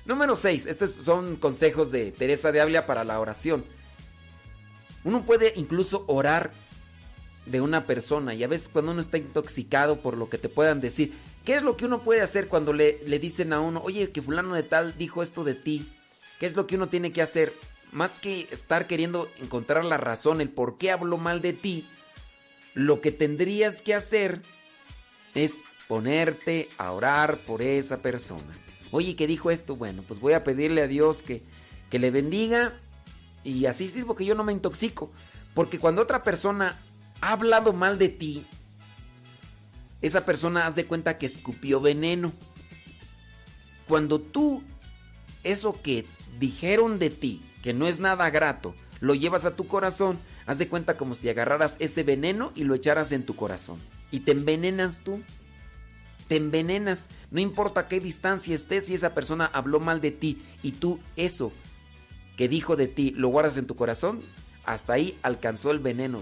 Número 0.06 0.34
6. 0.34 0.66
Estos 0.66 0.94
son 1.00 1.36
consejos 1.36 1.92
de 1.92 2.10
Teresa 2.10 2.50
de 2.50 2.60
Ávila 2.60 2.86
para 2.86 3.04
la 3.04 3.20
oración. 3.20 3.64
Uno 5.04 5.24
puede 5.24 5.52
incluso 5.56 6.04
orar 6.08 6.52
de 7.46 7.60
una 7.60 7.86
persona 7.86 8.34
y 8.34 8.42
a 8.44 8.48
veces 8.48 8.68
cuando 8.68 8.92
uno 8.92 9.00
está 9.00 9.18
intoxicado 9.18 10.00
por 10.00 10.16
lo 10.16 10.28
que 10.28 10.38
te 10.38 10.48
puedan 10.48 10.80
decir, 10.80 11.14
¿qué 11.44 11.54
es 11.54 11.62
lo 11.62 11.76
que 11.76 11.86
uno 11.86 12.02
puede 12.02 12.20
hacer 12.20 12.48
cuando 12.48 12.72
le, 12.72 13.00
le 13.06 13.18
dicen 13.18 13.52
a 13.52 13.60
uno, 13.60 13.80
oye, 13.84 14.10
que 14.10 14.22
fulano 14.22 14.54
de 14.54 14.62
tal 14.62 14.96
dijo 14.98 15.22
esto 15.22 15.44
de 15.44 15.54
ti? 15.54 15.88
¿Qué 16.40 16.46
es 16.46 16.56
lo 16.56 16.66
que 16.66 16.76
uno 16.76 16.88
tiene 16.88 17.12
que 17.12 17.20
hacer? 17.20 17.52
Más 17.92 18.18
que 18.18 18.48
estar 18.50 18.86
queriendo 18.86 19.30
encontrar 19.40 19.84
la 19.84 19.98
razón, 19.98 20.40
el 20.40 20.48
por 20.48 20.78
qué 20.78 20.90
habló 20.90 21.18
mal 21.18 21.42
de 21.42 21.52
ti, 21.52 21.86
lo 22.72 23.02
que 23.02 23.12
tendrías 23.12 23.82
que 23.82 23.94
hacer 23.94 24.40
es 25.34 25.62
ponerte 25.86 26.70
a 26.78 26.92
orar 26.92 27.44
por 27.44 27.60
esa 27.60 28.00
persona. 28.00 28.56
Oye, 28.90 29.16
¿qué 29.16 29.26
dijo 29.26 29.50
esto? 29.50 29.76
Bueno, 29.76 30.02
pues 30.08 30.18
voy 30.18 30.32
a 30.32 30.42
pedirle 30.42 30.80
a 30.80 30.86
Dios 30.86 31.22
que, 31.22 31.42
que 31.90 31.98
le 31.98 32.10
bendiga 32.10 32.72
y 33.44 33.66
así 33.66 33.86
sirvo 33.86 34.16
que 34.16 34.24
yo 34.24 34.34
no 34.34 34.42
me 34.42 34.54
intoxico. 34.54 35.12
Porque 35.52 35.78
cuando 35.78 36.00
otra 36.00 36.22
persona 36.22 36.74
ha 37.20 37.32
hablado 37.32 37.74
mal 37.74 37.98
de 37.98 38.08
ti, 38.08 38.46
esa 40.00 40.24
persona 40.24 40.66
haz 40.66 40.74
de 40.74 40.86
cuenta 40.86 41.18
que 41.18 41.26
escupió 41.26 41.82
veneno. 41.82 42.32
Cuando 43.86 44.20
tú, 44.20 44.62
eso 45.42 45.82
que 45.82 46.06
dijeron 46.38 46.98
de 46.98 47.10
ti 47.10 47.42
que 47.62 47.72
no 47.72 47.86
es 47.86 48.00
nada 48.00 48.30
grato, 48.30 48.74
lo 49.00 49.14
llevas 49.14 49.46
a 49.46 49.56
tu 49.56 49.66
corazón, 49.66 50.18
haz 50.46 50.58
de 50.58 50.68
cuenta 50.68 50.96
como 50.96 51.14
si 51.14 51.28
agarraras 51.28 51.76
ese 51.78 52.02
veneno 52.02 52.52
y 52.54 52.64
lo 52.64 52.74
echaras 52.74 53.12
en 53.12 53.24
tu 53.24 53.34
corazón. 53.34 53.78
Y 54.10 54.20
te 54.20 54.32
envenenas 54.32 55.00
tú. 55.04 55.22
Te 56.28 56.36
envenenas. 56.36 57.08
No 57.30 57.40
importa 57.40 57.88
qué 57.88 57.98
distancia 57.98 58.54
estés, 58.54 58.86
si 58.86 58.94
esa 58.94 59.14
persona 59.14 59.46
habló 59.46 59.80
mal 59.80 60.00
de 60.00 60.10
ti 60.10 60.42
y 60.62 60.72
tú 60.72 61.00
eso 61.16 61.52
que 62.36 62.48
dijo 62.48 62.76
de 62.76 62.88
ti 62.88 63.10
lo 63.16 63.28
guardas 63.28 63.58
en 63.58 63.66
tu 63.66 63.74
corazón, 63.74 64.20
hasta 64.64 64.92
ahí 64.92 65.18
alcanzó 65.22 65.72
el 65.72 65.78
veneno 65.78 66.20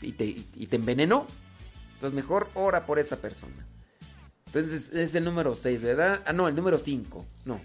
y, 0.00 0.12
te, 0.12 0.24
y 0.24 0.66
te 0.66 0.76
envenenó. 0.76 1.26
Entonces 1.94 2.14
mejor 2.14 2.48
ora 2.54 2.86
por 2.86 2.98
esa 2.98 3.16
persona. 3.16 3.66
Entonces 4.46 4.92
es 4.94 5.14
el 5.14 5.24
número 5.24 5.54
6, 5.54 5.82
¿verdad? 5.82 6.22
Ah, 6.24 6.32
no, 6.32 6.48
el 6.48 6.54
número 6.54 6.78
5. 6.78 7.26
No. 7.44 7.60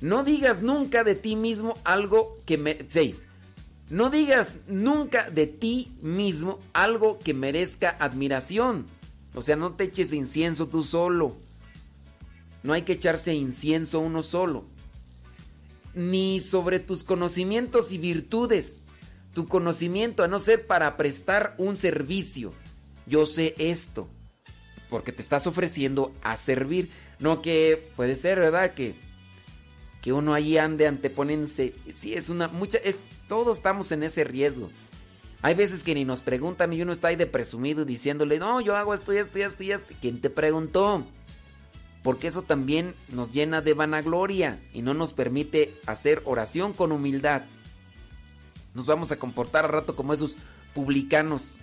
No 0.00 0.24
digas 0.24 0.62
nunca 0.62 1.04
de 1.04 1.14
ti 1.14 1.36
mismo 1.36 1.74
algo 1.84 2.38
que 2.44 2.58
me... 2.58 2.78
6. 2.86 3.26
No 3.88 4.10
digas 4.10 4.56
nunca 4.66 5.30
de 5.30 5.46
ti 5.46 5.92
mismo 6.02 6.58
algo 6.72 7.18
que 7.18 7.34
merezca 7.34 7.96
admiración. 8.00 8.84
O 9.34 9.42
sea, 9.42 9.56
no 9.56 9.74
te 9.74 9.84
eches 9.84 10.12
incienso 10.12 10.66
tú 10.68 10.82
solo. 10.82 11.36
No 12.62 12.72
hay 12.72 12.82
que 12.82 12.94
echarse 12.94 13.32
incienso 13.34 14.00
uno 14.00 14.22
solo. 14.22 14.64
Ni 15.94 16.40
sobre 16.40 16.80
tus 16.80 17.04
conocimientos 17.04 17.92
y 17.92 17.98
virtudes. 17.98 18.84
Tu 19.34 19.46
conocimiento 19.46 20.24
a 20.24 20.28
no 20.28 20.40
ser 20.40 20.66
para 20.66 20.96
prestar 20.96 21.54
un 21.58 21.76
servicio. 21.76 22.52
Yo 23.06 23.24
sé 23.24 23.54
esto. 23.58 24.08
Porque 24.90 25.12
te 25.12 25.22
estás 25.22 25.46
ofreciendo 25.46 26.12
a 26.22 26.36
servir. 26.36 26.90
No 27.18 27.40
que 27.40 27.90
puede 27.94 28.14
ser, 28.14 28.40
¿verdad? 28.40 28.74
Que 28.74 28.94
que 30.06 30.12
uno 30.12 30.34
ahí 30.34 30.56
ande 30.56 30.86
anteponiéndose. 30.86 31.74
Sí, 31.90 32.14
es 32.14 32.28
una 32.28 32.46
mucha 32.46 32.78
es 32.78 32.96
todos 33.26 33.56
estamos 33.56 33.90
en 33.90 34.04
ese 34.04 34.22
riesgo. 34.22 34.70
Hay 35.42 35.54
veces 35.54 35.82
que 35.82 35.96
ni 35.96 36.04
nos 36.04 36.20
preguntan 36.20 36.72
y 36.72 36.80
uno 36.80 36.92
está 36.92 37.08
ahí 37.08 37.16
de 37.16 37.26
presumido 37.26 37.84
diciéndole, 37.84 38.38
"No, 38.38 38.60
yo 38.60 38.76
hago 38.76 38.94
esto 38.94 39.12
y 39.12 39.16
esto 39.16 39.40
y 39.40 39.42
esto 39.42 39.64
y 39.64 39.72
esto." 39.72 39.94
¿Quién 40.00 40.20
te 40.20 40.30
preguntó? 40.30 41.04
Porque 42.04 42.28
eso 42.28 42.42
también 42.42 42.94
nos 43.08 43.32
llena 43.32 43.62
de 43.62 43.74
vanagloria 43.74 44.60
y 44.72 44.80
no 44.80 44.94
nos 44.94 45.12
permite 45.12 45.74
hacer 45.86 46.22
oración 46.24 46.72
con 46.72 46.92
humildad. 46.92 47.42
Nos 48.74 48.86
vamos 48.86 49.10
a 49.10 49.18
comportar 49.18 49.64
a 49.64 49.68
rato 49.68 49.96
como 49.96 50.12
esos 50.12 50.36
publicanos 50.72 51.58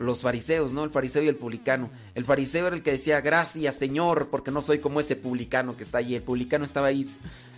los 0.00 0.22
fariseos, 0.22 0.72
¿no? 0.72 0.84
El 0.84 0.90
fariseo 0.90 1.22
y 1.22 1.28
el 1.28 1.36
publicano. 1.36 1.90
El 2.14 2.24
fariseo 2.24 2.66
era 2.66 2.76
el 2.76 2.82
que 2.82 2.92
decía, 2.92 3.20
gracias 3.20 3.74
Señor, 3.74 4.28
porque 4.30 4.50
no 4.50 4.62
soy 4.62 4.78
como 4.78 4.98
ese 4.98 5.14
publicano 5.14 5.76
que 5.76 5.82
está 5.82 5.98
allí. 5.98 6.14
El 6.14 6.22
publicano 6.22 6.64
estaba 6.64 6.88
ahí, 6.88 7.06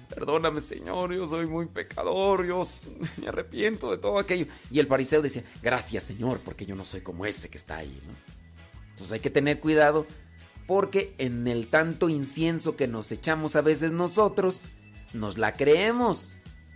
perdóname 0.08 0.60
Señor, 0.60 1.14
yo 1.14 1.26
soy 1.26 1.46
muy 1.46 1.66
pecador, 1.66 2.44
yo 2.44 2.62
me 3.18 3.28
arrepiento 3.28 3.90
de 3.90 3.98
todo 3.98 4.18
aquello. 4.18 4.46
Y 4.70 4.80
el 4.80 4.88
fariseo 4.88 5.22
decía, 5.22 5.44
gracias 5.62 6.02
Señor, 6.02 6.40
porque 6.44 6.66
yo 6.66 6.74
no 6.74 6.84
soy 6.84 7.00
como 7.00 7.26
ese 7.26 7.48
que 7.48 7.58
está 7.58 7.76
ahí, 7.76 8.02
¿no? 8.06 8.14
Entonces 8.90 9.12
hay 9.12 9.20
que 9.20 9.30
tener 9.30 9.60
cuidado 9.60 10.06
porque 10.66 11.14
en 11.18 11.46
el 11.46 11.68
tanto 11.68 12.08
incienso 12.08 12.76
que 12.76 12.88
nos 12.88 13.10
echamos 13.12 13.56
a 13.56 13.60
veces 13.60 13.92
nosotros, 13.92 14.64
nos 15.12 15.38
la 15.38 15.54
creemos. 15.54 16.34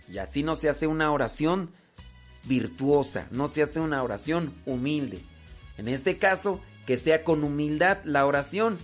Y 0.09 0.19
así 0.19 0.43
no 0.43 0.55
se 0.55 0.69
hace 0.69 0.87
una 0.87 1.11
oración 1.11 1.71
virtuosa, 2.45 3.27
no 3.31 3.49
se 3.49 3.63
hace 3.63 3.81
una 3.81 4.01
oración 4.01 4.53
humilde. 4.65 5.21
En 5.77 5.87
este 5.87 6.17
caso, 6.17 6.61
que 6.85 6.97
sea 6.97 7.23
con 7.23 7.43
humildad 7.43 7.99
la 8.03 8.25
oración 8.25 8.77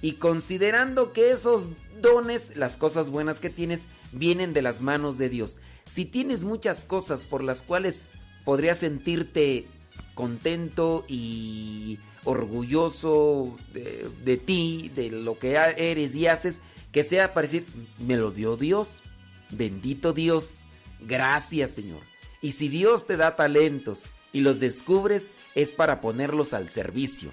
y 0.00 0.12
considerando 0.12 1.12
que 1.12 1.30
esos 1.30 1.70
dones, 2.00 2.56
las 2.56 2.76
cosas 2.76 3.10
buenas 3.10 3.40
que 3.40 3.50
tienes, 3.50 3.88
vienen 4.12 4.54
de 4.54 4.62
las 4.62 4.80
manos 4.80 5.18
de 5.18 5.28
Dios. 5.28 5.58
Si 5.84 6.04
tienes 6.04 6.44
muchas 6.44 6.84
cosas 6.84 7.24
por 7.24 7.42
las 7.42 7.62
cuales 7.62 8.10
podrías 8.44 8.78
sentirte 8.78 9.66
contento 10.14 11.04
y 11.08 11.98
orgulloso 12.24 13.56
de, 13.72 14.36
ti, 14.36 14.90
de 14.94 15.10
lo 15.10 15.38
que 15.38 15.52
eres 15.76 16.14
y 16.14 16.26
haces, 16.26 16.62
que 16.92 17.02
sea 17.02 17.34
para 17.34 17.46
decir, 17.46 17.66
me 17.98 18.16
lo 18.16 18.30
dio 18.30 18.56
Dios, 18.56 19.02
bendito 19.50 20.12
Dios, 20.12 20.64
gracias 21.00 21.70
Señor. 21.70 22.00
Y 22.40 22.52
si 22.52 22.68
Dios 22.68 23.06
te 23.06 23.16
da 23.16 23.34
talentos 23.34 24.10
y 24.32 24.40
los 24.40 24.60
descubres, 24.60 25.32
es 25.54 25.72
para 25.72 26.00
ponerlos 26.00 26.54
al 26.54 26.70
servicio, 26.70 27.32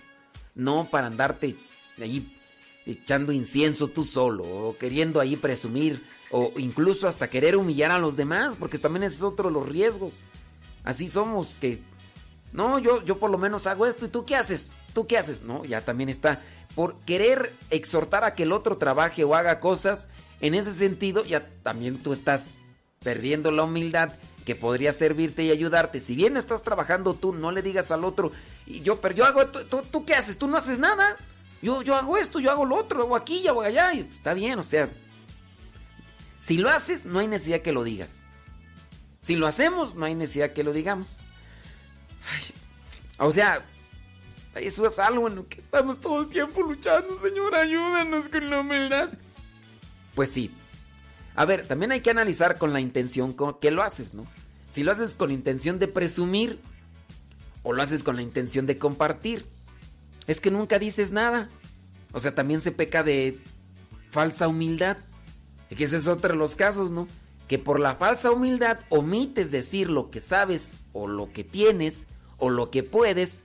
no 0.53 0.87
para 0.89 1.07
andarte 1.07 1.55
ahí 2.01 2.31
echando 2.85 3.31
incienso 3.31 3.87
tú 3.87 4.03
solo, 4.03 4.43
o 4.43 4.77
queriendo 4.77 5.19
ahí 5.19 5.35
presumir, 5.35 6.03
o 6.31 6.53
incluso 6.57 7.07
hasta 7.07 7.29
querer 7.29 7.57
humillar 7.57 7.91
a 7.91 7.99
los 7.99 8.15
demás, 8.15 8.55
porque 8.55 8.77
también 8.77 9.03
es 9.03 9.23
otro 9.23 9.49
de 9.49 9.53
los 9.53 9.67
riesgos. 9.67 10.23
Así 10.83 11.09
somos, 11.09 11.57
que 11.57 11.81
no, 12.53 12.79
yo, 12.79 13.03
yo 13.03 13.17
por 13.17 13.31
lo 13.31 13.37
menos 13.37 13.67
hago 13.67 13.85
esto, 13.85 14.05
¿y 14.05 14.09
tú 14.09 14.25
qué 14.25 14.35
haces? 14.35 14.75
¿Tú 14.93 15.07
qué 15.07 15.17
haces? 15.17 15.41
No, 15.41 15.65
ya 15.65 15.81
también 15.81 16.09
está. 16.09 16.41
Por 16.75 16.95
querer 17.01 17.53
exhortar 17.69 18.23
a 18.23 18.35
que 18.35 18.43
el 18.43 18.51
otro 18.51 18.77
trabaje 18.77 19.23
o 19.23 19.35
haga 19.35 19.59
cosas, 19.59 20.07
en 20.41 20.53
ese 20.53 20.71
sentido 20.71 21.23
ya 21.25 21.47
también 21.63 21.97
tú 21.97 22.13
estás 22.13 22.47
perdiendo 22.99 23.51
la 23.51 23.63
humildad 23.63 24.13
que 24.45 24.55
podría 24.55 24.93
servirte 24.93 25.43
y 25.43 25.51
ayudarte. 25.51 25.99
Si 25.99 26.15
bien 26.15 26.33
no 26.33 26.39
estás 26.39 26.61
trabajando 26.61 27.15
tú, 27.15 27.33
no 27.33 27.51
le 27.51 27.63
digas 27.63 27.91
al 27.91 28.05
otro, 28.05 28.31
y 28.65 28.81
yo, 28.81 29.01
pero 29.01 29.15
yo 29.15 29.25
hago, 29.25 29.47
¿tú, 29.47 29.81
tú, 29.91 30.05
qué 30.05 30.13
haces? 30.13 30.37
Tú 30.37 30.47
no 30.47 30.57
haces 30.57 30.77
nada. 30.77 31.17
Yo, 31.61 31.81
yo 31.81 31.95
hago 31.95 32.17
esto, 32.17 32.39
yo 32.39 32.51
hago 32.51 32.63
lo 32.63 32.75
otro, 32.75 33.01
hago 33.01 33.15
aquí, 33.15 33.41
yo 33.41 33.51
hago 33.51 33.61
allá. 33.63 33.93
Y 33.93 34.01
está 34.01 34.33
bien, 34.33 34.59
o 34.59 34.63
sea. 34.63 34.89
Si 36.37 36.57
lo 36.57 36.69
haces, 36.69 37.05
no 37.05 37.17
hay 37.19 37.27
necesidad 37.27 37.61
que 37.61 37.71
lo 37.71 37.83
digas. 37.83 38.23
Si 39.19 39.35
lo 39.35 39.47
hacemos, 39.47 39.95
no 39.95 40.05
hay 40.05 40.13
necesidad 40.13 40.53
que 40.53 40.63
lo 40.63 40.73
digamos. 40.73 41.17
o 43.17 43.31
sea, 43.31 43.65
eso 44.53 44.85
es 44.85 44.99
algo 44.99 45.27
en 45.27 45.35
lo 45.37 45.47
que 45.47 45.61
estamos 45.61 45.99
todo 45.99 46.21
el 46.21 46.29
tiempo 46.29 46.61
luchando, 46.61 47.17
Señor, 47.17 47.55
ayúdanos 47.55 48.29
con 48.29 48.47
la 48.47 48.59
humildad. 48.59 49.09
Pues 50.13 50.29
sí. 50.29 50.53
A 51.35 51.45
ver, 51.45 51.67
también 51.67 51.91
hay 51.91 52.01
que 52.01 52.11
analizar 52.11 52.57
con 52.57 52.73
la 52.73 52.79
intención 52.79 53.33
con 53.33 53.59
que 53.59 53.71
lo 53.71 53.83
haces, 53.83 54.13
¿no? 54.13 54.25
Si 54.69 54.83
lo 54.83 54.91
haces 54.91 55.15
con 55.15 55.31
intención 55.31 55.79
de 55.79 55.87
presumir 55.87 56.59
o 57.63 57.73
lo 57.73 57.81
haces 57.81 58.03
con 58.03 58.15
la 58.15 58.21
intención 58.21 58.65
de 58.65 58.77
compartir. 58.77 59.45
Es 60.27 60.39
que 60.39 60.51
nunca 60.51 60.79
dices 60.79 61.11
nada. 61.11 61.49
O 62.13 62.19
sea, 62.19 62.33
también 62.33 62.61
se 62.61 62.71
peca 62.71 63.03
de 63.03 63.39
falsa 64.11 64.47
humildad. 64.47 64.97
Que 65.69 65.83
ese 65.83 65.97
es 65.97 66.07
otro 66.07 66.31
de 66.31 66.37
los 66.37 66.55
casos, 66.55 66.91
¿no? 66.91 67.07
Que 67.47 67.59
por 67.59 67.79
la 67.79 67.95
falsa 67.95 68.31
humildad 68.31 68.79
omites 68.89 69.51
decir 69.51 69.89
lo 69.89 70.09
que 70.09 70.21
sabes 70.21 70.77
o 70.93 71.07
lo 71.07 71.33
que 71.33 71.43
tienes 71.43 72.07
o 72.37 72.49
lo 72.49 72.71
que 72.71 72.83
puedes 72.83 73.43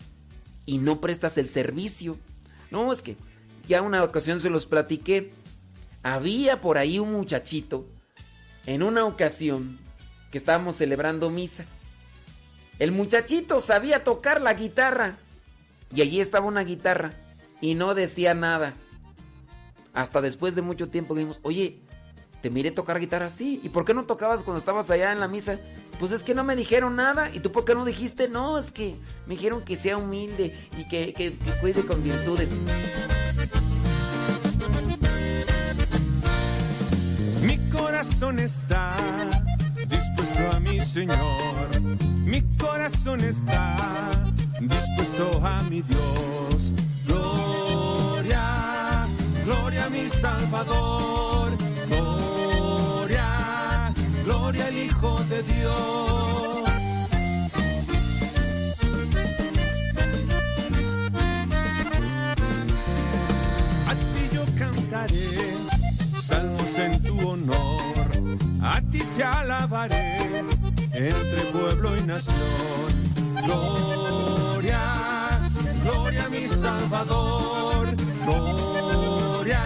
y 0.67 0.79
no 0.79 1.01
prestas 1.01 1.39
el 1.39 1.49
servicio. 1.49 2.17
No, 2.71 2.93
es 2.93 3.03
que 3.03 3.17
ya 3.69 3.83
una 3.83 4.05
ocasión 4.05 4.41
se 4.41 4.51
los 4.51 4.67
platiqué. 4.67 5.33
Había 6.03 6.61
por 6.61 6.79
ahí 6.79 6.99
un 6.99 7.13
muchachito 7.13 7.87
en 8.67 8.83
una 8.83 9.05
ocasión 9.05 9.79
que 10.31 10.39
estábamos 10.39 10.77
celebrando 10.77 11.31
misa. 11.31 11.65
El 12.79 12.93
muchachito 12.93 13.61
sabía 13.61 14.05
tocar 14.05 14.41
la 14.41 14.55
guitarra 14.55 15.19
y 15.95 16.01
allí 16.03 16.21
estaba 16.21 16.47
una 16.47 16.65
guitarra 16.65 17.11
y 17.61 17.75
no 17.75 17.95
decía 17.95 18.33
nada. 18.33 18.75
Hasta 19.93 20.21
después 20.21 20.55
de 20.55 20.63
mucho 20.63 20.89
tiempo 20.89 21.15
dijimos, 21.15 21.41
oye, 21.43 21.81
te 22.41 22.49
miré 22.49 22.71
tocar 22.71 22.99
guitarra 22.99 23.27
así. 23.27 23.61
¿Y 23.63 23.69
por 23.69 23.85
qué 23.85 23.93
no 23.93 24.07
tocabas 24.07 24.43
cuando 24.43 24.59
estabas 24.59 24.91
allá 24.91 25.13
en 25.13 25.21
la 25.21 25.29
misa? 25.29 25.59
Pues 25.99 26.13
es 26.13 26.23
que 26.23 26.35
no 26.35 26.45
me 26.45 26.57
dijeron 26.57 26.97
nada. 26.97 27.31
¿Y 27.35 27.41
tú 27.41 27.53
por 27.53 27.65
qué 27.67 27.75
no 27.75 27.85
dijiste? 27.85 28.29
No, 28.29 28.57
es 28.57 28.73
que 28.73 28.95
me 29.27 29.35
dijeron 29.35 29.63
que 29.63 29.77
sea 29.77 29.99
humilde 29.99 30.57
y 30.79 30.89
que, 30.89 31.13
que, 31.13 31.33
que 31.33 31.53
cuide 31.61 31.85
con 31.85 32.03
virtudes. 32.03 32.49
Corazón 38.21 38.39
está 38.41 38.95
dispuesto 39.89 40.51
a 40.53 40.61
mi 40.61 40.79
Señor. 40.81 41.81
Mi 42.27 42.43
corazón 42.59 43.21
está 43.21 44.11
dispuesto 44.61 45.41
a 45.43 45.63
mi 45.63 45.81
Dios. 45.81 46.75
Gloria, 47.07 49.07
gloria 49.47 49.87
a 49.87 49.89
mi 49.89 50.07
Salvador. 50.11 51.57
Gloria, 51.89 53.95
gloria 54.25 54.67
al 54.67 54.77
Hijo 54.77 55.25
de 55.25 55.43
Dios. 55.43 56.69
A 63.89 63.95
ti 63.95 64.29
yo 64.31 64.45
cantaré 64.59 65.40
entre 69.63 71.43
pueblo 71.53 71.95
y 71.97 72.01
nación. 72.03 72.35
Gloria, 73.45 74.81
gloria 75.85 76.25
a 76.25 76.29
mi 76.31 76.49
Salvador. 76.49 77.95
Gloria, 78.25 79.63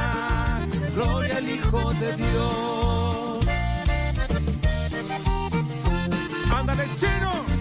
gloria 0.94 1.36
al 1.36 1.48
Hijo 1.48 1.92
de 1.94 2.16
Dios. 2.16 3.46
Ándale, 6.50 6.88
chino. 6.96 7.53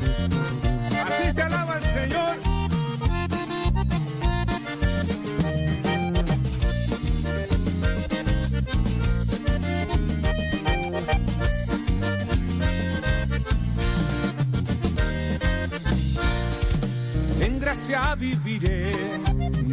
Viviré 17.84 18.93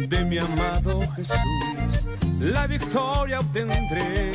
de 0.09 0.25
mi 0.25 0.37
amado 0.37 0.99
Jesús. 1.15 2.05
La 2.39 2.67
victoria 2.67 3.39
obtendré 3.39 4.31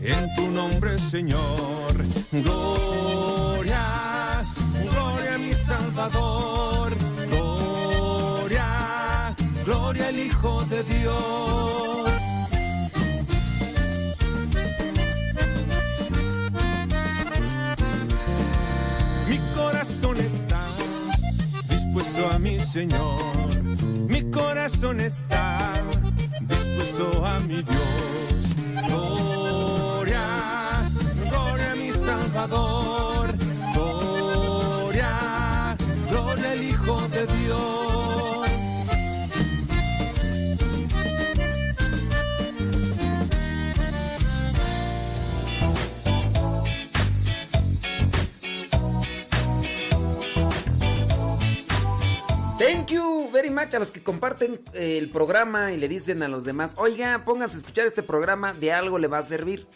en 0.00 0.34
tu 0.34 0.50
nombre, 0.50 0.98
Señor. 0.98 1.94
Gloria, 2.32 3.84
gloria 4.82 5.34
a 5.34 5.38
mi 5.38 5.52
Salvador. 5.52 6.96
Gloria, 7.28 9.36
gloria 9.64 10.08
al 10.08 10.18
Hijo 10.18 10.64
de 10.64 10.82
Dios. 10.82 12.10
Mi 19.28 19.38
corazón 19.54 20.18
está 20.18 20.60
dispuesto 21.68 22.28
a 22.32 22.38
mi 22.40 22.49
Señor. 22.70 23.34
Mi 24.08 24.30
corazón 24.30 25.00
está 25.00 25.72
dispuesto 26.42 27.26
a 27.26 27.40
mi 27.40 27.62
Dios. 27.62 28.54
Gloria, 28.86 30.22
gloria 31.28 31.72
a 31.72 31.74
mi 31.74 31.90
Salvador. 31.90 32.79
Much 53.50 53.74
a 53.74 53.78
los 53.78 53.90
que 53.90 54.02
comparten 54.02 54.60
eh, 54.72 54.98
el 54.98 55.10
programa 55.10 55.72
y 55.72 55.76
le 55.76 55.88
dicen 55.88 56.22
a 56.22 56.28
los 56.28 56.44
demás, 56.44 56.76
oiga, 56.78 57.24
pónganse 57.24 57.56
a 57.56 57.58
escuchar 57.60 57.86
este 57.86 58.02
programa, 58.02 58.52
de 58.52 58.72
algo 58.72 58.98
le 58.98 59.08
va 59.08 59.18
a 59.18 59.22
servir. 59.22 59.66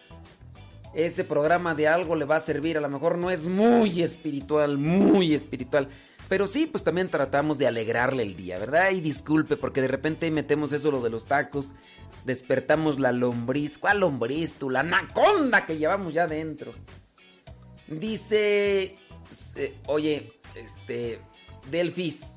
Ese 0.95 1.25
programa 1.25 1.75
de 1.75 1.89
algo 1.89 2.14
le 2.14 2.25
va 2.25 2.37
a 2.37 2.41
servir, 2.41 2.79
a 2.79 2.81
lo 2.81 2.89
mejor 2.89 3.18
no 3.18 3.31
es 3.31 3.47
muy 3.47 4.01
espiritual, 4.03 4.79
muy 4.79 5.35
espiritual, 5.35 5.89
pero 6.29 6.47
sí, 6.47 6.66
pues 6.66 6.85
también 6.85 7.09
tratamos 7.09 7.59
de 7.59 7.66
alegrarle 7.66 8.22
el 8.22 8.37
día, 8.37 8.59
¿verdad? 8.59 8.93
Y 8.93 9.01
disculpe, 9.01 9.57
porque 9.57 9.81
de 9.81 9.89
repente 9.89 10.31
metemos 10.31 10.72
eso 10.72 10.91
lo 10.91 11.03
de 11.03 11.11
los 11.11 11.27
tacos, 11.27 11.75
despertamos 12.25 13.01
la 13.01 13.12
lombriz, 13.12 13.79
¿cuál 13.79 14.01
lombriz 14.01 14.55
tú? 14.55 14.70
La 14.70 14.81
anaconda 14.81 15.66
que 15.66 15.77
llevamos 15.77 16.14
ya 16.14 16.27
dentro. 16.27 16.72
Dice, 17.89 18.97
eh, 19.57 19.75
oye, 19.87 20.33
este, 20.55 21.20
Delfis. 21.70 22.37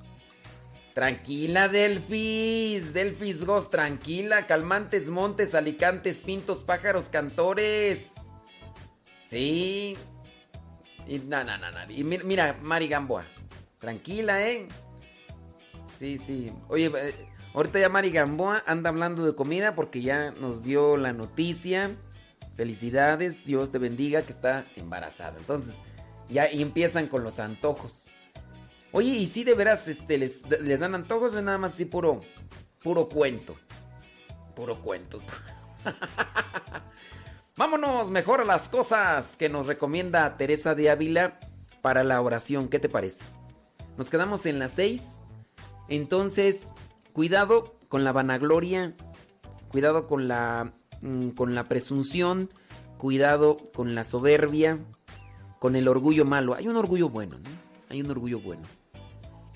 Tranquila, 0.97 1.67
Delfis. 1.67 2.91
Delfis 2.91 3.45
Ghost, 3.45 3.69
tranquila. 3.69 4.47
Calmantes, 4.47 5.09
montes, 5.09 5.53
alicantes, 5.53 6.21
pintos, 6.21 6.63
pájaros, 6.63 7.09
cantores. 7.09 8.15
Sí. 9.27 9.95
Y 11.05 11.19
no, 11.19 11.43
no, 11.43 11.55
no, 11.59 11.69
no. 11.69 11.91
Y 11.91 12.03
mira, 12.03 12.57
Mari 12.63 12.87
Gamboa. 12.87 13.27
Tranquila, 13.77 14.43
¿eh? 14.43 14.67
Sí, 15.99 16.17
sí. 16.17 16.51
Oye, 16.67 16.91
eh, 16.95 17.13
ahorita 17.53 17.77
ya 17.79 17.89
Mari 17.89 18.09
Gamboa 18.09 18.63
anda 18.65 18.89
hablando 18.89 19.23
de 19.23 19.35
comida 19.35 19.75
porque 19.75 20.01
ya 20.01 20.31
nos 20.31 20.63
dio 20.63 20.97
la 20.97 21.13
noticia 21.13 21.91
Felicidades, 22.55 23.45
Dios 23.45 23.71
te 23.71 23.77
bendiga 23.77 24.23
que 24.23 24.31
está 24.31 24.65
embarazada. 24.75 25.37
Entonces, 25.37 25.75
ya 26.27 26.47
empiezan 26.47 27.05
con 27.05 27.23
los 27.23 27.37
antojos. 27.37 28.07
Oye, 28.97 29.11
y 29.11 29.27
si 29.27 29.43
de 29.43 29.53
veras 29.53 29.87
este, 29.87 30.17
les, 30.17 30.41
dan 30.79 30.95
antojos 30.95 31.35
o 31.35 31.41
nada 31.43 31.59
más 31.59 31.75
así 31.75 31.85
puro, 31.85 32.19
puro 32.81 33.07
cuento. 33.07 33.55
Puro 34.55 34.81
cuento. 34.81 35.21
Vámonos 37.57 38.09
mejor 38.09 38.41
a 38.41 38.43
las 38.43 38.69
cosas 38.69 39.35
que 39.35 39.49
nos 39.49 39.67
recomienda 39.67 40.35
Teresa 40.35 40.73
de 40.73 40.89
Ávila 40.89 41.39
para 41.83 42.03
la 42.03 42.19
oración. 42.19 42.69
¿Qué 42.69 42.79
te 42.79 42.89
parece? 42.89 43.23
Nos 43.99 44.09
quedamos 44.09 44.47
en 44.47 44.57
las 44.57 44.71
seis. 44.71 45.21
Entonces, 45.89 46.73
cuidado 47.13 47.75
con 47.89 48.03
la 48.03 48.13
vanagloria, 48.13 48.95
cuidado 49.67 50.07
con 50.07 50.27
la, 50.27 50.73
mm, 51.01 51.29
con 51.35 51.53
la 51.53 51.65
presunción, 51.65 52.49
cuidado 52.97 53.57
con 53.75 53.93
la 53.93 54.03
soberbia, 54.03 54.79
con 55.59 55.75
el 55.75 55.87
orgullo 55.87 56.25
malo. 56.25 56.55
Hay 56.55 56.67
un 56.67 56.77
orgullo 56.77 57.09
bueno, 57.09 57.37
¿no? 57.37 57.49
Hay 57.89 58.01
un 58.01 58.09
orgullo 58.09 58.39
bueno. 58.39 58.63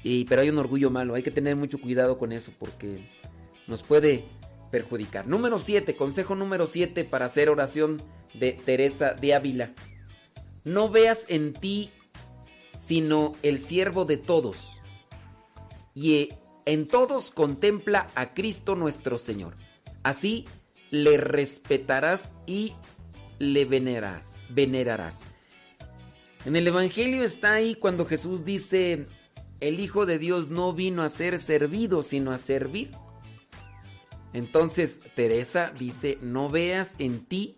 Y, 0.03 0.25
pero 0.25 0.41
hay 0.41 0.49
un 0.49 0.57
orgullo 0.57 0.89
malo. 0.89 1.15
Hay 1.15 1.23
que 1.23 1.31
tener 1.31 1.55
mucho 1.55 1.79
cuidado 1.79 2.17
con 2.17 2.31
eso 2.31 2.51
porque 2.57 3.07
nos 3.67 3.83
puede 3.83 4.25
perjudicar. 4.71 5.27
Número 5.27 5.59
7, 5.59 5.95
consejo 5.95 6.35
número 6.35 6.67
7 6.67 7.03
para 7.03 7.25
hacer 7.25 7.49
oración 7.49 8.01
de 8.33 8.53
Teresa 8.53 9.13
de 9.13 9.33
Ávila. 9.33 9.73
No 10.63 10.89
veas 10.89 11.25
en 11.27 11.53
ti 11.53 11.91
sino 12.75 13.33
el 13.43 13.59
siervo 13.59 14.05
de 14.05 14.17
todos. 14.17 14.81
Y 15.93 16.29
en 16.65 16.87
todos 16.87 17.31
contempla 17.31 18.07
a 18.15 18.33
Cristo 18.33 18.75
nuestro 18.75 19.17
Señor. 19.17 19.55
Así 20.03 20.47
le 20.89 21.17
respetarás 21.17 22.33
y 22.47 22.73
le 23.39 23.65
venerarás, 23.65 24.35
venerarás. 24.49 25.25
En 26.45 26.55
el 26.55 26.67
Evangelio 26.67 27.23
está 27.23 27.53
ahí 27.53 27.75
cuando 27.75 28.05
Jesús 28.05 28.45
dice, 28.45 29.05
el 29.61 29.79
Hijo 29.79 30.05
de 30.05 30.17
Dios 30.19 30.49
no 30.49 30.73
vino 30.73 31.03
a 31.03 31.09
ser 31.09 31.39
servido, 31.39 32.01
sino 32.01 32.31
a 32.31 32.37
servir. 32.37 32.91
Entonces 34.33 35.01
Teresa 35.15 35.71
dice, 35.77 36.17
no 36.21 36.49
veas 36.49 36.95
en 36.99 37.25
ti, 37.25 37.57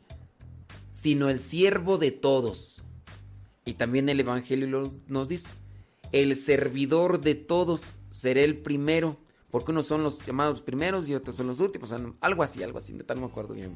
sino 0.92 1.30
el 1.30 1.40
siervo 1.40 1.98
de 1.98 2.12
todos. 2.12 2.86
Y 3.66 3.76
también 3.76 4.10
el 4.10 4.20
Evangelio 4.20 4.92
nos 5.08 5.28
dice, 5.28 5.50
el 6.12 6.36
servidor 6.36 7.22
de 7.22 7.36
todos 7.36 7.94
será 8.12 8.42
el 8.42 8.58
primero, 8.58 9.18
porque 9.50 9.72
unos 9.72 9.86
son 9.86 10.04
los 10.04 10.20
llamados 10.26 10.62
primeros 10.62 11.10
y 11.10 11.16
otros 11.16 11.38
son 11.38 11.48
los 11.48 11.60
últimos, 11.60 11.94
algo 12.20 12.44
así, 12.44 12.62
algo 12.64 12.80
así, 12.80 12.94
no 12.94 13.16
me 13.16 13.26
acuerdo 13.26 13.54
bien. 13.54 13.74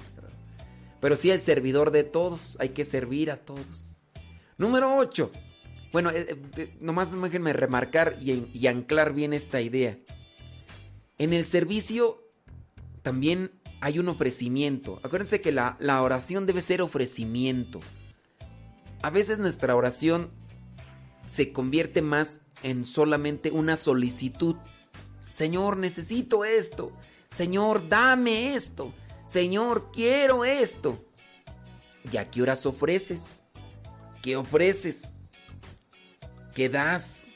Pero 0.99 1.15
sí 1.15 1.29
el 1.29 1.41
servidor 1.41 1.91
de 1.91 2.03
todos, 2.03 2.57
hay 2.59 2.69
que 2.69 2.83
servir 2.83 3.31
a 3.31 3.37
todos. 3.37 4.01
Número 4.57 4.97
8. 4.97 5.31
Bueno, 5.91 6.11
eh, 6.11 6.37
eh, 6.57 6.77
nomás 6.79 7.11
déjenme 7.21 7.53
remarcar 7.53 8.17
y, 8.21 8.67
anclar 8.67 9.13
bien 9.13 9.33
esta 9.33 9.61
idea. 9.61 9.97
En 11.17 11.33
el 11.33 11.45
servicio 11.45 12.23
también 13.01 13.51
hay 13.81 13.99
un 13.99 14.09
ofrecimiento. 14.09 14.99
Acuérdense 15.03 15.41
que 15.41 15.51
la, 15.51 15.77
la, 15.79 16.01
oración 16.01 16.45
debe 16.45 16.61
ser 16.61 16.81
ofrecimiento. 16.81 17.79
A 19.01 19.09
veces 19.09 19.39
nuestra 19.39 19.75
oración 19.75 20.31
se 21.25 21.53
convierte 21.53 22.01
más 22.01 22.41
en 22.63 22.85
solamente 22.85 23.51
una 23.51 23.75
solicitud. 23.75 24.55
Señor, 25.31 25.77
necesito 25.77 26.43
esto. 26.43 26.91
Señor, 27.29 27.87
dame 27.87 28.55
esto. 28.55 28.93
Señor, 29.25 29.91
quiero 29.91 30.45
esto. 30.45 31.05
¿Y 32.11 32.17
a 32.17 32.29
qué 32.29 32.41
horas 32.41 32.65
ofreces? 32.65 33.41
¿Qué 34.21 34.35
ofreces? 34.35 35.16
¿Qué 36.57 36.69
das? 36.69 37.27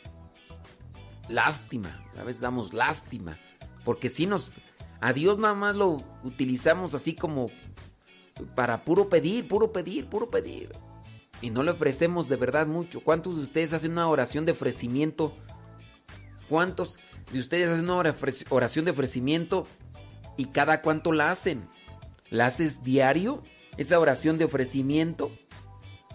Lástima. 1.30 2.03
A 2.17 2.24
veces 2.24 2.41
damos 2.41 2.74
lástima. 2.74 3.38
Porque 3.86 4.09
si 4.09 4.26
nos... 4.26 4.51
A 4.99 5.13
Dios 5.13 5.38
nada 5.38 5.53
más 5.53 5.76
lo 5.78 5.97
utilizamos 6.24 6.95
así 6.95 7.13
como 7.13 7.45
para 8.55 8.84
puro 8.84 9.09
pedir, 9.09 9.47
puro 9.47 9.72
pedir, 9.72 10.07
puro 10.07 10.32
pedir. 10.32 10.72
Y 11.39 11.51
no 11.51 11.61
le 11.61 11.69
ofrecemos 11.69 12.30
de 12.30 12.36
verdad 12.36 12.65
mucho. 12.65 13.01
¿Cuántos 13.01 13.36
de 13.36 13.43
ustedes 13.43 13.74
hacen 13.74 13.91
una 13.91 14.07
oración 14.07 14.47
de 14.47 14.53
ofrecimiento? 14.53 15.38
¿Cuántos 16.49 16.97
de 17.32 17.38
ustedes 17.38 17.69
hacen 17.69 17.91
una 17.91 18.15
oración 18.49 18.86
de 18.86 18.91
ofrecimiento 18.91 19.67
y 20.36 20.45
cada 20.45 20.82
cuánto 20.82 21.11
la 21.11 21.30
hacen? 21.30 21.69
¿La 22.32 22.47
haces 22.47 22.82
diario? 22.82 23.43
Esa 23.78 23.99
oración 23.99 24.39
de 24.39 24.45
ofrecimiento. 24.45 25.32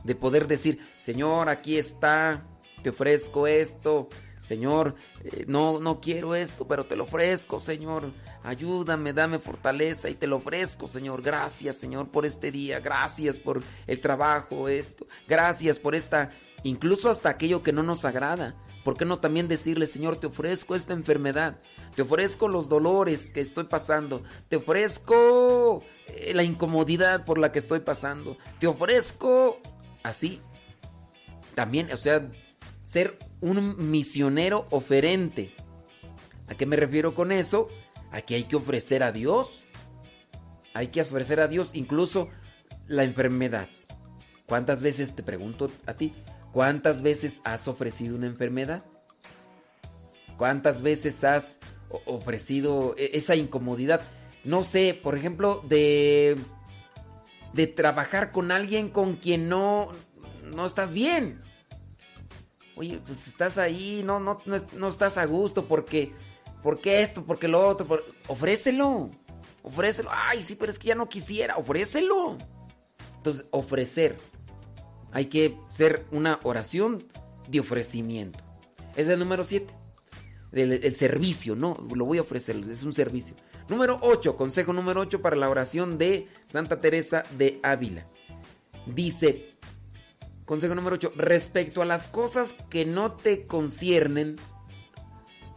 De 0.02 0.16
poder 0.16 0.48
decir, 0.48 0.80
Señor, 0.96 1.48
aquí 1.48 1.78
está, 1.78 2.44
te 2.82 2.90
ofrezco 2.90 3.46
esto. 3.46 4.08
Señor, 4.38 4.94
eh, 5.24 5.44
no, 5.48 5.80
no 5.80 6.00
quiero 6.00 6.34
esto, 6.34 6.68
pero 6.68 6.84
te 6.86 6.94
lo 6.94 7.04
ofrezco, 7.04 7.58
Señor. 7.58 8.12
Ayúdame, 8.44 9.12
dame 9.12 9.38
fortaleza 9.38 10.08
y 10.08 10.14
te 10.14 10.26
lo 10.26 10.36
ofrezco, 10.36 10.86
Señor. 10.86 11.22
Gracias, 11.22 11.76
Señor, 11.76 12.10
por 12.10 12.26
este 12.26 12.52
día. 12.52 12.78
Gracias 12.80 13.40
por 13.40 13.62
el 13.86 14.00
trabajo, 14.00 14.68
esto. 14.68 15.06
Gracias 15.26 15.78
por 15.78 15.94
esta, 15.94 16.30
incluso 16.62 17.10
hasta 17.10 17.30
aquello 17.30 17.62
que 17.62 17.72
no 17.72 17.82
nos 17.82 18.04
agrada. 18.04 18.54
¿Por 18.84 18.96
qué 18.96 19.04
no 19.04 19.18
también 19.18 19.48
decirle, 19.48 19.88
Señor, 19.88 20.18
te 20.18 20.28
ofrezco 20.28 20.76
esta 20.76 20.92
enfermedad? 20.92 21.58
Te 21.96 22.02
ofrezco 22.02 22.46
los 22.46 22.68
dolores 22.68 23.32
que 23.32 23.40
estoy 23.40 23.64
pasando. 23.64 24.22
Te 24.48 24.56
ofrezco 24.56 25.82
eh, 26.06 26.34
la 26.34 26.44
incomodidad 26.44 27.24
por 27.24 27.38
la 27.38 27.50
que 27.50 27.58
estoy 27.58 27.80
pasando. 27.80 28.36
Te 28.60 28.68
ofrezco 28.68 29.58
así. 30.04 30.40
También, 31.56 31.90
o 31.92 31.96
sea, 31.96 32.30
un 33.40 33.90
misionero 33.90 34.66
oferente. 34.70 35.54
¿A 36.48 36.54
qué 36.54 36.66
me 36.66 36.76
refiero 36.76 37.14
con 37.14 37.32
eso? 37.32 37.68
Aquí 38.10 38.34
hay 38.34 38.44
que 38.44 38.56
ofrecer 38.56 39.02
a 39.02 39.12
Dios. 39.12 39.64
Hay 40.74 40.88
que 40.88 41.00
ofrecer 41.00 41.40
a 41.40 41.48
Dios 41.48 41.74
incluso 41.74 42.28
la 42.86 43.04
enfermedad. 43.04 43.68
¿Cuántas 44.46 44.82
veces, 44.82 45.14
te 45.14 45.22
pregunto 45.22 45.70
a 45.86 45.94
ti, 45.94 46.14
cuántas 46.52 47.02
veces 47.02 47.40
has 47.44 47.66
ofrecido 47.68 48.16
una 48.16 48.26
enfermedad? 48.26 48.84
¿Cuántas 50.36 50.82
veces 50.82 51.24
has 51.24 51.58
ofrecido 52.04 52.94
e-, 52.96 53.10
esa 53.14 53.34
incomodidad? 53.34 54.02
No 54.44 54.64
sé, 54.64 54.98
por 55.00 55.16
ejemplo, 55.16 55.64
de 55.68 56.36
de 57.52 57.66
trabajar 57.66 58.32
con 58.32 58.52
alguien 58.52 58.90
con 58.90 59.16
quien 59.16 59.48
no 59.48 59.90
no 60.54 60.66
estás 60.66 60.92
bien. 60.92 61.40
Oye, 62.76 63.00
pues 63.04 63.26
estás 63.26 63.56
ahí, 63.56 64.02
no 64.04 64.20
no 64.20 64.36
no, 64.76 64.88
estás 64.88 65.16
a 65.16 65.24
gusto 65.24 65.64
porque 65.64 66.12
porque 66.62 67.02
esto, 67.02 67.24
porque 67.24 67.48
lo 67.48 67.66
otro, 67.66 68.02
ofrécelo. 68.28 69.10
Ofrécelo. 69.62 70.10
Ay, 70.12 70.42
sí, 70.42 70.56
pero 70.56 70.70
es 70.70 70.78
que 70.78 70.88
ya 70.88 70.94
no 70.94 71.08
quisiera, 71.08 71.56
ofrécelo. 71.56 72.36
Entonces, 73.16 73.46
ofrecer. 73.50 74.16
Hay 75.12 75.26
que 75.26 75.56
ser 75.68 76.04
una 76.10 76.40
oración 76.42 77.04
de 77.48 77.60
ofrecimiento. 77.60 78.44
Es 78.94 79.08
el 79.08 79.18
número 79.18 79.44
7. 79.44 79.72
El, 80.52 80.72
el, 80.72 80.96
servicio, 80.96 81.54
¿no? 81.56 81.76
Lo 81.94 82.04
voy 82.04 82.18
a 82.18 82.22
ofrecer, 82.22 82.56
es 82.70 82.82
un 82.82 82.92
servicio. 82.92 83.36
Número 83.68 83.98
8, 84.02 84.36
consejo 84.36 84.72
número 84.72 85.00
8 85.00 85.20
para 85.20 85.36
la 85.36 85.50
oración 85.50 85.98
de 85.98 86.28
Santa 86.46 86.80
Teresa 86.80 87.24
de 87.36 87.58
Ávila. 87.62 88.06
Dice, 88.86 89.55
consejo 90.46 90.74
número 90.74 90.96
8, 90.96 91.12
respecto 91.16 91.82
a 91.82 91.84
las 91.84 92.08
cosas 92.08 92.54
que 92.70 92.86
no 92.86 93.12
te 93.12 93.46
conciernen, 93.46 94.36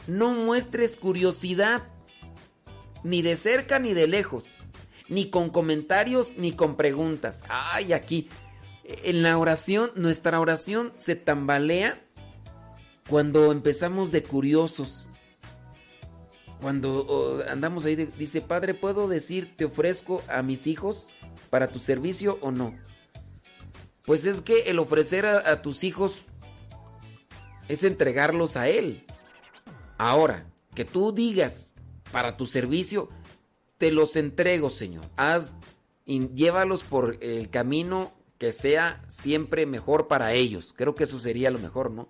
no 0.08 0.32
muestres 0.34 0.98
curiosidad, 0.98 1.88
ni 3.04 3.22
de 3.22 3.38
cerca 3.38 3.80
ni 3.80 3.94
de 3.94 4.08
lejos, 4.08 4.58
ni 5.08 5.30
con 5.30 5.50
comentarios 5.50 6.36
ni 6.38 6.52
con 6.52 6.76
preguntas. 6.76 7.46
Ay, 7.48 7.94
aquí, 7.94 8.28
en 8.84 9.24
la 9.24 9.38
oración, 9.38 9.92
nuestra 9.96 10.42
oración 10.42 10.92
se 10.96 11.16
tambalea 11.16 12.02
cuando 13.08 13.54
empezamos 13.54 14.12
de 14.12 14.24
curiosos 14.24 15.10
cuando 16.62 17.42
andamos 17.48 17.86
ahí, 17.86 17.96
dice, 17.96 18.42
Padre, 18.42 18.74
¿puedo 18.74 19.08
decir, 19.08 19.56
te 19.56 19.66
ofrezco 19.66 20.22
a 20.28 20.44
mis 20.44 20.68
hijos 20.68 21.10
para 21.50 21.68
tu 21.68 21.80
servicio 21.80 22.38
o 22.42 22.52
no? 22.52 22.76
Pues 24.06 24.26
es 24.26 24.41
que 24.41 24.62
el 24.64 24.80
ofrecer 24.80 25.26
a, 25.26 25.62
tus 25.62 25.84
hijos 25.84 26.22
es 27.68 27.84
entregarlos 27.84 28.58
a 28.58 28.68
Él. 28.68 29.06
Ahora, 29.97 30.50
que 30.74 30.86
tú 30.86 31.12
digas 31.12 31.76
para 32.12 32.38
tu 32.38 32.45
servicio, 32.45 33.10
te 33.78 33.91
los 33.91 34.16
entrego, 34.16 34.70
Señor. 34.70 35.06
Haz, 35.16 35.54
llévalos 36.06 36.84
por 36.84 37.18
el 37.22 37.50
camino 37.50 38.12
que 38.38 38.52
sea 38.52 39.04
siempre 39.08 39.66
mejor 39.66 40.08
para 40.08 40.34
ellos. 40.34 40.74
Creo 40.76 40.95
que 40.95 41.04
eso 41.04 41.20
sería 41.20 41.52
lo 41.52 41.60
mejor, 41.60 41.91
¿no? 41.91 42.08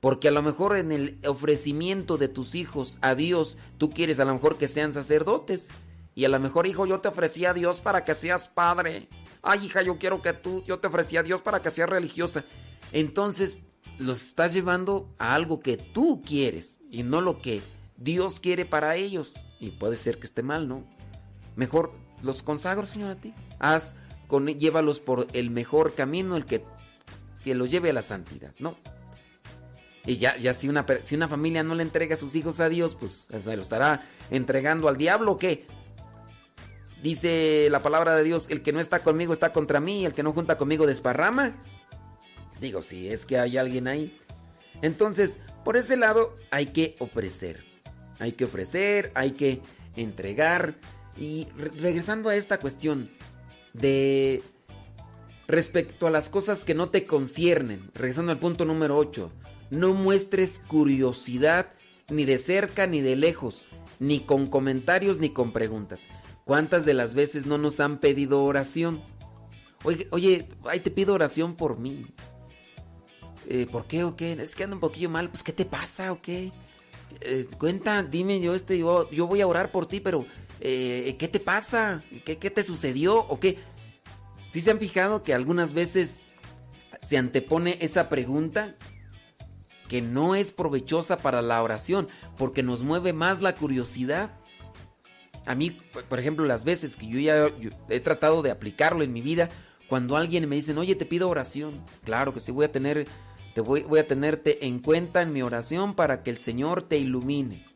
Porque 0.00 0.28
a 0.28 0.32
lo 0.32 0.42
mejor 0.42 0.76
en 0.76 0.92
el 0.92 1.18
ofrecimiento 1.26 2.16
de 2.16 2.28
tus 2.28 2.54
hijos 2.54 2.98
a 3.02 3.14
Dios, 3.14 3.58
tú 3.76 3.90
quieres 3.90 4.20
a 4.20 4.24
lo 4.24 4.34
mejor 4.34 4.56
que 4.56 4.66
sean 4.66 4.92
sacerdotes. 4.92 5.68
Y 6.14 6.24
a 6.24 6.28
lo 6.28 6.40
mejor, 6.40 6.66
hijo, 6.66 6.86
yo 6.86 7.00
te 7.00 7.08
ofrecí 7.08 7.44
a 7.44 7.54
Dios 7.54 7.80
para 7.80 8.04
que 8.04 8.14
seas 8.14 8.48
padre. 8.48 9.08
Ay 9.42 9.66
hija, 9.66 9.82
yo 9.82 9.98
quiero 9.98 10.22
que 10.22 10.32
tú, 10.32 10.62
yo 10.64 10.78
te 10.78 10.88
ofrecí 10.88 11.16
a 11.16 11.22
Dios 11.22 11.40
para 11.40 11.60
que 11.62 11.70
seas 11.70 11.88
religiosa. 11.88 12.44
Entonces 12.92 13.58
los 13.98 14.22
estás 14.22 14.54
llevando 14.54 15.14
a 15.18 15.34
algo 15.34 15.60
que 15.60 15.76
tú 15.76 16.22
quieres 16.24 16.80
y 16.90 17.02
no 17.02 17.20
lo 17.20 17.40
que 17.40 17.62
Dios 17.96 18.40
quiere 18.40 18.64
para 18.64 18.96
ellos. 18.96 19.44
Y 19.60 19.70
puede 19.70 19.96
ser 19.96 20.18
que 20.18 20.26
esté 20.26 20.42
mal, 20.42 20.68
¿no? 20.68 20.84
Mejor 21.56 21.92
los 22.22 22.42
consagro, 22.42 22.86
Señor, 22.86 23.10
a 23.10 23.16
ti. 23.16 23.34
Haz 23.58 23.94
con, 24.26 24.46
llévalos 24.46 25.00
por 25.00 25.26
el 25.32 25.50
mejor 25.50 25.94
camino, 25.94 26.36
el 26.36 26.44
que, 26.44 26.64
que 27.44 27.54
los 27.54 27.70
lleve 27.70 27.90
a 27.90 27.94
la 27.94 28.02
santidad, 28.02 28.54
¿no? 28.58 28.76
Y 30.06 30.16
ya, 30.16 30.36
ya 30.38 30.54
si, 30.54 30.68
una, 30.68 30.86
si 31.02 31.14
una 31.14 31.28
familia 31.28 31.62
no 31.62 31.74
le 31.74 31.82
entrega 31.82 32.14
a 32.14 32.18
sus 32.18 32.34
hijos 32.34 32.60
a 32.60 32.68
Dios, 32.68 32.94
pues 32.94 33.28
se 33.30 33.56
lo 33.56 33.62
estará 33.62 34.08
entregando 34.30 34.88
al 34.88 34.96
diablo 34.96 35.32
o 35.32 35.36
qué. 35.36 35.66
Dice 37.02 37.68
la 37.70 37.82
palabra 37.82 38.14
de 38.16 38.24
Dios, 38.24 38.48
el 38.50 38.62
que 38.62 38.72
no 38.72 38.80
está 38.80 39.02
conmigo 39.02 39.32
está 39.32 39.52
contra 39.52 39.80
mí, 39.80 40.04
el 40.04 40.12
que 40.12 40.22
no 40.22 40.32
junta 40.32 40.58
conmigo 40.58 40.86
desparrama. 40.86 41.56
Digo, 42.60 42.82
si 42.82 43.08
es 43.08 43.24
que 43.24 43.38
hay 43.38 43.56
alguien 43.56 43.88
ahí. 43.88 44.18
Entonces, 44.82 45.38
por 45.64 45.76
ese 45.76 45.96
lado 45.96 46.36
hay 46.50 46.66
que 46.66 46.96
ofrecer. 46.98 47.64
Hay 48.18 48.32
que 48.32 48.44
ofrecer, 48.44 49.12
hay 49.14 49.30
que 49.32 49.60
entregar. 49.96 50.74
Y 51.16 51.48
re- 51.56 51.70
regresando 51.78 52.28
a 52.28 52.36
esta 52.36 52.58
cuestión 52.58 53.10
de 53.72 54.42
respecto 55.48 56.06
a 56.06 56.10
las 56.10 56.28
cosas 56.28 56.64
que 56.64 56.74
no 56.74 56.90
te 56.90 57.06
conciernen, 57.06 57.90
regresando 57.94 58.30
al 58.30 58.38
punto 58.38 58.64
número 58.64 58.96
8, 58.98 59.32
no 59.70 59.94
muestres 59.94 60.60
curiosidad 60.66 61.72
ni 62.10 62.24
de 62.24 62.38
cerca 62.38 62.86
ni 62.86 63.00
de 63.00 63.16
lejos, 63.16 63.68
ni 63.98 64.20
con 64.20 64.46
comentarios 64.46 65.18
ni 65.18 65.30
con 65.30 65.52
preguntas. 65.52 66.06
¿Cuántas 66.50 66.84
de 66.84 66.94
las 66.94 67.14
veces 67.14 67.46
no 67.46 67.58
nos 67.58 67.78
han 67.78 67.98
pedido 67.98 68.42
oración? 68.42 69.04
Oye, 69.84 70.08
oye, 70.10 70.48
ay, 70.64 70.80
te 70.80 70.90
pido 70.90 71.14
oración 71.14 71.54
por 71.54 71.78
mí. 71.78 72.06
Eh, 73.46 73.68
¿Por 73.70 73.86
qué 73.86 74.02
o 74.02 74.16
qué? 74.16 74.32
Es 74.32 74.56
que 74.56 74.64
ando 74.64 74.74
un 74.74 74.80
poquillo 74.80 75.08
mal. 75.08 75.30
Pues, 75.30 75.44
¿qué 75.44 75.52
te 75.52 75.64
pasa 75.64 76.10
o 76.10 76.20
qué? 76.20 76.50
Eh, 77.20 77.46
cuenta, 77.56 78.02
dime 78.02 78.40
yo 78.40 78.56
este, 78.56 78.78
yo, 78.78 79.06
voy 79.28 79.40
a 79.40 79.46
orar 79.46 79.70
por 79.70 79.86
ti, 79.86 80.00
pero 80.00 80.26
eh, 80.58 81.14
¿qué 81.20 81.28
te 81.28 81.38
pasa? 81.38 82.02
¿Qué, 82.24 82.38
¿Qué 82.38 82.50
te 82.50 82.64
sucedió 82.64 83.20
o 83.20 83.38
qué? 83.38 83.58
¿Sí 84.50 84.60
se 84.60 84.72
han 84.72 84.80
fijado 84.80 85.22
que 85.22 85.34
algunas 85.34 85.72
veces 85.72 86.26
se 87.00 87.16
antepone 87.16 87.78
esa 87.80 88.08
pregunta 88.08 88.74
que 89.86 90.02
no 90.02 90.34
es 90.34 90.50
provechosa 90.50 91.16
para 91.18 91.42
la 91.42 91.62
oración 91.62 92.08
porque 92.36 92.64
nos 92.64 92.82
mueve 92.82 93.12
más 93.12 93.40
la 93.40 93.54
curiosidad? 93.54 94.39
A 95.46 95.54
mí, 95.54 95.70
por- 96.08 96.20
ejemplo, 96.20 96.44
las 96.44 96.64
veces 96.64 96.96
que 96.96 97.06
yo 97.08 97.18
ya 97.18 97.48
he 97.88 98.00
tratado 98.00 98.42
de 98.42 98.50
aplicarlo 98.50 99.02
en 99.02 99.12
mi 99.12 99.20
vida, 99.22 99.48
cuando 99.88 100.16
alguien 100.16 100.48
me 100.48 100.56
dice, 100.56 100.76
oye, 100.76 100.94
te 100.94 101.06
pido 101.06 101.28
oración, 101.28 101.84
claro 102.04 102.32
que 102.32 102.40
sí 102.40 102.52
voy 102.52 102.66
a 102.66 102.72
tener, 102.72 103.06
te 103.54 103.60
voy, 103.60 103.82
voy 103.82 103.98
a 104.00 104.06
tenerte 104.06 104.66
en 104.66 104.78
cuenta 104.80 105.22
en 105.22 105.32
mi 105.32 105.42
oración 105.42 105.94
para 105.94 106.22
que 106.22 106.30
el 106.30 106.36
Señor 106.38 106.82
te 106.82 106.98
ilumine, 106.98 107.66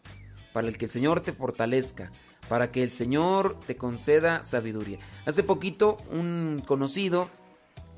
para 0.53 0.71
que 0.71 0.85
el 0.85 0.91
Señor 0.91 1.21
te 1.21 1.33
fortalezca, 1.33 2.13
para 2.49 2.71
que 2.71 2.83
el 2.83 2.93
Señor 2.93 3.59
te 3.67 3.77
conceda 3.77 4.43
sabiduría. 4.45 4.99
Hace 5.27 5.43
poquito 5.43 5.97
un 6.13 6.63
conocido, 6.65 7.29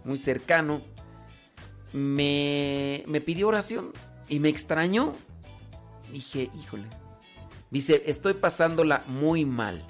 muy 0.05 0.17
cercano, 0.19 0.81
me, 1.93 3.03
me 3.07 3.21
pidió 3.21 3.49
oración 3.49 3.93
y 4.29 4.39
me 4.39 4.49
extrañó. 4.49 5.13
Dije, 6.13 6.51
híjole. 6.59 6.87
Dice, 7.71 8.03
estoy 8.07 8.35
pasándola 8.35 9.05
muy 9.07 9.45
mal. 9.45 9.85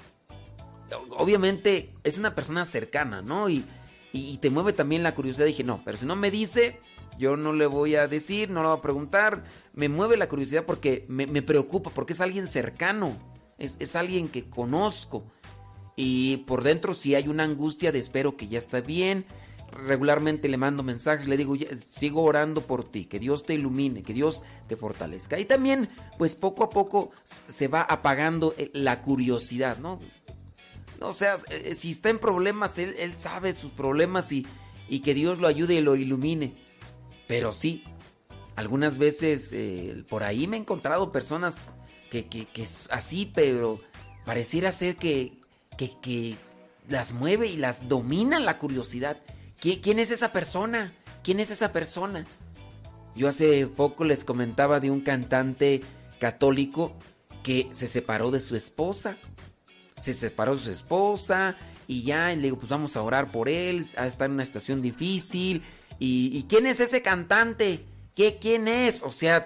Obviamente 1.17 1.93
es 2.03 2.17
una 2.17 2.33
persona 2.33 2.65
cercana, 2.65 3.21
¿no? 3.21 3.49
Y, 3.49 3.65
y- 4.13 4.37
te 4.37 4.49
mueve 4.49 4.73
también 4.73 5.03
la 5.03 5.15
curiosidad. 5.15 5.45
Dije, 5.45 5.63
no, 5.63 5.81
pero 5.83 5.97
si 5.97 6.05
no 6.05 6.15
me 6.15 6.31
dice, 6.31 6.79
yo 7.17 7.35
no 7.35 7.53
le 7.53 7.65
voy 7.67 7.95
a 7.95 8.07
decir, 8.07 8.49
no 8.49 8.61
le 8.61 8.69
voy 8.69 8.77
a 8.77 8.81
preguntar. 8.81 9.43
Me 9.73 9.89
mueve 9.89 10.17
la 10.17 10.29
curiosidad 10.29 10.65
porque 10.65 11.05
me, 11.09 11.27
me 11.27 11.41
preocupa, 11.41 11.89
porque 11.89 12.13
es 12.13 12.21
alguien 12.21 12.47
cercano. 12.47 13.17
Es, 13.57 13.75
es 13.79 13.95
alguien 13.95 14.29
que 14.29 14.49
conozco. 14.49 15.25
Y 15.95 16.37
por 16.47 16.63
dentro 16.63 16.93
sí 16.93 17.15
hay 17.15 17.27
una 17.27 17.43
angustia 17.43 17.91
de 17.91 17.99
espero 17.99 18.37
que 18.37 18.47
ya 18.47 18.57
está 18.59 18.81
bien. 18.81 19.25
Regularmente 19.71 20.47
le 20.47 20.57
mando 20.57 20.81
mensajes, 20.81 21.27
le 21.27 21.37
digo, 21.37 21.55
"Ya, 21.55 21.67
sigo 21.77 22.23
orando 22.23 22.61
por 22.61 22.89
ti, 22.89 23.05
que 23.05 23.19
Dios 23.19 23.43
te 23.43 23.53
ilumine, 23.53 24.01
que 24.01 24.13
Dios 24.13 24.41
te 24.67 24.77
fortalezca. 24.77 25.39
Y 25.39 25.45
también, 25.45 25.89
pues 26.17 26.35
poco 26.35 26.63
a 26.63 26.69
poco 26.69 27.11
se 27.23 27.67
va 27.67 27.81
apagando 27.81 28.53
eh, 28.57 28.71
la 28.73 29.01
curiosidad, 29.01 29.77
¿no? 29.77 29.99
Pues, 29.99 30.23
o 31.01 31.13
sea, 31.13 31.35
eh, 31.49 31.75
si 31.75 31.91
está 31.91 32.09
en 32.09 32.19
problemas, 32.19 32.77
él, 32.77 32.95
él 32.97 33.13
sabe 33.17 33.53
sus 33.53 33.71
problemas 33.71 34.31
y, 34.31 34.45
y 34.89 35.01
que 35.01 35.13
Dios 35.13 35.39
lo 35.39 35.47
ayude 35.47 35.75
y 35.75 35.81
lo 35.81 35.95
ilumine. 35.95 36.53
Pero 37.27 37.51
sí, 37.51 37.83
algunas 38.55 38.97
veces 38.97 39.51
eh, 39.53 40.03
por 40.09 40.23
ahí 40.23 40.47
me 40.47 40.57
he 40.57 40.59
encontrado 40.59 41.11
personas 41.11 41.71
que, 42.09 42.27
que, 42.27 42.45
que 42.45 42.65
así, 42.89 43.31
pero 43.33 43.79
pareciera 44.25 44.71
ser 44.71 44.95
que, 44.95 45.33
que, 45.77 45.91
que 46.01 46.35
las 46.87 47.13
mueve 47.13 47.47
y 47.47 47.57
las 47.57 47.87
domina 47.87 48.39
la 48.39 48.57
curiosidad. 48.57 49.21
¿Qui- 49.61 49.79
¿Quién 49.81 49.99
es 49.99 50.11
esa 50.11 50.31
persona? 50.31 50.93
¿Quién 51.23 51.39
es 51.39 51.51
esa 51.51 51.71
persona? 51.73 52.25
Yo 53.15 53.27
hace 53.27 53.67
poco 53.67 54.03
les 54.03 54.23
comentaba 54.23 54.79
de 54.79 54.91
un 54.91 55.01
cantante 55.01 55.81
católico 56.19 56.93
que 57.43 57.67
se 57.71 57.87
separó 57.87 58.29
de 58.31 58.39
su 58.39 58.55
esposa. 58.55 59.17
Se 60.01 60.13
separó 60.13 60.55
de 60.55 60.63
su 60.63 60.71
esposa 60.71 61.55
y 61.87 62.03
ya 62.03 62.31
y 62.31 62.35
le 62.35 62.43
digo, 62.43 62.57
pues 62.57 62.69
vamos 62.69 62.95
a 62.95 63.01
orar 63.01 63.31
por 63.31 63.49
él, 63.49 63.85
a 63.97 64.05
estar 64.05 64.27
en 64.27 64.33
una 64.33 64.45
situación 64.45 64.81
difícil. 64.81 65.63
¿Y, 65.99 66.37
y 66.37 66.43
quién 66.43 66.67
es 66.67 66.79
ese 66.79 67.01
cantante? 67.01 67.83
¿Qué, 68.13 68.37
¿Quién 68.39 68.67
es? 68.67 69.01
O 69.01 69.11
sea, 69.11 69.45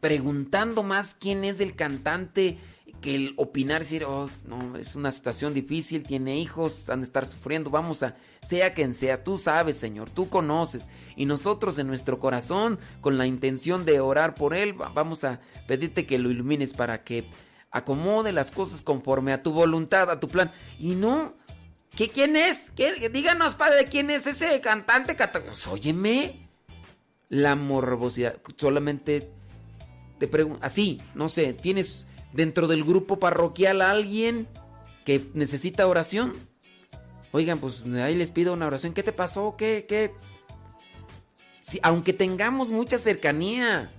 preguntando 0.00 0.82
más 0.82 1.14
quién 1.18 1.44
es 1.44 1.60
el 1.60 1.74
cantante 1.74 2.58
que 3.00 3.14
el 3.16 3.34
opinar, 3.36 3.80
decir, 3.80 4.04
oh, 4.04 4.30
no, 4.46 4.76
es 4.76 4.94
una 4.94 5.10
situación 5.10 5.54
difícil, 5.54 6.04
tiene 6.04 6.38
hijos, 6.38 6.88
han 6.88 7.00
de 7.00 7.06
estar 7.06 7.26
sufriendo, 7.26 7.68
vamos 7.68 8.04
a, 8.04 8.14
sea 8.42 8.74
quien 8.74 8.92
sea, 8.92 9.22
tú 9.22 9.38
sabes, 9.38 9.78
Señor, 9.78 10.10
tú 10.10 10.28
conoces, 10.28 10.88
y 11.16 11.26
nosotros 11.26 11.78
en 11.78 11.86
nuestro 11.86 12.18
corazón, 12.18 12.78
con 13.00 13.16
la 13.16 13.26
intención 13.26 13.84
de 13.84 14.00
orar 14.00 14.34
por 14.34 14.52
él, 14.52 14.78
va- 14.80 14.88
vamos 14.88 15.22
a 15.24 15.40
pedirte 15.68 16.06
que 16.06 16.18
lo 16.18 16.28
ilumines 16.30 16.72
para 16.72 17.04
que 17.04 17.24
acomode 17.70 18.32
las 18.32 18.50
cosas 18.50 18.82
conforme 18.82 19.32
a 19.32 19.42
tu 19.42 19.52
voluntad, 19.52 20.10
a 20.10 20.18
tu 20.18 20.28
plan, 20.28 20.50
y 20.78 20.96
no, 20.96 21.34
¿qué, 21.94 22.08
¿quién 22.08 22.34
es? 22.36 22.70
¿Qué- 22.74 23.08
díganos, 23.10 23.54
padre, 23.54 23.84
quién 23.86 24.10
es 24.10 24.26
ese 24.26 24.60
cantante? 24.60 25.14
Pues, 25.14 25.66
óyeme, 25.68 26.48
la 27.28 27.54
morbosidad, 27.54 28.36
solamente 28.56 29.30
te 30.18 30.26
pregunto, 30.26 30.58
así, 30.62 31.00
no 31.14 31.28
sé, 31.28 31.52
¿tienes 31.52 32.08
dentro 32.32 32.66
del 32.66 32.82
grupo 32.82 33.18
parroquial 33.20 33.82
a 33.82 33.90
alguien 33.92 34.48
que 35.04 35.24
necesita 35.34 35.86
oración? 35.86 36.32
Oigan, 37.32 37.58
pues 37.58 37.84
ahí 37.86 38.14
les 38.14 38.30
pido 38.30 38.52
una 38.52 38.66
oración. 38.66 38.92
¿Qué 38.92 39.02
te 39.02 39.12
pasó? 39.12 39.56
¿Qué? 39.56 39.86
¿Qué? 39.88 40.12
Sí, 41.60 41.80
aunque 41.82 42.12
tengamos 42.12 42.70
mucha 42.70 42.98
cercanía, 42.98 43.90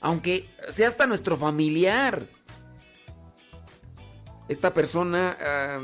aunque 0.00 0.48
sea 0.70 0.88
hasta 0.88 1.06
nuestro 1.06 1.36
familiar, 1.36 2.26
esta 4.48 4.72
persona, 4.72 5.36
ah, 5.40 5.80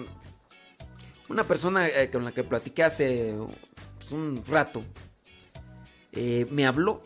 una 1.29 1.45
persona 1.45 1.89
eh, 1.89 2.11
con 2.11 2.25
la 2.25 2.33
que 2.33 2.45
platiqué 2.45 2.85
hace 2.85 3.35
pues, 3.99 4.13
un 4.13 4.45
rato, 4.47 4.85
eh, 6.13 6.47
me 6.51 6.67
habló 6.67 7.03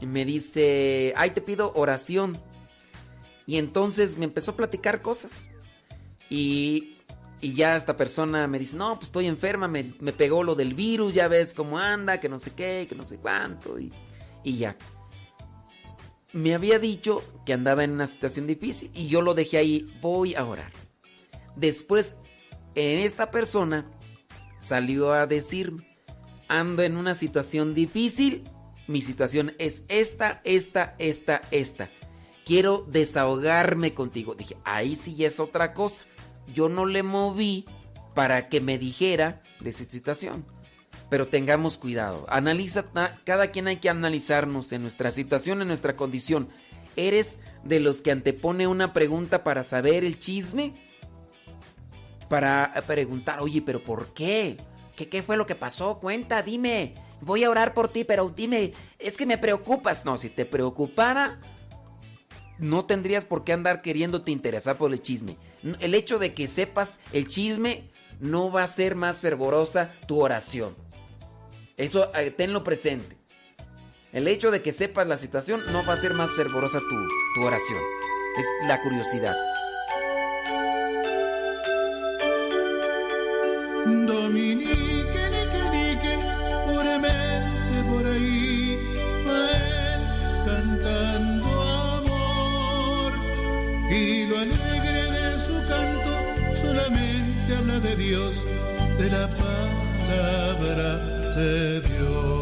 y 0.00 0.06
me 0.06 0.24
dice, 0.24 1.12
ay, 1.16 1.30
te 1.30 1.40
pido 1.40 1.72
oración. 1.74 2.38
Y 3.46 3.58
entonces 3.58 4.18
me 4.18 4.24
empezó 4.24 4.52
a 4.52 4.56
platicar 4.56 5.00
cosas. 5.00 5.50
Y, 6.28 6.97
y 7.40 7.54
ya 7.54 7.76
esta 7.76 7.96
persona 7.96 8.46
me 8.48 8.58
dice, 8.58 8.76
no, 8.76 8.94
pues 8.96 9.06
estoy 9.06 9.26
enferma, 9.26 9.68
me, 9.68 9.92
me 10.00 10.12
pegó 10.12 10.42
lo 10.42 10.54
del 10.54 10.74
virus, 10.74 11.14
ya 11.14 11.28
ves 11.28 11.54
cómo 11.54 11.78
anda, 11.78 12.18
que 12.18 12.28
no 12.28 12.38
sé 12.38 12.52
qué, 12.52 12.86
que 12.88 12.94
no 12.94 13.04
sé 13.04 13.18
cuánto. 13.18 13.78
Y, 13.78 13.92
y 14.42 14.56
ya. 14.56 14.76
Me 16.32 16.54
había 16.54 16.78
dicho 16.78 17.22
que 17.46 17.52
andaba 17.52 17.84
en 17.84 17.92
una 17.92 18.06
situación 18.06 18.46
difícil 18.46 18.90
y 18.92 19.06
yo 19.06 19.22
lo 19.22 19.34
dejé 19.34 19.58
ahí, 19.58 19.98
voy 20.02 20.34
a 20.34 20.44
orar. 20.44 20.72
Después, 21.56 22.16
en 22.74 22.98
esta 22.98 23.30
persona 23.30 23.90
salió 24.58 25.12
a 25.12 25.26
decirme, 25.26 25.88
ando 26.48 26.82
en 26.82 26.96
una 26.96 27.14
situación 27.14 27.74
difícil, 27.74 28.44
mi 28.88 29.00
situación 29.00 29.54
es 29.58 29.84
esta, 29.88 30.40
esta, 30.44 30.96
esta, 30.98 31.42
esta. 31.50 31.90
Quiero 32.44 32.84
desahogarme 32.88 33.94
contigo. 33.94 34.34
Dije, 34.34 34.56
ahí 34.64 34.96
sí 34.96 35.24
es 35.24 35.38
otra 35.38 35.74
cosa. 35.74 36.04
Yo 36.54 36.68
no 36.68 36.86
le 36.86 37.02
moví 37.02 37.66
para 38.14 38.48
que 38.48 38.60
me 38.60 38.78
dijera 38.78 39.42
de 39.60 39.72
su 39.72 39.84
situación. 39.84 40.44
Pero 41.10 41.28
tengamos 41.28 41.78
cuidado. 41.78 42.26
Analiza, 42.28 42.84
na- 42.94 43.18
cada 43.24 43.50
quien 43.50 43.66
hay 43.68 43.76
que 43.76 43.88
analizarnos 43.88 44.72
en 44.72 44.82
nuestra 44.82 45.10
situación, 45.10 45.62
en 45.62 45.68
nuestra 45.68 45.96
condición. 45.96 46.48
¿Eres 46.96 47.38
de 47.64 47.80
los 47.80 48.02
que 48.02 48.10
antepone 48.10 48.66
una 48.66 48.92
pregunta 48.92 49.44
para 49.44 49.62
saber 49.62 50.04
el 50.04 50.18
chisme? 50.18 50.74
Para 52.28 52.72
preguntar, 52.86 53.40
oye, 53.40 53.62
pero 53.62 53.82
¿por 53.82 54.12
qué? 54.12 54.56
¿Qué, 54.96 55.08
¿Qué 55.08 55.22
fue 55.22 55.36
lo 55.36 55.46
que 55.46 55.54
pasó? 55.54 55.98
Cuenta, 55.98 56.42
dime. 56.42 56.94
Voy 57.20 57.42
a 57.44 57.50
orar 57.50 57.72
por 57.72 57.88
ti, 57.88 58.04
pero 58.04 58.28
dime, 58.34 58.72
es 58.98 59.16
que 59.16 59.26
me 59.26 59.38
preocupas. 59.38 60.04
No, 60.04 60.16
si 60.18 60.28
te 60.28 60.44
preocupara, 60.44 61.40
no 62.58 62.84
tendrías 62.84 63.24
por 63.24 63.44
qué 63.44 63.52
andar 63.54 63.80
queriéndote 63.80 64.30
interesar 64.30 64.76
por 64.76 64.92
el 64.92 65.00
chisme. 65.00 65.36
El 65.80 65.94
hecho 65.94 66.18
de 66.18 66.34
que 66.34 66.46
sepas 66.46 67.00
el 67.12 67.28
chisme 67.28 67.90
no 68.20 68.50
va 68.50 68.62
a 68.62 68.66
ser 68.66 68.94
más 68.94 69.20
fervorosa 69.20 69.92
tu 70.06 70.20
oración. 70.20 70.76
Eso 71.76 72.10
eh, 72.14 72.30
tenlo 72.30 72.64
presente. 72.64 73.16
El 74.12 74.26
hecho 74.26 74.50
de 74.50 74.62
que 74.62 74.72
sepas 74.72 75.06
la 75.06 75.18
situación 75.18 75.62
no 75.70 75.84
va 75.84 75.92
a 75.92 76.00
ser 76.00 76.14
más 76.14 76.30
fervorosa 76.34 76.78
tu, 76.78 76.96
tu 77.34 77.46
oración. 77.46 77.78
Es 78.38 78.68
la 78.68 78.80
curiosidad. 78.82 79.34
Dominique, 84.06 84.87
De 98.18 99.10
la 99.10 99.28
palabra 99.28 100.96
de 101.36 101.80
Dios. 101.82 102.37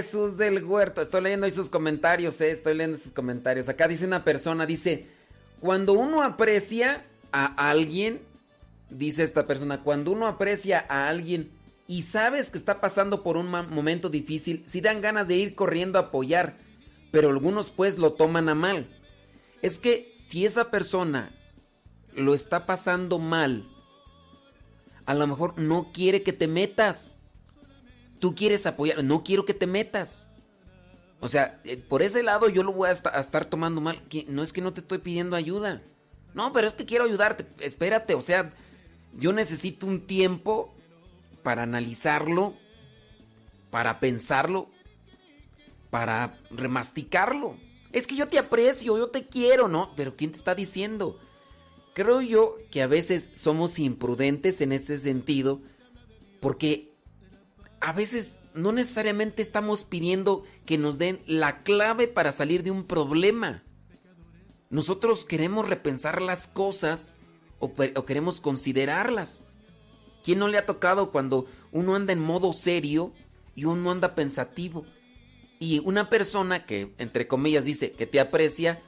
Jesús 0.00 0.38
del 0.38 0.64
huerto. 0.64 1.02
Estoy 1.02 1.20
leyendo 1.20 1.44
ahí 1.44 1.52
sus 1.52 1.68
comentarios, 1.68 2.40
eh. 2.40 2.50
Estoy 2.50 2.74
leyendo 2.74 2.96
sus 2.96 3.12
comentarios. 3.12 3.68
Acá 3.68 3.86
dice 3.86 4.06
una 4.06 4.24
persona, 4.24 4.64
dice, 4.64 5.08
cuando 5.60 5.92
uno 5.92 6.22
aprecia 6.22 7.04
a 7.32 7.68
alguien, 7.68 8.20
dice 8.88 9.22
esta 9.22 9.46
persona, 9.46 9.82
cuando 9.82 10.12
uno 10.12 10.26
aprecia 10.26 10.86
a 10.88 11.08
alguien 11.08 11.50
y 11.86 12.02
sabes 12.02 12.48
que 12.48 12.56
está 12.56 12.80
pasando 12.80 13.22
por 13.22 13.36
un 13.36 13.50
momento 13.50 14.08
difícil, 14.08 14.64
sí 14.66 14.80
dan 14.80 15.02
ganas 15.02 15.28
de 15.28 15.36
ir 15.36 15.54
corriendo 15.54 15.98
a 15.98 16.02
apoyar, 16.02 16.56
pero 17.10 17.28
algunos 17.28 17.70
pues 17.70 17.98
lo 17.98 18.14
toman 18.14 18.48
a 18.48 18.54
mal. 18.54 18.88
Es 19.60 19.78
que 19.78 20.14
si 20.14 20.46
esa 20.46 20.70
persona 20.70 21.30
lo 22.16 22.32
está 22.32 22.64
pasando 22.64 23.18
mal, 23.18 23.68
a 25.04 25.12
lo 25.12 25.26
mejor 25.26 25.58
no 25.58 25.92
quiere 25.92 26.22
que 26.22 26.32
te 26.32 26.46
metas. 26.46 27.18
Tú 28.20 28.34
quieres 28.34 28.66
apoyar, 28.66 29.02
no 29.02 29.24
quiero 29.24 29.44
que 29.44 29.54
te 29.54 29.66
metas. 29.66 30.28
O 31.20 31.28
sea, 31.28 31.60
eh, 31.64 31.76
por 31.76 32.02
ese 32.02 32.22
lado 32.22 32.48
yo 32.48 32.62
lo 32.62 32.72
voy 32.72 32.88
a, 32.88 32.92
esta- 32.92 33.16
a 33.16 33.20
estar 33.20 33.44
tomando 33.46 33.80
mal. 33.80 34.02
Que 34.08 34.24
No 34.28 34.42
es 34.42 34.52
que 34.52 34.60
no 34.60 34.72
te 34.72 34.80
estoy 34.80 34.98
pidiendo 34.98 35.36
ayuda. 35.36 35.82
No, 36.34 36.52
pero 36.52 36.68
es 36.68 36.74
que 36.74 36.84
quiero 36.86 37.04
ayudarte. 37.04 37.46
Espérate, 37.58 38.14
o 38.14 38.20
sea, 38.22 38.50
yo 39.18 39.32
necesito 39.32 39.86
un 39.86 40.06
tiempo 40.06 40.72
para 41.42 41.62
analizarlo, 41.64 42.54
para 43.70 43.98
pensarlo, 44.00 44.70
para 45.90 46.38
remasticarlo. 46.50 47.56
Es 47.92 48.06
que 48.06 48.16
yo 48.16 48.28
te 48.28 48.38
aprecio, 48.38 48.96
yo 48.96 49.08
te 49.08 49.26
quiero, 49.26 49.66
¿no? 49.66 49.92
Pero 49.96 50.14
¿quién 50.16 50.30
te 50.30 50.38
está 50.38 50.54
diciendo? 50.54 51.18
Creo 51.94 52.20
yo 52.20 52.56
que 52.70 52.82
a 52.82 52.86
veces 52.86 53.30
somos 53.34 53.78
imprudentes 53.80 54.60
en 54.60 54.72
ese 54.72 54.96
sentido 54.96 55.60
porque 56.40 56.89
a 57.80 57.92
veces 57.92 58.38
no 58.54 58.72
necesariamente 58.72 59.42
estamos 59.42 59.84
pidiendo 59.84 60.44
que 60.66 60.78
nos 60.78 60.98
den 60.98 61.20
la 61.26 61.58
clave 61.58 62.08
para 62.08 62.30
salir 62.30 62.62
de 62.62 62.70
un 62.70 62.84
problema. 62.84 63.62
Nosotros 64.68 65.24
queremos 65.24 65.68
repensar 65.68 66.20
las 66.20 66.46
cosas 66.46 67.16
o, 67.58 67.74
queremos 67.74 68.40
considerarlas. 68.40 69.44
¿Quién 70.22 70.38
no 70.38 70.48
le 70.48 70.58
ha 70.58 70.66
tocado 70.66 71.10
cuando 71.10 71.46
uno 71.72 71.94
anda 71.94 72.12
en 72.12 72.20
modo 72.20 72.52
serio 72.52 73.12
y 73.54 73.64
uno 73.64 73.90
anda 73.90 74.14
pensativo? 74.14 74.84
Y 75.58 75.80
una 75.80 76.08
persona 76.08 76.66
que, 76.66 76.94
entre 76.98 77.26
comillas, 77.26 77.64
dice 77.64 77.92
que 77.92 78.06
te 78.06 78.20
aprecia, 78.20 78.80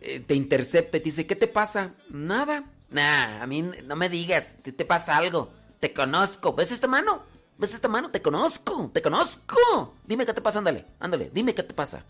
eh, 0.00 0.20
te 0.20 0.34
intercepta 0.34 0.96
y 0.96 1.00
te 1.00 1.04
dice, 1.04 1.26
¿qué 1.26 1.36
te 1.36 1.46
pasa? 1.46 1.94
Nada. 2.08 2.64
Nah, 2.90 3.42
a 3.42 3.46
mí 3.46 3.62
no 3.62 3.96
me 3.96 4.08
digas, 4.08 4.58
te, 4.62 4.72
te 4.72 4.84
pasa 4.84 5.16
algo. 5.16 5.52
Te 5.78 5.92
conozco. 5.92 6.54
¿Ves 6.54 6.72
esta 6.72 6.88
mano? 6.88 7.22
¿Ves 7.60 7.74
esta 7.74 7.88
mano? 7.88 8.10
Te 8.10 8.22
conozco, 8.22 8.90
te 8.92 9.02
conozco. 9.02 9.94
Dime 10.06 10.24
qué 10.24 10.32
te 10.32 10.40
pasa, 10.40 10.58
ándale, 10.60 10.86
ándale, 10.98 11.30
dime 11.32 11.54
qué 11.54 11.62
te 11.62 11.74
pasa. 11.74 12.04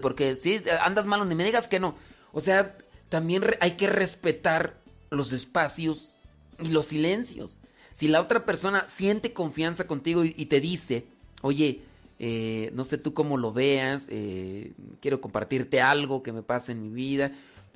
Porque 0.00 0.34
si 0.34 0.62
andas 0.82 1.04
malo, 1.04 1.26
ni 1.26 1.34
me 1.34 1.44
digas 1.44 1.68
que 1.68 1.78
no. 1.78 1.94
O 2.32 2.40
sea, 2.40 2.76
también 3.10 3.44
hay 3.60 3.72
que 3.72 3.86
respetar 3.86 4.80
los 5.10 5.32
espacios 5.32 6.16
y 6.58 6.70
los 6.70 6.86
silencios. 6.86 7.60
Si 7.92 8.08
la 8.08 8.22
otra 8.22 8.44
persona 8.44 8.88
siente 8.88 9.34
confianza 9.34 9.86
contigo 9.86 10.24
y, 10.24 10.34
y 10.36 10.46
te 10.46 10.60
dice, 10.60 11.06
oye, 11.42 11.82
eh, 12.18 12.70
no 12.74 12.84
sé 12.84 12.96
tú 12.96 13.12
cómo 13.12 13.36
lo 13.36 13.52
veas, 13.52 14.06
eh, 14.08 14.72
quiero 15.00 15.20
compartirte 15.20 15.82
algo 15.82 16.22
que 16.22 16.32
me 16.32 16.42
pasa 16.42 16.72
en 16.72 16.82
mi 16.82 16.88
vida, 16.88 17.32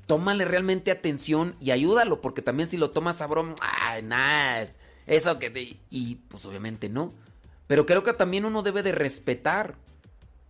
tómale 0.07 0.45
realmente 0.45 0.91
atención 0.91 1.55
y 1.61 1.71
ayúdalo, 1.71 2.21
porque 2.21 2.43
también 2.43 2.69
si 2.69 2.77
lo 2.77 2.91
tomas 2.91 3.21
a 3.23 3.27
broma, 3.27 3.55
ay, 3.61 4.03
nada, 4.03 4.69
eso 5.07 5.39
que 5.39 5.51
te... 5.51 5.77
Y 5.91 6.17
pues 6.17 6.45
obviamente 6.45 6.89
no. 6.89 7.13
Pero 7.67 7.87
creo 7.87 8.03
que 8.03 8.13
también 8.13 8.45
uno 8.45 8.63
debe 8.63 8.83
de 8.83 8.93
respetar. 8.93 9.77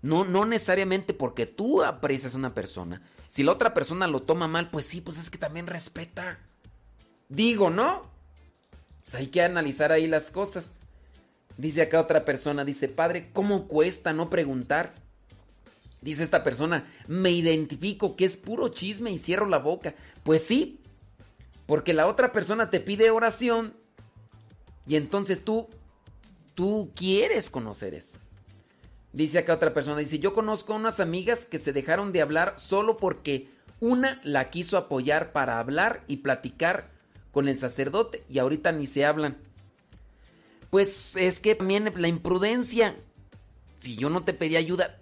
No, 0.03 0.25
no 0.25 0.45
necesariamente 0.45 1.15
porque 1.15 1.47
tú 1.47 1.83
aprecias 1.83 2.35
a 2.35 2.39
una 2.39 2.55
persona. 2.55 3.03
Si 3.29 3.43
la 3.43 3.53
otra 3.53 3.73
persona 3.73 4.07
lo 4.07 4.23
toma 4.23 4.49
mal, 4.49 4.71
pues 4.71 4.87
sí, 4.87 5.01
pues 5.01 5.17
es 5.19 5.31
que 5.31 5.39
también 5.39 5.67
respeta. 5.67 6.39
Digo, 7.29 7.71
¿no? 7.71 8.11
Pues 9.05 9.15
hay 9.15 9.29
que 9.29 9.43
analizar 9.43 9.93
ahí 9.93 10.07
las 10.07 10.31
cosas. 10.31 10.81
Dice 11.57 11.83
acá 11.83 12.01
otra 12.01 12.25
persona, 12.25 12.65
dice, 12.65 12.89
padre, 12.89 13.31
¿cómo 13.33 13.69
cuesta 13.69 14.13
no 14.13 14.29
preguntar? 14.31 14.95
Dice 16.01 16.25
esta 16.25 16.43
persona, 16.43 16.93
me 17.07 17.31
identifico 17.31 18.17
que 18.17 18.25
es 18.25 18.37
puro 18.37 18.69
chisme 18.69 19.13
y 19.13 19.19
cierro 19.19 19.47
la 19.47 19.59
boca. 19.59 19.95
Pues 20.25 20.43
sí, 20.45 20.81
porque 21.67 21.95
la 21.95 22.07
otra 22.09 22.33
persona 22.33 22.71
te 22.71 22.81
pide 22.81 23.11
oración 23.11 23.77
y 24.87 24.97
entonces 24.97 25.45
tú, 25.45 25.69
tú 26.55 26.91
quieres 26.95 27.51
conocer 27.51 27.95
eso. 27.95 28.19
Dice 29.13 29.39
acá 29.39 29.55
otra 29.55 29.75
persona, 29.75 29.99
dice, 29.99 30.19
yo 30.19 30.33
conozco 30.33 30.75
unas 30.75 30.99
amigas 31.01 31.45
que 31.45 31.59
se 31.59 31.73
dejaron 31.73 32.13
de 32.13 32.23
hablar 32.23 32.55
solo 32.59 32.97
porque 32.97 33.49
una 33.81 34.21
la 34.25 34.49
quiso 34.51 34.77
apoyar 34.79 35.33
para 35.33 35.59
hablar 35.59 36.03
y 36.09 36.19
platicar 36.19 36.91
con 37.31 37.49
el 37.49 37.59
sacerdote 37.59 38.23
y 38.29 38.39
ahorita 38.39 38.73
ni 38.73 38.87
se 38.87 39.05
hablan. 39.05 39.37
Pues 40.71 41.17
es 41.17 41.41
que 41.41 41.55
también 41.55 41.93
la 41.97 42.09
imprudencia. 42.09 42.97
Si 43.81 43.97
yo 43.97 44.09
no 44.11 44.25
te 44.25 44.33
pedí 44.33 44.57
ayuda, 44.57 44.97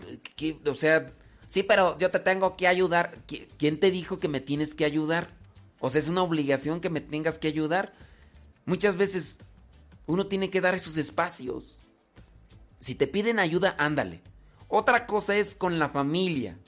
o 0.66 0.74
sea, 0.74 1.12
sí, 1.48 1.62
pero 1.62 1.96
yo 1.98 2.10
te 2.10 2.18
tengo 2.18 2.56
que 2.56 2.66
ayudar. 2.66 3.18
¿Qui- 3.28 3.46
¿Quién 3.58 3.78
te 3.78 3.90
dijo 3.90 4.18
que 4.18 4.28
me 4.28 4.40
tienes 4.40 4.74
que 4.74 4.84
ayudar? 4.84 5.36
O 5.78 5.90
sea, 5.90 6.00
es 6.00 6.08
una 6.08 6.22
obligación 6.22 6.80
que 6.80 6.90
me 6.90 7.00
tengas 7.00 7.38
que 7.38 7.48
ayudar. 7.48 7.92
Muchas 8.64 8.96
veces 8.96 9.38
uno 10.10 10.26
tiene 10.26 10.50
que 10.50 10.60
dar 10.60 10.74
esos 10.74 10.96
espacios. 10.96 11.80
Si 12.78 12.94
te 12.94 13.06
piden 13.06 13.38
ayuda, 13.38 13.74
ándale. 13.78 14.22
Otra 14.68 15.06
cosa 15.06 15.36
es 15.36 15.54
con 15.54 15.78
la 15.78 15.88
familia. 15.88 16.58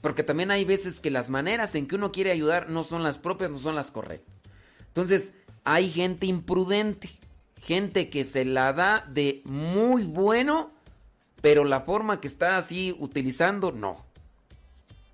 Porque 0.00 0.22
también 0.22 0.50
hay 0.50 0.64
veces 0.64 1.00
que 1.00 1.10
las 1.10 1.30
maneras 1.30 1.74
en 1.74 1.86
que 1.86 1.94
uno 1.94 2.12
quiere 2.12 2.32
ayudar 2.32 2.68
no 2.68 2.84
son 2.84 3.02
las 3.02 3.18
propias, 3.18 3.50
no 3.50 3.58
son 3.58 3.74
las 3.74 3.90
correctas. 3.90 4.36
Entonces, 4.88 5.34
hay 5.64 5.90
gente 5.90 6.26
imprudente. 6.26 7.08
Gente 7.62 8.10
que 8.10 8.24
se 8.24 8.44
la 8.44 8.72
da 8.72 9.06
de 9.08 9.40
muy 9.44 10.02
bueno, 10.02 10.70
pero 11.40 11.64
la 11.64 11.82
forma 11.82 12.20
que 12.20 12.26
está 12.26 12.56
así 12.56 12.96
utilizando, 12.98 13.70
no. 13.70 14.04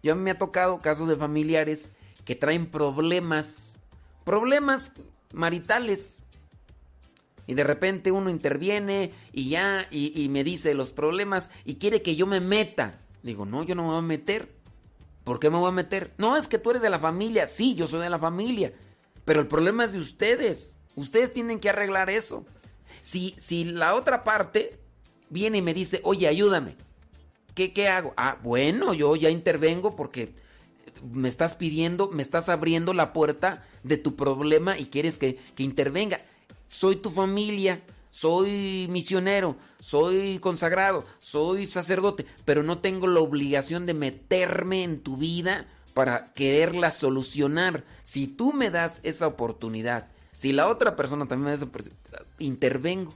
Yo 0.02 0.12
a 0.12 0.14
mí 0.14 0.22
me 0.22 0.30
ha 0.30 0.38
tocado 0.38 0.80
casos 0.80 1.08
de 1.08 1.16
familiares 1.16 1.92
que 2.24 2.34
traen 2.34 2.70
problemas, 2.70 3.80
problemas 4.24 4.92
maritales. 5.32 6.22
Y 7.48 7.54
de 7.54 7.64
repente 7.64 8.12
uno 8.12 8.28
interviene 8.28 9.12
y 9.32 9.48
ya, 9.48 9.88
y, 9.90 10.12
y 10.22 10.28
me 10.28 10.44
dice 10.44 10.74
los 10.74 10.92
problemas 10.92 11.50
y 11.64 11.76
quiere 11.76 12.02
que 12.02 12.14
yo 12.14 12.26
me 12.26 12.40
meta. 12.40 13.00
Digo, 13.22 13.46
no, 13.46 13.64
yo 13.64 13.74
no 13.74 13.84
me 13.84 13.88
voy 13.88 13.98
a 13.98 14.02
meter. 14.02 14.54
¿Por 15.24 15.40
qué 15.40 15.48
me 15.48 15.56
voy 15.56 15.70
a 15.70 15.72
meter? 15.72 16.12
No, 16.18 16.36
es 16.36 16.46
que 16.46 16.58
tú 16.58 16.70
eres 16.70 16.82
de 16.82 16.90
la 16.90 16.98
familia. 16.98 17.46
Sí, 17.46 17.74
yo 17.74 17.86
soy 17.86 18.00
de 18.00 18.10
la 18.10 18.18
familia. 18.18 18.74
Pero 19.24 19.40
el 19.40 19.46
problema 19.46 19.84
es 19.84 19.94
de 19.94 19.98
ustedes. 19.98 20.78
Ustedes 20.94 21.32
tienen 21.32 21.58
que 21.58 21.70
arreglar 21.70 22.10
eso. 22.10 22.44
Si, 23.00 23.34
si 23.38 23.64
la 23.64 23.94
otra 23.94 24.24
parte 24.24 24.78
viene 25.30 25.58
y 25.58 25.62
me 25.62 25.72
dice, 25.72 26.02
oye, 26.04 26.28
ayúdame. 26.28 26.76
¿Qué, 27.54 27.72
¿Qué 27.72 27.88
hago? 27.88 28.12
Ah, 28.18 28.38
bueno, 28.42 28.92
yo 28.92 29.16
ya 29.16 29.30
intervengo 29.30 29.96
porque 29.96 30.34
me 31.02 31.28
estás 31.28 31.56
pidiendo, 31.56 32.10
me 32.10 32.22
estás 32.22 32.50
abriendo 32.50 32.92
la 32.92 33.14
puerta 33.14 33.66
de 33.84 33.96
tu 33.96 34.16
problema 34.16 34.78
y 34.78 34.86
quieres 34.86 35.16
que, 35.16 35.36
que 35.54 35.62
intervenga. 35.62 36.20
Soy 36.68 36.96
tu 36.96 37.10
familia, 37.10 37.82
soy 38.10 38.88
misionero, 38.90 39.56
soy 39.80 40.38
consagrado, 40.38 41.04
soy 41.18 41.66
sacerdote, 41.66 42.26
pero 42.44 42.62
no 42.62 42.78
tengo 42.78 43.06
la 43.06 43.20
obligación 43.20 43.86
de 43.86 43.94
meterme 43.94 44.82
en 44.84 45.00
tu 45.00 45.16
vida 45.16 45.66
para 45.94 46.32
quererla 46.32 46.90
solucionar. 46.90 47.84
Si 48.02 48.26
tú 48.26 48.52
me 48.52 48.70
das 48.70 49.00
esa 49.02 49.26
oportunidad, 49.26 50.08
si 50.34 50.52
la 50.52 50.68
otra 50.68 50.94
persona 50.94 51.26
también 51.26 51.44
me 51.44 51.50
da 51.50 51.56
esa 51.56 51.64
oportunidad, 51.64 52.26
intervengo. 52.38 53.14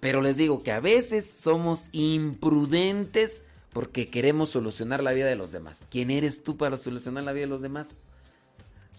Pero 0.00 0.22
les 0.22 0.36
digo 0.36 0.62
que 0.62 0.72
a 0.72 0.80
veces 0.80 1.28
somos 1.28 1.88
imprudentes 1.92 3.44
porque 3.72 4.08
queremos 4.08 4.50
solucionar 4.50 5.02
la 5.02 5.12
vida 5.12 5.26
de 5.26 5.36
los 5.36 5.52
demás. 5.52 5.86
¿Quién 5.90 6.10
eres 6.10 6.42
tú 6.42 6.56
para 6.56 6.76
solucionar 6.76 7.24
la 7.24 7.32
vida 7.32 7.46
de 7.46 7.50
los 7.50 7.62
demás? 7.62 8.04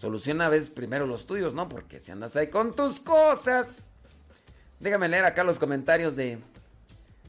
Soluciona 0.00 0.46
a 0.46 0.48
veces 0.48 0.70
primero 0.70 1.04
los 1.04 1.26
tuyos, 1.26 1.52
¿no? 1.52 1.68
Porque 1.68 2.00
si 2.00 2.10
andas 2.10 2.34
ahí 2.34 2.46
con 2.46 2.74
tus 2.74 3.00
cosas. 3.00 3.90
Déjame 4.78 5.10
leer 5.10 5.26
acá 5.26 5.44
los 5.44 5.58
comentarios 5.58 6.16
de, 6.16 6.38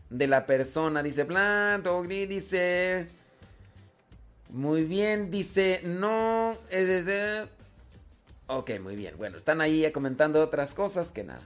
de 0.09 0.27
la 0.27 0.45
persona. 0.45 1.03
Dice, 1.03 1.25
Planto, 1.25 2.01
dice... 2.03 3.09
Muy 4.47 4.85
bien, 4.85 5.29
dice, 5.29 5.81
no... 5.83 6.57
Es 6.69 7.05
de... 7.05 7.45
Ok, 8.47 8.79
muy 8.79 8.95
bien. 8.95 9.17
Bueno, 9.17 9.35
están 9.35 9.59
ahí 9.59 9.91
comentando 9.91 10.41
otras 10.41 10.73
cosas 10.73 11.11
que 11.11 11.25
nada. 11.25 11.45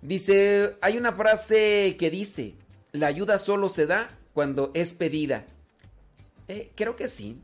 Dice, 0.00 0.78
hay 0.80 0.96
una 0.96 1.12
frase 1.12 1.96
que 1.98 2.10
dice, 2.10 2.54
la 2.92 3.08
ayuda 3.08 3.38
solo 3.38 3.68
se 3.68 3.86
da 3.86 4.08
cuando 4.32 4.70
es 4.72 4.94
pedida. 4.94 5.44
Eh, 6.48 6.72
creo 6.74 6.96
que 6.96 7.08
sí, 7.08 7.42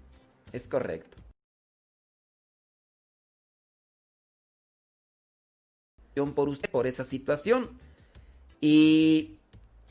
es 0.51 0.67
correcto. 0.67 1.22
Por 6.15 6.49
usted, 6.49 6.71
por 6.71 6.87
esa 6.87 7.05
situación. 7.05 7.71
Y 8.61 9.39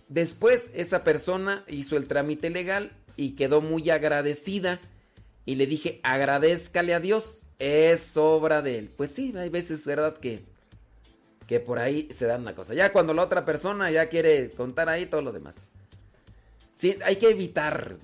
después 0.08 0.72
esa 0.74 1.04
persona 1.04 1.64
hizo 1.68 1.98
el 1.98 2.08
trámite 2.08 2.50
legal 2.50 2.92
y 3.16 3.32
quedó 3.32 3.62
muy 3.62 3.90
agradecida. 3.90 4.80
Y 5.46 5.56
le 5.56 5.66
dije, 5.66 6.00
agradezcale 6.04 6.94
a 6.94 7.00
Dios, 7.00 7.48
es 7.60 8.16
obra 8.16 8.62
de 8.62 8.80
él. 8.80 8.92
Pues 8.96 9.12
sí, 9.12 9.34
hay 9.36 9.50
veces, 9.50 9.86
¿verdad? 9.86 10.18
Que, 10.18 10.44
que 11.48 11.60
por 11.60 11.80
ahí 11.80 12.08
se 12.12 12.28
da 12.28 12.38
una 12.38 12.56
cosa. 12.56 12.74
Ya 12.74 12.94
cuando 12.94 13.14
la 13.14 13.24
otra 13.24 13.44
persona 13.44 13.90
ya 13.92 14.08
quiere 14.08 14.52
contar 14.52 14.88
ahí 14.90 15.08
todo 15.08 15.22
lo 15.22 15.32
demás. 15.32 15.72
Sí, 16.76 16.98
hay 17.06 17.18
que 17.18 17.30
evitar 17.30 17.98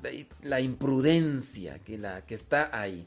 la 0.43 0.61
imprudencia 0.61 1.80
que, 1.80 1.97
la, 1.97 2.26
que 2.26 2.36
está 2.36 2.70
ahí. 2.80 3.05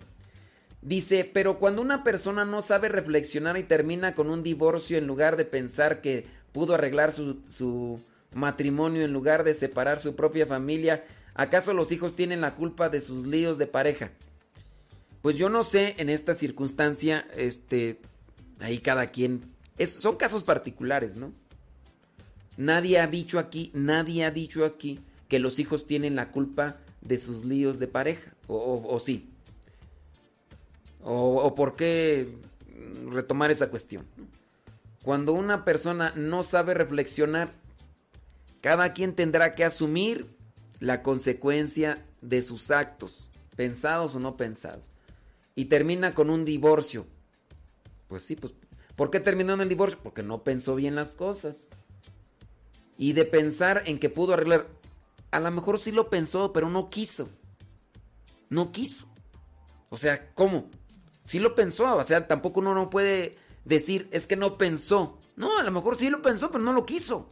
Dice, 0.83 1.31
pero 1.31 1.59
cuando 1.59 1.83
una 1.83 2.03
persona 2.03 2.45
no 2.45 2.63
sabe 2.63 2.89
reflexionar 2.89 3.59
y 3.59 3.65
termina 3.65 4.15
con 4.15 4.31
un 4.31 4.43
divorcio 4.43 4.97
en 4.97 5.07
lugar 5.07 5.37
de 5.37 5.45
pensar 5.45 6.01
que 6.01 6.27
pudo 6.53 6.75
arreglar 6.75 7.13
su, 7.13 7.43
su, 7.49 8.01
matrimonio, 8.33 9.05
en 9.05 9.13
lugar 9.13 9.45
de 9.45 9.55
separar 9.55 10.01
su 10.01 10.15
propia 10.15 10.47
familia, 10.47 11.05
¿acaso 11.35 11.75
los 11.75 11.93
hijos 11.93 12.15
tienen 12.15 12.41
la 12.41 12.55
culpa 12.55 12.89
de 12.89 13.01
sus 13.01 13.27
líos 13.27 13.59
de 13.59 13.67
pareja? 13.67 14.11
Pues 15.23 15.37
yo 15.37 15.51
no 15.51 15.65
sé, 15.65 15.95
en 15.99 16.09
esta 16.09 16.35
circunstancia, 16.35 17.27
este, 17.37 18.01
ahí 18.61 18.79
cada 18.79 19.11
quien, 19.11 19.43
es, 19.77 19.93
son 19.93 20.17
casos 20.17 20.43
particulares, 20.43 21.17
¿no? 21.17 21.33
Nadie 22.57 22.99
ha 23.01 23.07
dicho 23.07 23.39
aquí, 23.39 23.71
nadie 23.75 24.25
ha 24.25 24.31
dicho 24.31 24.65
aquí 24.65 25.01
que 25.29 25.39
los 25.39 25.59
hijos 25.59 25.87
tienen 25.87 26.17
la 26.17 26.31
culpa 26.31 26.79
de 27.01 27.17
sus 27.19 27.45
líos 27.45 27.79
de 27.79 27.87
pareja, 27.87 28.35
o, 28.47 28.57
o, 28.57 28.95
o 28.95 28.99
sí. 28.99 29.30
O, 31.03 31.55
por 31.55 31.77
qué 31.77 32.35
retomar 33.09 33.51
esa 33.51 33.71
cuestión. 33.71 34.07
Cuando 35.03 35.33
una 35.33 35.65
persona 35.65 36.13
no 36.15 36.43
sabe 36.43 36.75
reflexionar, 36.75 37.53
cada 38.61 38.93
quien 38.93 39.15
tendrá 39.15 39.55
que 39.55 39.65
asumir 39.65 40.37
la 40.79 41.03
consecuencia 41.03 42.05
de 42.21 42.43
sus 42.43 42.71
actos, 42.71 43.31
pensados 43.57 44.15
o 44.15 44.21
no 44.21 44.37
pensados. 44.37 44.93
Y 45.55 45.67
termina 45.67 46.15
con 46.15 46.31
un 46.31 46.45
divorcio. 46.45 47.07
Pues 48.09 48.25
sí, 48.25 48.37
pues 48.37 48.55
¿por 48.97 49.11
qué 49.11 49.21
terminó 49.21 49.55
en 49.55 49.63
el 49.63 49.69
divorcio? 49.69 49.99
Porque 50.03 50.23
no 50.23 50.45
pensó 50.45 50.75
bien 50.75 50.95
las 50.95 51.17
cosas. 51.17 51.71
Y 52.99 53.15
de 53.15 53.25
pensar 53.25 53.83
en 53.87 53.99
que 53.99 54.11
pudo 54.11 54.35
arreglar, 54.35 54.69
a 55.31 55.41
lo 55.41 55.51
mejor 55.51 55.79
sí 55.79 55.93
lo 55.93 56.11
pensó, 56.11 56.53
pero 56.53 56.69
no 56.69 56.91
quiso. 56.91 57.31
No 58.51 58.73
quiso. 58.73 59.09
O 59.89 59.97
sea, 59.97 60.33
¿cómo? 60.35 60.69
Sí 61.31 61.39
lo 61.39 61.55
pensó, 61.55 61.97
o 61.97 62.03
sea, 62.03 62.27
tampoco 62.27 62.59
uno 62.59 62.75
no 62.75 62.91
puede 62.91 63.37
decir, 63.65 64.09
es 64.11 64.27
que 64.27 64.35
no 64.35 64.59
pensó. 64.59 65.17
No, 65.37 65.59
a 65.59 65.63
lo 65.63 65.71
mejor 65.71 65.95
sí 65.95 66.11
lo 66.11 66.23
pensó, 66.23 66.51
pero 66.51 66.65
no 66.65 66.73
lo 66.73 66.85
quiso. 66.85 67.31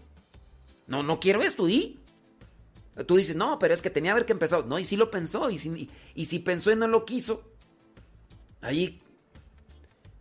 No, 0.86 1.02
no 1.02 1.18
quiero 1.18 1.42
esto, 1.42 1.68
¿y? 1.68 1.98
Tú 3.08 3.16
dices, 3.16 3.34
no, 3.34 3.58
pero 3.58 3.74
es 3.74 3.82
que 3.82 3.90
tenía 3.90 4.12
que 4.12 4.20
haber 4.20 4.30
empezado. 4.30 4.64
No, 4.66 4.78
y 4.78 4.84
sí 4.84 4.94
lo 4.94 5.10
pensó, 5.10 5.50
y 5.50 5.58
si, 5.58 5.90
y 6.14 6.26
si 6.26 6.38
pensó 6.38 6.70
y 6.70 6.76
no 6.76 6.86
lo 6.86 7.04
quiso, 7.04 7.42
ahí 8.60 9.02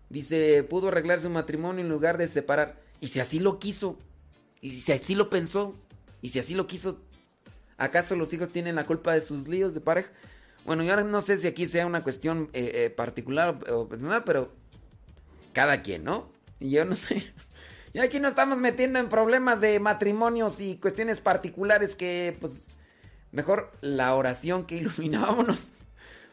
dice, 0.09 0.63
pudo 0.63 0.87
arreglar 0.87 1.19
su 1.19 1.29
matrimonio 1.29 1.83
en 1.83 1.89
lugar 1.89 2.17
de 2.17 2.25
separar. 2.25 2.81
Y 2.99 3.09
si 3.09 3.19
así 3.19 3.37
lo 3.37 3.59
quiso, 3.59 3.99
y 4.59 4.71
si 4.71 4.91
así 4.91 5.13
lo 5.13 5.29
pensó, 5.29 5.75
y 6.23 6.29
si 6.29 6.39
así 6.39 6.55
lo 6.55 6.65
quiso, 6.65 6.99
¿acaso 7.77 8.15
los 8.15 8.33
hijos 8.33 8.49
tienen 8.49 8.73
la 8.73 8.87
culpa 8.87 9.13
de 9.13 9.21
sus 9.21 9.47
líos 9.47 9.75
de 9.75 9.81
pareja? 9.81 10.09
Bueno, 10.67 10.83
yo 10.83 11.01
no 11.01 11.21
sé 11.21 11.37
si 11.37 11.47
aquí 11.47 11.65
sea 11.65 11.85
una 11.85 12.03
cuestión 12.03 12.49
eh, 12.51 12.71
eh, 12.73 12.89
particular 12.89 13.57
o 13.71 13.87
personal, 13.87 14.25
pero 14.25 14.51
cada 15.53 15.81
quien, 15.81 16.03
¿no? 16.03 16.29
Y 16.59 16.71
yo 16.71 16.83
no 16.83 16.95
sé. 16.97 17.23
Y 17.93 17.99
aquí 17.99 18.19
nos 18.19 18.31
estamos 18.31 18.59
metiendo 18.59 18.99
en 18.99 19.07
problemas 19.07 19.61
de 19.61 19.79
matrimonios 19.79 20.59
y 20.59 20.75
cuestiones 20.75 21.21
particulares 21.21 21.95
que, 21.95 22.35
pues, 22.41 22.75
mejor 23.31 23.71
la 23.79 24.13
oración 24.13 24.65
que 24.65 24.75
ilumina. 24.79 25.21
Vámonos. 25.21 25.79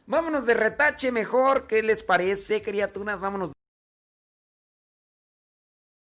Vámonos 0.07 0.47
de 0.47 0.55
retache 0.55 1.13
mejor. 1.13 1.69
¿Qué 1.69 1.85
les 1.85 2.03
parece, 2.03 2.61
criaturas? 2.61 3.21
Vámonos 3.21 3.53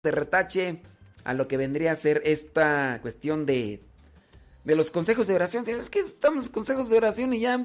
de 0.05 0.11
retache 0.11 0.83
a 1.25 1.33
lo 1.33 1.49
que 1.49 1.57
vendría 1.57 1.93
a 1.93 1.97
ser 1.97 2.21
esta 2.27 2.99
cuestión 3.01 3.47
de, 3.47 3.83
de 4.65 4.77
los 4.77 4.91
consejos 4.91 5.27
de 5.27 5.37
oración. 5.37 5.65
Es 5.67 5.89
que 5.89 6.01
estamos 6.01 6.51
consejos 6.51 6.91
de 6.91 6.99
oración 6.99 7.33
y 7.33 7.41
ya 7.41 7.65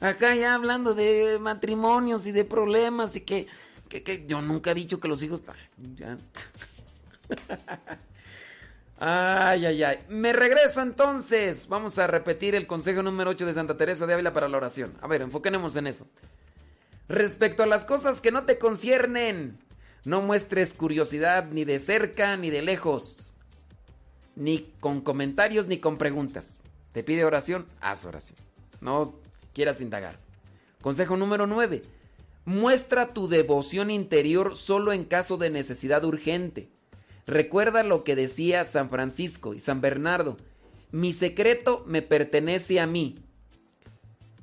acá 0.00 0.34
ya 0.34 0.54
hablando 0.54 0.94
de 0.94 1.38
matrimonios 1.40 2.26
y 2.26 2.32
de 2.32 2.44
problemas 2.44 3.16
y 3.16 3.22
que, 3.22 3.46
que, 3.88 4.02
que 4.02 4.24
yo 4.26 4.42
nunca 4.42 4.72
he 4.72 4.74
dicho 4.74 5.00
que 5.00 5.08
los 5.08 5.22
hijos... 5.22 5.42
Ya. 5.96 6.18
Ay, 9.02 9.64
ay, 9.64 9.82
ay. 9.82 9.98
Me 10.10 10.34
regreso 10.34 10.82
entonces. 10.82 11.66
Vamos 11.68 11.98
a 11.98 12.06
repetir 12.06 12.54
el 12.54 12.66
consejo 12.66 13.02
número 13.02 13.30
8 13.30 13.46
de 13.46 13.54
Santa 13.54 13.74
Teresa 13.78 14.06
de 14.06 14.12
Ávila 14.12 14.34
para 14.34 14.46
la 14.46 14.58
oración. 14.58 14.92
A 15.00 15.08
ver, 15.08 15.22
enfoquemos 15.22 15.74
en 15.76 15.86
eso. 15.86 16.06
Respecto 17.08 17.62
a 17.62 17.66
las 17.66 17.86
cosas 17.86 18.20
que 18.20 18.30
no 18.30 18.44
te 18.44 18.58
conciernen, 18.58 19.58
No 20.04 20.22
muestres 20.22 20.74
curiosidad 20.74 21.48
ni 21.50 21.64
de 21.64 21.78
cerca 21.78 22.36
ni 22.36 22.50
de 22.50 22.62
lejos. 22.62 23.34
Ni 24.36 24.70
con 24.80 25.00
comentarios 25.00 25.66
ni 25.66 25.78
con 25.78 25.96
preguntas. 25.96 26.60
Te 26.92 27.02
pide 27.02 27.24
oración, 27.24 27.66
haz 27.80 28.04
oración. 28.04 28.38
No 28.80 29.14
quieras 29.52 29.80
indagar. 29.80 30.18
Consejo 30.80 31.16
número 31.16 31.46
9. 31.46 31.82
Muestra 32.44 33.12
tu 33.12 33.28
devoción 33.28 33.90
interior 33.90 34.56
solo 34.56 34.92
en 34.92 35.04
caso 35.04 35.36
de 35.36 35.50
necesidad 35.50 36.04
urgente. 36.04 36.70
Recuerda 37.26 37.82
lo 37.82 38.02
que 38.02 38.16
decía 38.16 38.64
San 38.64 38.90
Francisco 38.90 39.54
y 39.54 39.60
San 39.60 39.80
Bernardo. 39.80 40.36
Mi 40.90 41.12
secreto 41.12 41.84
me 41.86 42.02
pertenece 42.02 42.80
a 42.80 42.86
mí. 42.86 43.18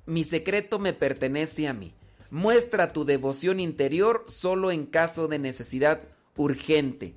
Mi 0.05 0.23
secreto 0.23 0.79
me 0.79 0.93
pertenece 0.93 1.67
a 1.67 1.73
mí. 1.73 1.93
Muestra 2.29 2.93
tu 2.93 3.03
devoción 3.03 3.59
interior 3.59 4.25
solo 4.27 4.71
en 4.71 4.85
caso 4.85 5.27
de 5.27 5.39
necesidad 5.39 6.01
urgente. 6.35 7.15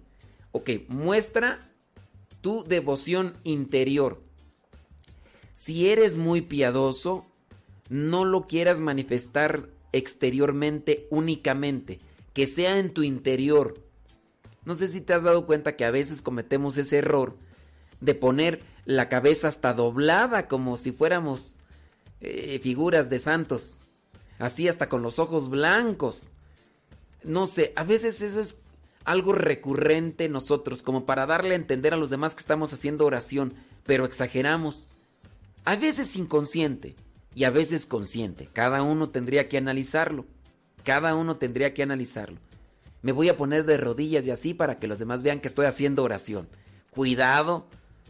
Ok, 0.52 0.70
muestra 0.88 1.70
tu 2.40 2.64
devoción 2.64 3.36
interior. 3.44 4.22
Si 5.52 5.88
eres 5.88 6.16
muy 6.16 6.40
piadoso, 6.40 7.29
no 7.90 8.24
lo 8.24 8.46
quieras 8.46 8.80
manifestar 8.80 9.68
exteriormente 9.92 11.06
únicamente, 11.10 11.98
que 12.32 12.46
sea 12.46 12.78
en 12.78 12.94
tu 12.94 13.02
interior. 13.02 13.82
No 14.64 14.76
sé 14.76 14.86
si 14.86 15.00
te 15.00 15.12
has 15.12 15.24
dado 15.24 15.44
cuenta 15.44 15.76
que 15.76 15.84
a 15.84 15.90
veces 15.90 16.22
cometemos 16.22 16.78
ese 16.78 16.98
error 16.98 17.36
de 18.00 18.14
poner 18.14 18.62
la 18.86 19.08
cabeza 19.08 19.48
hasta 19.48 19.74
doblada 19.74 20.46
como 20.46 20.76
si 20.76 20.92
fuéramos 20.92 21.56
eh, 22.20 22.60
figuras 22.62 23.10
de 23.10 23.18
santos, 23.18 23.88
así 24.38 24.68
hasta 24.68 24.88
con 24.88 25.02
los 25.02 25.18
ojos 25.18 25.50
blancos. 25.50 26.32
No 27.24 27.48
sé, 27.48 27.72
a 27.74 27.82
veces 27.82 28.22
eso 28.22 28.40
es 28.40 28.56
algo 29.04 29.32
recurrente 29.32 30.26
en 30.26 30.32
nosotros, 30.32 30.82
como 30.82 31.06
para 31.06 31.26
darle 31.26 31.54
a 31.54 31.58
entender 31.58 31.92
a 31.92 31.96
los 31.96 32.10
demás 32.10 32.34
que 32.34 32.40
estamos 32.40 32.72
haciendo 32.72 33.04
oración, 33.04 33.54
pero 33.84 34.04
exageramos. 34.04 34.90
A 35.64 35.74
veces 35.74 36.16
inconsciente 36.16 36.94
y 37.34 37.44
a 37.44 37.50
veces 37.50 37.86
consciente. 37.86 38.48
Cada 38.52 38.82
uno 38.82 39.10
tendría 39.10 39.48
que 39.48 39.58
analizarlo. 39.58 40.26
Cada 40.84 41.14
uno 41.14 41.36
tendría 41.36 41.74
que 41.74 41.82
analizarlo. 41.82 42.38
Me 43.02 43.12
voy 43.12 43.28
a 43.28 43.36
poner 43.36 43.64
de 43.64 43.76
rodillas 43.76 44.26
y 44.26 44.30
así 44.30 44.54
para 44.54 44.78
que 44.78 44.86
los 44.86 44.98
demás 44.98 45.22
vean 45.22 45.40
que 45.40 45.48
estoy 45.48 45.66
haciendo 45.66 46.02
oración. 46.02 46.48
Cuidado, 46.90 47.66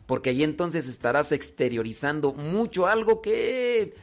porque 0.07 0.31
ahí 0.31 0.43
entonces 0.43 0.89
estarás 0.89 1.33
exteriorizando 1.33 2.33
mucho 2.33 2.87
algo 2.87 3.23
que 3.23 3.95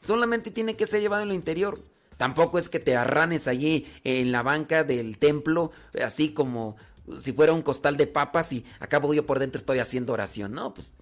solamente 0.00 0.50
tiene 0.50 0.76
que 0.76 0.86
ser 0.86 1.00
llevado 1.00 1.22
en 1.22 1.28
lo 1.28 1.34
interior. 1.34 1.82
Tampoco 2.16 2.58
es 2.58 2.70
que 2.70 2.78
te 2.78 2.96
arranes 2.96 3.46
allí 3.48 3.86
en 4.04 4.32
la 4.32 4.42
banca 4.42 4.84
del 4.84 5.18
templo, 5.18 5.72
así 6.02 6.32
como 6.32 6.76
si 7.18 7.32
fuera 7.32 7.52
un 7.52 7.62
costal 7.62 7.96
de 7.96 8.06
papas 8.06 8.52
y 8.52 8.64
acabo 8.80 9.14
yo 9.14 9.26
por 9.26 9.38
dentro 9.38 9.58
estoy 9.58 9.78
haciendo 9.78 10.12
oración. 10.12 10.52
No, 10.52 10.72
pues 10.74 10.92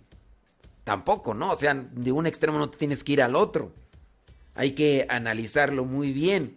tampoco, 0.85 1.35
¿no? 1.35 1.53
O 1.53 1.57
sea, 1.57 1.75
de 1.75 2.13
un 2.13 2.27
extremo 2.27 2.59
no 2.59 2.71
te 2.71 2.79
tienes 2.79 3.03
que 3.03 3.15
ir 3.15 3.23
al 3.23 3.35
otro. 3.35 3.73
Hay 4.55 4.73
que 4.73 5.07
analizarlo 5.09 5.85
muy 5.85 6.13
bien. 6.13 6.57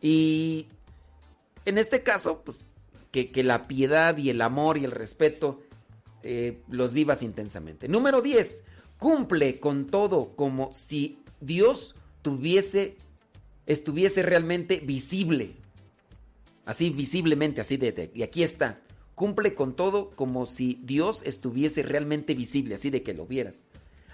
Y 0.00 0.66
en 1.64 1.78
este 1.78 2.02
caso, 2.02 2.42
pues 2.44 2.58
que, 3.10 3.30
la 3.42 3.68
piedad 3.68 4.16
y 4.16 4.30
el 4.30 4.40
amor 4.40 4.78
y 4.78 4.84
el 4.84 4.90
respeto 4.90 5.62
eh, 6.22 6.60
los 6.68 6.92
vivas 6.92 7.22
intensamente. 7.22 7.88
Número 7.88 8.22
10. 8.22 8.64
Cumple 8.98 9.60
con 9.60 9.86
todo 9.86 10.34
como 10.34 10.72
si 10.72 11.20
Dios 11.40 11.94
tuviese, 12.22 12.96
estuviese 13.66 14.22
realmente 14.22 14.80
visible. 14.80 15.54
Así 16.64 16.90
visiblemente, 16.90 17.60
así 17.60 17.76
de, 17.76 17.92
de, 17.92 18.10
y 18.14 18.22
aquí 18.22 18.42
está. 18.42 18.80
Cumple 19.18 19.52
con 19.52 19.74
todo 19.74 20.10
como 20.10 20.46
si 20.46 20.78
Dios 20.84 21.22
estuviese 21.24 21.82
realmente 21.82 22.36
visible, 22.36 22.76
así 22.76 22.88
de 22.88 23.02
que 23.02 23.14
lo 23.14 23.26
vieras. 23.26 23.66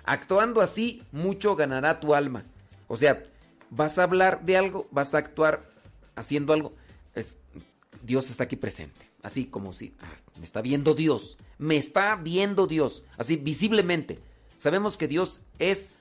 Actuando 0.03 0.63
así, 0.63 1.03
mucho 1.13 1.57
ganará 1.57 2.01
tu 2.01 2.15
alma. 2.15 2.47
O 2.89 2.97
sea, 2.97 3.23
vas 3.69 3.99
a 3.99 4.05
hablar 4.05 4.47
de 4.47 4.57
algo, 4.57 4.89
vas 4.91 5.15
a 5.15 5.19
actuar 5.19 5.71
haciendo 6.17 6.55
algo. 6.55 6.73
Es, 7.15 7.37
Dios 8.03 8.31
está 8.31 8.45
aquí 8.45 8.57
presente. 8.57 9.11
Así 9.23 9.45
como 9.45 9.75
si 9.75 9.95
ah, 10.01 10.11
me 10.39 10.45
está 10.47 10.63
viendo 10.63 10.95
Dios. 10.95 11.37
Me 11.59 11.77
está 11.77 12.17
viendo 12.17 12.67
Dios. 12.67 13.05
Así 13.19 13.37
visiblemente. 13.37 14.21
Sabemos 14.57 14.97
que 14.97 15.07
Dios 15.07 15.43
es 15.59 15.93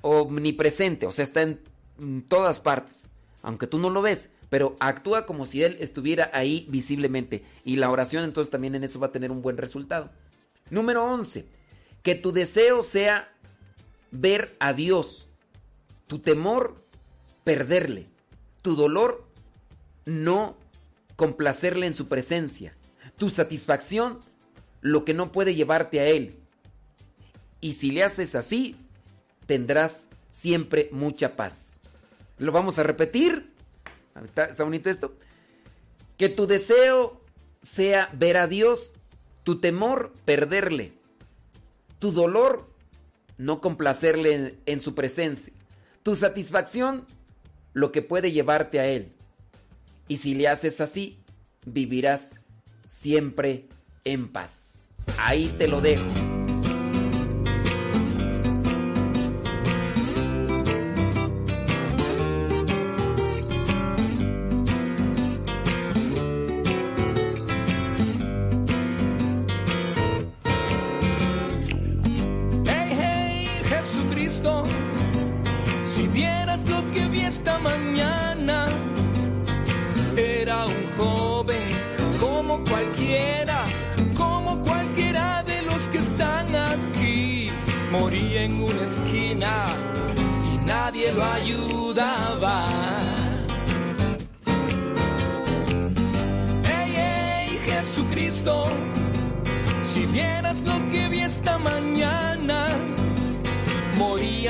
omnipresente. 0.00 1.04
O 1.04 1.12
sea, 1.12 1.24
está 1.24 1.42
en, 1.42 1.60
en 2.00 2.22
todas 2.22 2.60
partes. 2.60 3.10
Aunque 3.42 3.66
tú 3.66 3.78
no 3.78 3.90
lo 3.90 4.00
ves. 4.00 4.30
Pero 4.48 4.76
actúa 4.80 5.26
como 5.26 5.44
si 5.44 5.62
Él 5.62 5.76
estuviera 5.80 6.30
ahí 6.32 6.66
visiblemente. 6.68 7.44
Y 7.64 7.76
la 7.76 7.90
oración 7.90 8.24
entonces 8.24 8.50
también 8.50 8.74
en 8.74 8.84
eso 8.84 9.00
va 9.00 9.08
a 9.08 9.12
tener 9.12 9.30
un 9.30 9.42
buen 9.42 9.56
resultado. 9.56 10.10
Número 10.70 11.04
11. 11.04 11.46
Que 12.02 12.14
tu 12.14 12.32
deseo 12.32 12.82
sea 12.82 13.32
ver 14.10 14.56
a 14.60 14.72
Dios. 14.72 15.28
Tu 16.06 16.20
temor, 16.20 16.84
perderle. 17.44 18.06
Tu 18.62 18.76
dolor, 18.76 19.26
no 20.04 20.56
complacerle 21.16 21.86
en 21.86 21.94
su 21.94 22.08
presencia. 22.08 22.76
Tu 23.16 23.30
satisfacción, 23.30 24.20
lo 24.80 25.04
que 25.04 25.14
no 25.14 25.32
puede 25.32 25.54
llevarte 25.54 26.00
a 26.00 26.06
Él. 26.06 26.38
Y 27.60 27.72
si 27.72 27.90
le 27.90 28.04
haces 28.04 28.34
así, 28.36 28.76
tendrás 29.46 30.08
siempre 30.30 30.88
mucha 30.92 31.34
paz. 31.34 31.80
Lo 32.38 32.52
vamos 32.52 32.78
a 32.78 32.82
repetir. 32.82 33.55
¿Está, 34.24 34.64
bonito 34.64 34.90
esto? 34.90 35.14
Que 36.16 36.28
tu 36.28 36.46
deseo 36.46 37.20
sea 37.62 38.10
ver 38.14 38.36
a 38.36 38.46
Dios, 38.46 38.94
tu 39.42 39.60
temor, 39.60 40.12
perderle, 40.24 40.92
tu 41.98 42.12
dolor, 42.12 42.68
no 43.38 43.60
complacerle 43.60 44.58
en 44.64 44.80
su 44.80 44.94
presencia, 44.94 45.52
tu 46.02 46.14
satisfacción, 46.14 47.06
lo 47.72 47.92
que 47.92 48.02
puede 48.02 48.32
llevarte 48.32 48.80
a 48.80 48.86
Él. 48.86 49.12
Y 50.08 50.18
si 50.18 50.34
le 50.34 50.48
haces 50.48 50.80
así, 50.80 51.18
vivirás 51.64 52.40
siempre 52.86 53.66
en 54.04 54.32
paz. 54.32 54.86
Ahí 55.18 55.52
te 55.58 55.68
lo 55.68 55.80
dejo. 55.80 56.35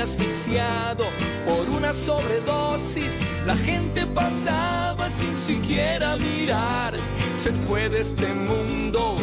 Asfixiado 0.07 1.03
por 1.45 1.67
una 1.69 1.91
sobredosis. 1.91 3.21
La 3.45 3.57
gente 3.57 4.05
pasaba 4.07 5.09
sin 5.09 5.35
siquiera 5.35 6.15
mirar. 6.17 6.93
Se 7.35 7.51
fue 7.67 7.89
de 7.89 7.99
este 8.01 8.27
mundo 8.33 9.15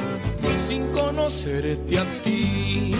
sin 0.59 0.87
conocerte 0.93 1.99
a 1.99 2.05
ti. 2.23 2.95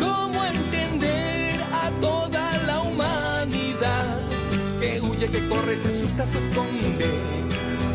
¿Cómo 0.00 0.44
entender 0.44 1.60
a 1.84 1.90
toda 2.00 2.44
la 2.66 2.80
humanidad 2.80 4.16
que 4.80 5.00
huye, 5.00 5.28
que 5.28 5.48
corre, 5.48 5.76
se 5.76 5.88
asusta, 5.88 6.26
se 6.26 6.38
esconde? 6.38 7.10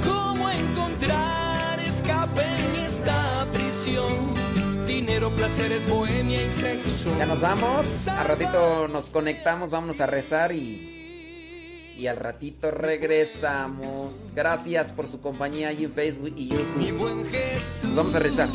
¿Cómo 0.04 0.50
encontrar 0.50 1.80
escape 1.80 2.43
en 2.66 2.76
esta 2.82 3.48
prisión? 3.54 4.45
Dinero, 5.26 5.36
placeres, 5.36 5.89
bohemia 5.89 6.45
y 6.45 6.51
sexo. 6.51 7.15
Ya 7.17 7.26
nos 7.26 7.41
vamos. 7.41 8.07
A 8.07 8.23
ratito 8.23 8.88
nos 8.88 9.07
conectamos, 9.07 9.71
vámonos 9.71 10.01
a 10.01 10.05
rezar 10.05 10.51
y. 10.51 10.91
Y 11.97 12.07
al 12.07 12.17
ratito 12.17 12.71
regresamos. 12.71 14.32
Gracias 14.36 14.91
por 14.91 15.07
su 15.07 15.21
compañía 15.21 15.71
en 15.71 15.93
Facebook 15.93 16.34
y 16.36 16.49
YouTube. 16.49 17.23
Nos 17.84 17.95
vamos 17.95 18.15
a 18.15 18.19
rezar. 18.19 18.49